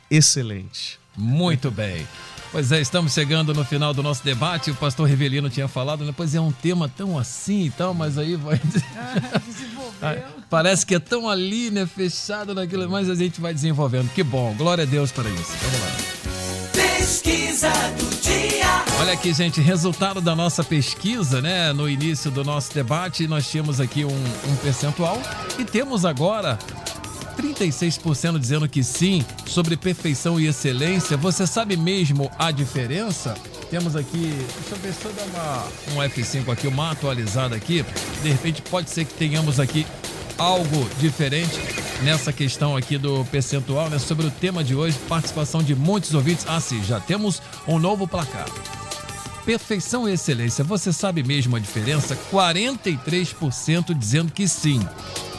excelentes. 0.10 1.01
Muito 1.16 1.70
bem. 1.70 2.08
Pois 2.52 2.70
é, 2.72 2.82
estamos 2.82 3.14
chegando 3.14 3.54
no 3.54 3.64
final 3.64 3.94
do 3.94 4.04
nosso 4.04 4.24
debate. 4.24 4.72
O 4.72 4.76
pastor 4.76 5.08
Rivelino 5.08 5.50
tinha 5.50 5.70
falado, 5.70 6.04
né? 6.04 6.14
Pois 6.16 6.36
é 6.36 6.42
um 6.42 6.52
tema 6.52 6.90
tão 6.90 7.18
assim 7.18 7.66
e 7.66 7.70
tal, 7.70 7.94
mas 7.94 8.18
aí 8.18 8.36
vai. 8.36 8.60
Ah, 10.04 10.18
parece 10.50 10.84
que 10.84 10.96
é 10.96 11.00
tão 11.00 11.30
ali, 11.30 11.70
né? 11.70 11.86
Fechado 11.86 12.56
naquilo, 12.56 12.90
mas 12.90 13.08
a 13.08 13.14
gente 13.14 13.40
vai 13.40 13.54
desenvolvendo. 13.54 14.10
Que 14.10 14.24
bom, 14.24 14.52
glória 14.56 14.84
a 14.84 14.88
Deus 14.88 15.12
para 15.12 15.30
isso. 15.30 15.52
Vamos 15.62 15.80
lá. 15.80 16.22
Pesquisa 16.74 17.70
do 17.70 18.10
dia. 18.20 18.84
Olha 19.00 19.14
aqui, 19.14 19.32
gente, 19.32 19.62
resultado 19.62 20.20
da 20.20 20.36
nossa 20.36 20.64
pesquisa, 20.64 21.40
né? 21.40 21.72
No 21.72 21.88
início 21.88 22.32
do 22.32 22.44
nosso 22.44 22.74
debate, 22.74 23.28
nós 23.28 23.48
tínhamos 23.48 23.80
aqui 23.80 24.04
um, 24.04 24.10
um 24.10 24.56
percentual 24.64 25.22
e 25.60 25.64
temos 25.64 26.04
agora 26.04 26.58
36% 27.42 28.38
dizendo 28.38 28.70
que 28.70 28.84
sim 28.84 29.26
sobre 29.46 29.76
perfeição 29.76 30.40
e 30.40 30.48
excelência. 30.48 31.18
Você 31.18 31.48
sabe 31.48 31.76
mesmo 31.76 32.32
a 32.38 32.52
diferença? 32.52 33.34
Temos 33.70 33.96
aqui, 33.96 34.32
deixa 34.60 34.76
eu 34.76 34.78
ver 34.78 34.94
se 34.94 35.06
eu 35.06 35.14
dar 35.14 35.26
uma, 35.26 35.96
um 35.96 36.10
F5 36.10 36.52
aqui, 36.52 36.68
uma 36.68 36.92
atualizada 36.92 37.56
aqui. 37.56 37.84
De 38.22 38.30
repente 38.30 38.62
pode 38.62 38.90
ser 38.90 39.06
que 39.06 39.14
tenhamos 39.16 39.60
aqui 39.60 39.88
algo 40.38 40.88
diferente 41.00 41.60
nessa 42.04 42.32
questão 42.32 42.76
aqui 42.76 42.98
do 42.98 43.26
percentual, 43.26 43.90
né? 43.90 43.98
Sobre 43.98 44.28
o 44.28 44.32
tema 44.32 44.64
de 44.64 44.76
hoje, 44.76 44.98
participação 45.08 45.64
de 45.64 45.76
muitos 45.76 46.14
ouvintes. 46.14 46.46
Ah, 46.48 46.60
sim, 46.60 46.84
já 46.84 47.00
temos 47.00 47.42
um 47.68 47.80
novo 47.80 48.08
placar. 48.08 48.46
Perfeição 49.46 50.08
e 50.08 50.14
excelência, 50.14 50.64
você 50.64 50.94
sabe 50.94 51.24
mesmo 51.24 51.56
a 51.56 51.60
diferença? 51.60 52.16
43% 52.32 53.98
dizendo 53.98 54.32
que 54.32 54.48
sim 54.48 54.80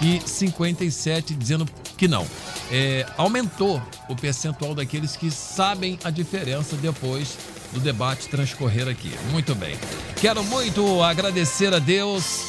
e 0.00 0.18
57% 0.18 1.36
dizendo 1.38 1.64
que 2.02 2.08
não. 2.08 2.26
É, 2.68 3.06
aumentou 3.16 3.80
o 4.08 4.16
percentual 4.16 4.74
daqueles 4.74 5.14
que 5.14 5.30
sabem 5.30 5.96
a 6.02 6.10
diferença 6.10 6.74
depois 6.74 7.38
do 7.72 7.78
debate 7.78 8.26
transcorrer 8.26 8.88
aqui. 8.88 9.12
Muito 9.30 9.54
bem. 9.54 9.78
Quero 10.20 10.42
muito 10.42 11.00
agradecer 11.00 11.72
a 11.72 11.78
Deus 11.78 12.40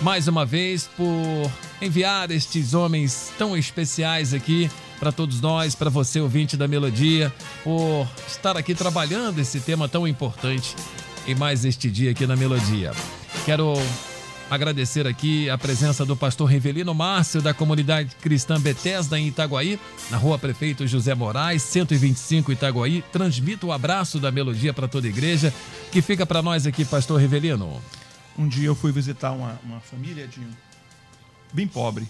mais 0.00 0.28
uma 0.28 0.46
vez 0.46 0.88
por 0.96 1.52
enviar 1.82 2.30
estes 2.30 2.72
homens 2.72 3.30
tão 3.36 3.54
especiais 3.54 4.32
aqui 4.32 4.70
para 4.98 5.12
todos 5.12 5.42
nós, 5.42 5.74
para 5.74 5.90
você 5.90 6.18
ouvinte 6.18 6.56
da 6.56 6.66
Melodia, 6.66 7.30
por 7.62 8.08
estar 8.26 8.56
aqui 8.56 8.74
trabalhando 8.74 9.40
esse 9.40 9.60
tema 9.60 9.90
tão 9.90 10.08
importante 10.08 10.74
em 11.26 11.34
mais 11.34 11.66
este 11.66 11.90
dia 11.90 12.12
aqui 12.12 12.26
na 12.26 12.34
Melodia. 12.34 12.92
Quero 13.44 13.74
agradecer 14.54 15.06
aqui 15.06 15.48
a 15.48 15.56
presença 15.56 16.04
do 16.04 16.14
pastor 16.14 16.46
Rivelino 16.46 16.92
Márcio, 16.92 17.40
da 17.40 17.54
comunidade 17.54 18.14
cristã 18.16 18.60
Betesda 18.60 19.18
em 19.18 19.28
Itaguaí, 19.28 19.80
na 20.10 20.18
rua 20.18 20.38
Prefeito 20.38 20.86
José 20.86 21.14
Moraes, 21.14 21.62
125 21.62 22.52
Itaguaí. 22.52 23.02
Transmito 23.10 23.68
o 23.68 23.72
abraço 23.72 24.20
da 24.20 24.30
melodia 24.30 24.74
para 24.74 24.86
toda 24.86 25.06
a 25.06 25.10
igreja, 25.10 25.54
que 25.90 26.02
fica 26.02 26.26
para 26.26 26.42
nós 26.42 26.66
aqui, 26.66 26.84
pastor 26.84 27.18
Rivelino. 27.18 27.80
Um 28.38 28.46
dia 28.46 28.66
eu 28.66 28.74
fui 28.74 28.92
visitar 28.92 29.32
uma, 29.32 29.58
uma 29.64 29.80
família 29.80 30.28
de 30.28 30.46
bem 31.50 31.66
pobre, 31.66 32.06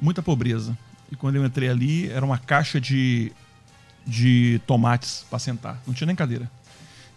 muita 0.00 0.22
pobreza. 0.22 0.76
E 1.10 1.16
quando 1.16 1.36
eu 1.36 1.44
entrei 1.44 1.68
ali, 1.68 2.08
era 2.08 2.24
uma 2.24 2.38
caixa 2.38 2.80
de, 2.80 3.30
de 4.06 4.58
tomates 4.66 5.26
para 5.28 5.38
sentar, 5.38 5.82
não 5.86 5.92
tinha 5.92 6.06
nem 6.06 6.16
cadeira. 6.16 6.50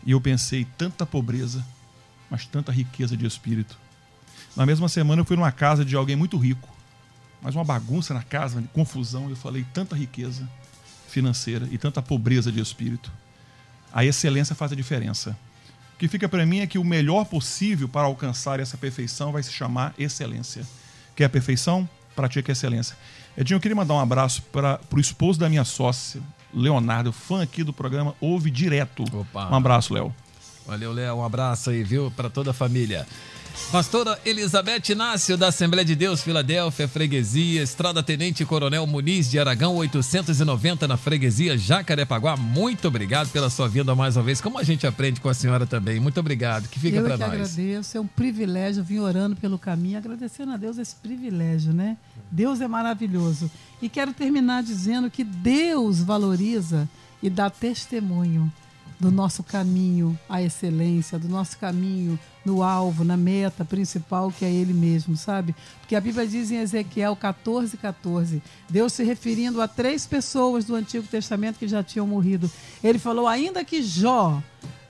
E 0.05 0.11
eu 0.11 0.19
pensei, 0.19 0.67
tanta 0.77 1.05
pobreza, 1.05 1.65
mas 2.29 2.45
tanta 2.45 2.69
riqueza 2.69 3.15
de 3.15 3.25
espírito. 3.25 3.84
Na 4.56 4.66
mesma 4.66 4.88
semana 4.88 5.22
eu 5.22 5.26
fui 5.26 5.36
numa 5.36 5.51
casa 5.51 5.84
de 5.84 5.95
alguém 5.95 6.16
muito 6.16 6.38
rico, 6.38 6.70
mas 7.41 7.56
uma 7.56 7.64
bagunça 7.64 8.14
na 8.14 8.24
casa, 8.24 8.64
confusão. 8.74 9.30
Eu 9.30 9.36
falei 9.36 9.66
tanta 9.74 9.95
riqueza 9.95 10.47
financeira 11.08 11.68
e 11.72 11.78
tanta 11.78 12.01
pobreza 12.01 12.51
de 12.51 12.60
espírito. 12.60 13.12
A 13.91 14.03
excelência 14.03 14.56
faz 14.56 14.72
a 14.72 14.76
diferença. 14.76 15.38
O 15.93 15.97
que 15.97 16.08
fica 16.08 16.28
para 16.28 16.45
mim 16.45 16.60
é 16.60 16.68
que 16.68 16.78
o 16.78 16.84
melhor 16.84 17.26
possível 17.26 17.88
para 17.88 18.08
alcançar 18.08 18.60
essa 18.60 18.78
perfeição 18.78 19.32
vai 19.32 19.41
se 19.41 19.51
chamar 19.51 19.93
excelência. 19.97 20.66
Quer 21.16 21.26
a 21.26 21.30
perfeição? 21.30 21.88
Pratique 22.16 22.51
a 22.51 22.53
excelência. 22.53 22.97
Edinho, 23.38 23.58
eu 23.58 23.62
queria 23.62 23.76
mandar 23.76 23.93
um 23.93 23.99
abraço 23.99 24.41
para 24.41 24.80
o 24.91 24.99
esposo 24.99 25.39
da 25.39 25.49
minha 25.49 25.64
sócia, 25.64 26.22
Leonardo, 26.53 27.12
fã 27.12 27.43
aqui 27.43 27.64
do 27.64 27.74
programa, 27.74 28.16
ouve 28.20 28.49
direto. 28.49 29.03
Opa. 29.14 29.49
Um 29.49 29.56
abraço, 29.56 29.93
Léo. 29.93 30.14
Valeu, 30.66 30.91
Léo. 30.91 31.18
Um 31.18 31.24
abraço 31.24 31.70
aí, 31.70 31.84
viu? 31.84 32.12
Para 32.12 32.30
toda 32.30 32.51
a 32.51 32.53
família. 32.53 33.06
Pastora 33.72 34.20
Elizabeth 34.26 34.89
Inácio, 34.89 35.36
da 35.38 35.47
Assembleia 35.47 35.84
de 35.84 35.95
Deus, 35.95 36.22
Filadélfia, 36.22 36.88
Freguesia, 36.88 37.62
Estrada 37.64 38.01
Tenente 38.03 38.45
Coronel 38.45 38.86
Muniz 38.86 39.30
de 39.30 39.39
Aragão, 39.39 39.76
890 39.76 40.88
na 40.88 40.97
Freguesia 40.97 41.58
Jacarepaguá. 41.58 42.38
Muito 42.38 42.88
obrigado 42.88 43.30
pela 43.32 43.49
sua 43.49 43.68
vinda 43.68 43.95
mais 43.95 44.16
uma 44.16 44.24
vez. 44.24 44.39
Como 44.39 44.58
a 44.58 44.64
gente 44.64 44.86
aprende 44.86 45.20
com 45.20 45.28
a 45.30 45.34
senhora 45.34 45.66
também. 45.66 45.99
Muito 45.99 46.20
obrigado. 46.20 46.70
Que 46.70 46.80
fica 46.80 46.97
Eu 46.97 47.03
para 47.03 47.18
nós. 47.18 47.32
agradeço, 47.34 47.97
é 47.97 47.99
um 47.99 48.08
privilégio 48.08 48.84
vir 48.84 48.99
orando 48.99 49.36
pelo 49.36 49.58
caminho, 49.58 49.97
agradecendo 49.97 50.53
a 50.53 50.58
Deus 50.58 50.78
esse 50.78 50.95
privilégio, 50.95 51.74
né? 51.74 51.97
Deus 52.32 52.62
é 52.62 52.68
maravilhoso. 52.68 53.49
E 53.82 53.89
quero 53.89 54.14
terminar 54.14 54.64
dizendo 54.64 55.10
que 55.10 55.24
Deus 55.24 55.99
valoriza 56.01 56.88
e 57.22 57.30
dá 57.30 57.49
testemunho 57.49 58.51
do 58.99 59.11
nosso 59.11 59.43
caminho 59.43 60.17
à 60.29 60.41
excelência, 60.41 61.19
do 61.19 61.27
nosso 61.27 61.57
caminho 61.57 62.19
no 62.45 62.61
alvo, 62.63 63.03
na 63.03 63.17
meta 63.17 63.65
principal 63.65 64.31
que 64.31 64.45
é 64.45 64.51
Ele 64.51 64.73
mesmo, 64.73 65.17
sabe? 65.17 65.55
Porque 65.79 65.95
a 65.95 66.01
Bíblia 66.01 66.27
diz 66.27 66.51
em 66.51 66.57
Ezequiel 66.57 67.15
14, 67.15 67.77
14, 67.77 68.41
Deus 68.69 68.93
se 68.93 69.03
referindo 69.03 69.61
a 69.61 69.67
três 69.67 70.05
pessoas 70.05 70.65
do 70.65 70.75
Antigo 70.75 71.07
Testamento 71.07 71.59
que 71.59 71.67
já 71.67 71.83
tinham 71.83 72.07
morrido. 72.07 72.49
Ele 72.83 72.99
falou: 72.99 73.27
ainda 73.27 73.65
que 73.65 73.81
Jó, 73.81 74.41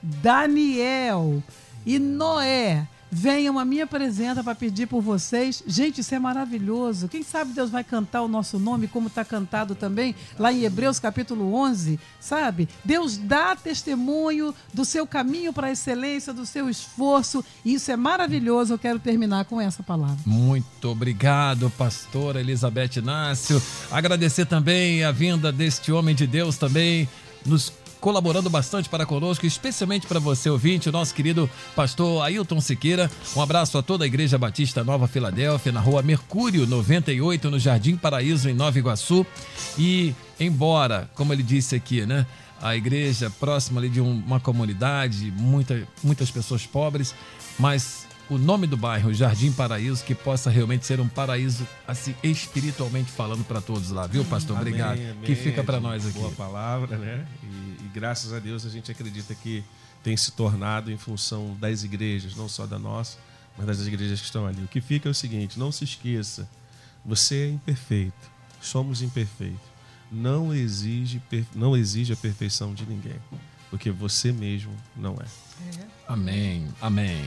Daniel 0.02 1.42
e 1.84 1.98
Noé 1.98 2.86
venham 3.16 3.58
à 3.58 3.64
minha 3.64 3.86
presença 3.86 4.44
para 4.44 4.54
pedir 4.54 4.86
por 4.86 5.00
vocês. 5.00 5.62
Gente, 5.66 6.02
isso 6.02 6.14
é 6.14 6.18
maravilhoso. 6.18 7.08
Quem 7.08 7.22
sabe 7.22 7.54
Deus 7.54 7.70
vai 7.70 7.82
cantar 7.82 8.20
o 8.20 8.28
nosso 8.28 8.58
nome, 8.58 8.86
como 8.86 9.08
está 9.08 9.24
cantado 9.24 9.74
também 9.74 10.14
lá 10.38 10.52
em 10.52 10.64
Hebreus 10.64 10.98
capítulo 10.98 11.54
11, 11.54 11.98
sabe? 12.20 12.68
Deus 12.84 13.16
dá 13.16 13.56
testemunho 13.56 14.54
do 14.74 14.84
seu 14.84 15.06
caminho 15.06 15.50
para 15.50 15.68
a 15.68 15.72
excelência, 15.72 16.34
do 16.34 16.44
seu 16.44 16.68
esforço. 16.68 17.42
E 17.64 17.72
isso 17.74 17.90
é 17.90 17.96
maravilhoso. 17.96 18.74
Eu 18.74 18.78
quero 18.78 18.98
terminar 18.98 19.46
com 19.46 19.58
essa 19.58 19.82
palavra. 19.82 20.18
Muito 20.26 20.90
obrigado, 20.90 21.70
pastora 21.70 22.40
Elizabeth 22.40 22.98
Inácio. 22.98 23.62
Agradecer 23.90 24.44
também 24.44 25.04
a 25.04 25.10
vinda 25.10 25.50
deste 25.50 25.90
homem 25.90 26.14
de 26.14 26.26
Deus 26.26 26.58
também, 26.58 27.08
nos 27.46 27.72
colaborando 28.10 28.48
bastante 28.48 28.88
para 28.88 29.04
conosco, 29.04 29.44
especialmente 29.46 30.06
para 30.06 30.20
você 30.20 30.48
ouvinte, 30.48 30.88
o 30.88 30.92
nosso 30.92 31.12
querido 31.12 31.50
pastor 31.74 32.22
Ailton 32.22 32.60
Siqueira. 32.60 33.10
Um 33.34 33.42
abraço 33.42 33.76
a 33.76 33.82
toda 33.82 34.04
a 34.04 34.06
Igreja 34.06 34.38
Batista 34.38 34.84
Nova 34.84 35.08
Filadélfia, 35.08 35.72
na 35.72 35.80
rua 35.80 36.02
Mercúrio 36.02 36.68
98, 36.68 37.50
no 37.50 37.58
Jardim 37.58 37.96
Paraíso, 37.96 38.48
em 38.48 38.54
Nova 38.54 38.78
Iguaçu. 38.78 39.26
E 39.76 40.14
embora, 40.38 41.10
como 41.16 41.32
ele 41.32 41.42
disse 41.42 41.74
aqui, 41.74 42.06
né? 42.06 42.24
A 42.62 42.76
igreja 42.76 43.28
próxima 43.40 43.80
ali 43.80 43.88
de 43.88 44.00
um- 44.00 44.22
uma 44.24 44.38
comunidade, 44.38 45.32
muita, 45.36 45.82
muitas 46.00 46.30
pessoas 46.30 46.64
pobres, 46.64 47.12
mas 47.58 48.06
o 48.30 48.38
nome 48.38 48.68
do 48.68 48.76
bairro, 48.76 49.12
Jardim 49.12 49.50
Paraíso, 49.50 50.04
que 50.04 50.14
possa 50.14 50.48
realmente 50.48 50.86
ser 50.86 51.00
um 51.00 51.08
paraíso, 51.08 51.66
assim, 51.88 52.14
espiritualmente 52.22 53.10
falando 53.10 53.44
para 53.44 53.60
todos 53.60 53.90
lá, 53.90 54.06
viu, 54.06 54.24
pastor? 54.24 54.56
Obrigado. 54.56 54.92
Amém, 54.92 55.10
amém. 55.10 55.22
Que 55.24 55.34
fica 55.34 55.64
para 55.64 55.80
nós 55.80 56.06
aqui. 56.06 56.18
Boa 56.20 56.30
palavra, 56.30 56.96
né? 56.98 57.26
E 57.42 57.65
graças 57.96 58.30
a 58.34 58.38
Deus 58.38 58.66
a 58.66 58.68
gente 58.68 58.92
acredita 58.92 59.34
que 59.34 59.64
tem 60.02 60.14
se 60.18 60.30
tornado 60.32 60.92
em 60.92 60.98
função 60.98 61.56
das 61.58 61.82
igrejas, 61.82 62.36
não 62.36 62.46
só 62.46 62.66
da 62.66 62.78
nossa, 62.78 63.16
mas 63.56 63.66
das 63.66 63.80
igrejas 63.86 64.20
que 64.20 64.26
estão 64.26 64.46
ali. 64.46 64.62
O 64.62 64.68
que 64.68 64.82
fica 64.82 65.08
é 65.08 65.10
o 65.10 65.14
seguinte: 65.14 65.58
não 65.58 65.72
se 65.72 65.82
esqueça, 65.82 66.46
você 67.02 67.46
é 67.46 67.48
imperfeito, 67.48 68.30
somos 68.60 69.00
imperfeitos. 69.00 69.74
Não 70.12 70.54
exige, 70.54 71.22
não 71.54 71.74
exige 71.74 72.12
a 72.12 72.16
perfeição 72.16 72.74
de 72.74 72.84
ninguém, 72.84 73.18
porque 73.70 73.90
você 73.90 74.30
mesmo 74.30 74.76
não 74.94 75.14
é. 75.14 75.26
Amém, 76.06 76.68
amém. 76.82 77.26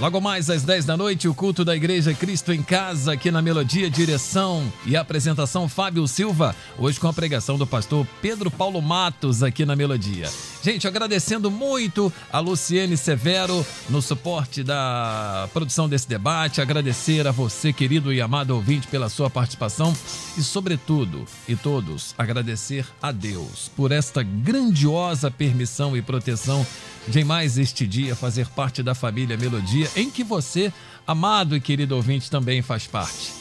Logo 0.00 0.18
mais 0.18 0.48
às 0.48 0.62
10 0.62 0.86
da 0.86 0.96
noite, 0.96 1.28
o 1.28 1.34
culto 1.34 1.62
da 1.62 1.76
Igreja 1.76 2.14
Cristo 2.14 2.54
em 2.54 2.62
Casa, 2.62 3.12
aqui 3.12 3.30
na 3.30 3.42
Melodia, 3.42 3.90
direção 3.90 4.72
e 4.86 4.96
apresentação 4.96 5.68
Fábio 5.68 6.08
Silva, 6.08 6.56
hoje 6.78 6.98
com 6.98 7.06
a 7.06 7.12
pregação 7.12 7.58
do 7.58 7.66
pastor 7.66 8.06
Pedro 8.22 8.50
Paulo 8.50 8.80
Matos 8.80 9.42
aqui 9.42 9.66
na 9.66 9.76
Melodia. 9.76 10.26
Gente, 10.62 10.88
agradecendo 10.88 11.50
muito 11.50 12.10
a 12.32 12.38
Luciene 12.38 12.96
Severo 12.96 13.64
no 13.90 14.00
suporte 14.00 14.62
da 14.62 15.46
produção 15.52 15.86
desse 15.86 16.08
debate, 16.08 16.62
agradecer 16.62 17.26
a 17.26 17.30
você, 17.30 17.70
querido 17.70 18.10
e 18.10 18.22
amado 18.22 18.52
ouvinte, 18.52 18.86
pela 18.86 19.10
sua 19.10 19.28
participação 19.28 19.94
e, 20.34 20.42
sobretudo, 20.42 21.26
e 21.46 21.54
todos, 21.54 22.14
agradecer 22.16 22.86
a 23.02 23.12
Deus 23.12 23.70
por 23.76 23.92
esta 23.92 24.22
grandiosa 24.22 25.30
permissão 25.30 25.94
e 25.94 26.00
proteção 26.00 26.66
de 27.08 27.24
mais 27.24 27.58
este 27.58 27.86
dia 27.86 28.14
fazer 28.14 28.46
parte 28.48 28.82
da 28.82 28.94
família 28.94 29.36
Melodia, 29.36 29.90
em 29.96 30.10
que 30.10 30.22
você, 30.22 30.72
amado 31.06 31.56
e 31.56 31.60
querido 31.60 31.96
ouvinte, 31.96 32.30
também 32.30 32.62
faz 32.62 32.86
parte. 32.86 33.32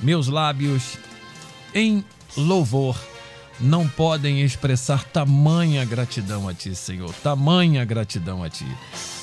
Meus 0.00 0.28
lábios, 0.28 0.98
em 1.74 2.04
louvor, 2.36 2.96
não 3.60 3.86
podem 3.86 4.42
expressar 4.42 5.04
tamanha 5.04 5.84
gratidão 5.84 6.48
a 6.48 6.54
Ti, 6.54 6.74
Senhor, 6.74 7.12
tamanha 7.22 7.84
gratidão 7.84 8.42
a 8.42 8.50
Ti. 8.50 8.66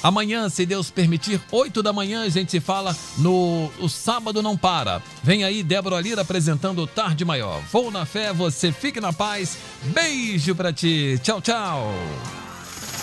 Amanhã, 0.01 0.47
se 0.47 0.65
Deus 0.65 0.89
permitir, 0.89 1.41
8 1.51 1.83
da 1.83 1.91
manhã, 1.91 2.23
a 2.23 2.29
gente 2.29 2.51
se 2.51 2.61
fala 2.61 2.95
no 3.17 3.69
O 3.79 3.89
Sábado 3.89 4.41
Não 4.41 4.55
Para. 4.55 5.01
Vem 5.21 5.43
aí 5.43 5.61
Débora 5.61 5.99
Lira 5.99 6.21
apresentando 6.21 6.81
o 6.81 6.87
Tarde 6.87 7.25
Maior. 7.25 7.61
Vou 7.71 7.91
na 7.91 8.05
fé, 8.05 8.31
você 8.31 8.71
fique 8.71 9.01
na 9.01 9.11
paz. 9.11 9.57
Beijo 9.83 10.55
pra 10.55 10.71
ti. 10.71 11.19
Tchau, 11.21 11.41
tchau. 11.41 11.93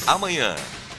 Amanhã 0.06 0.56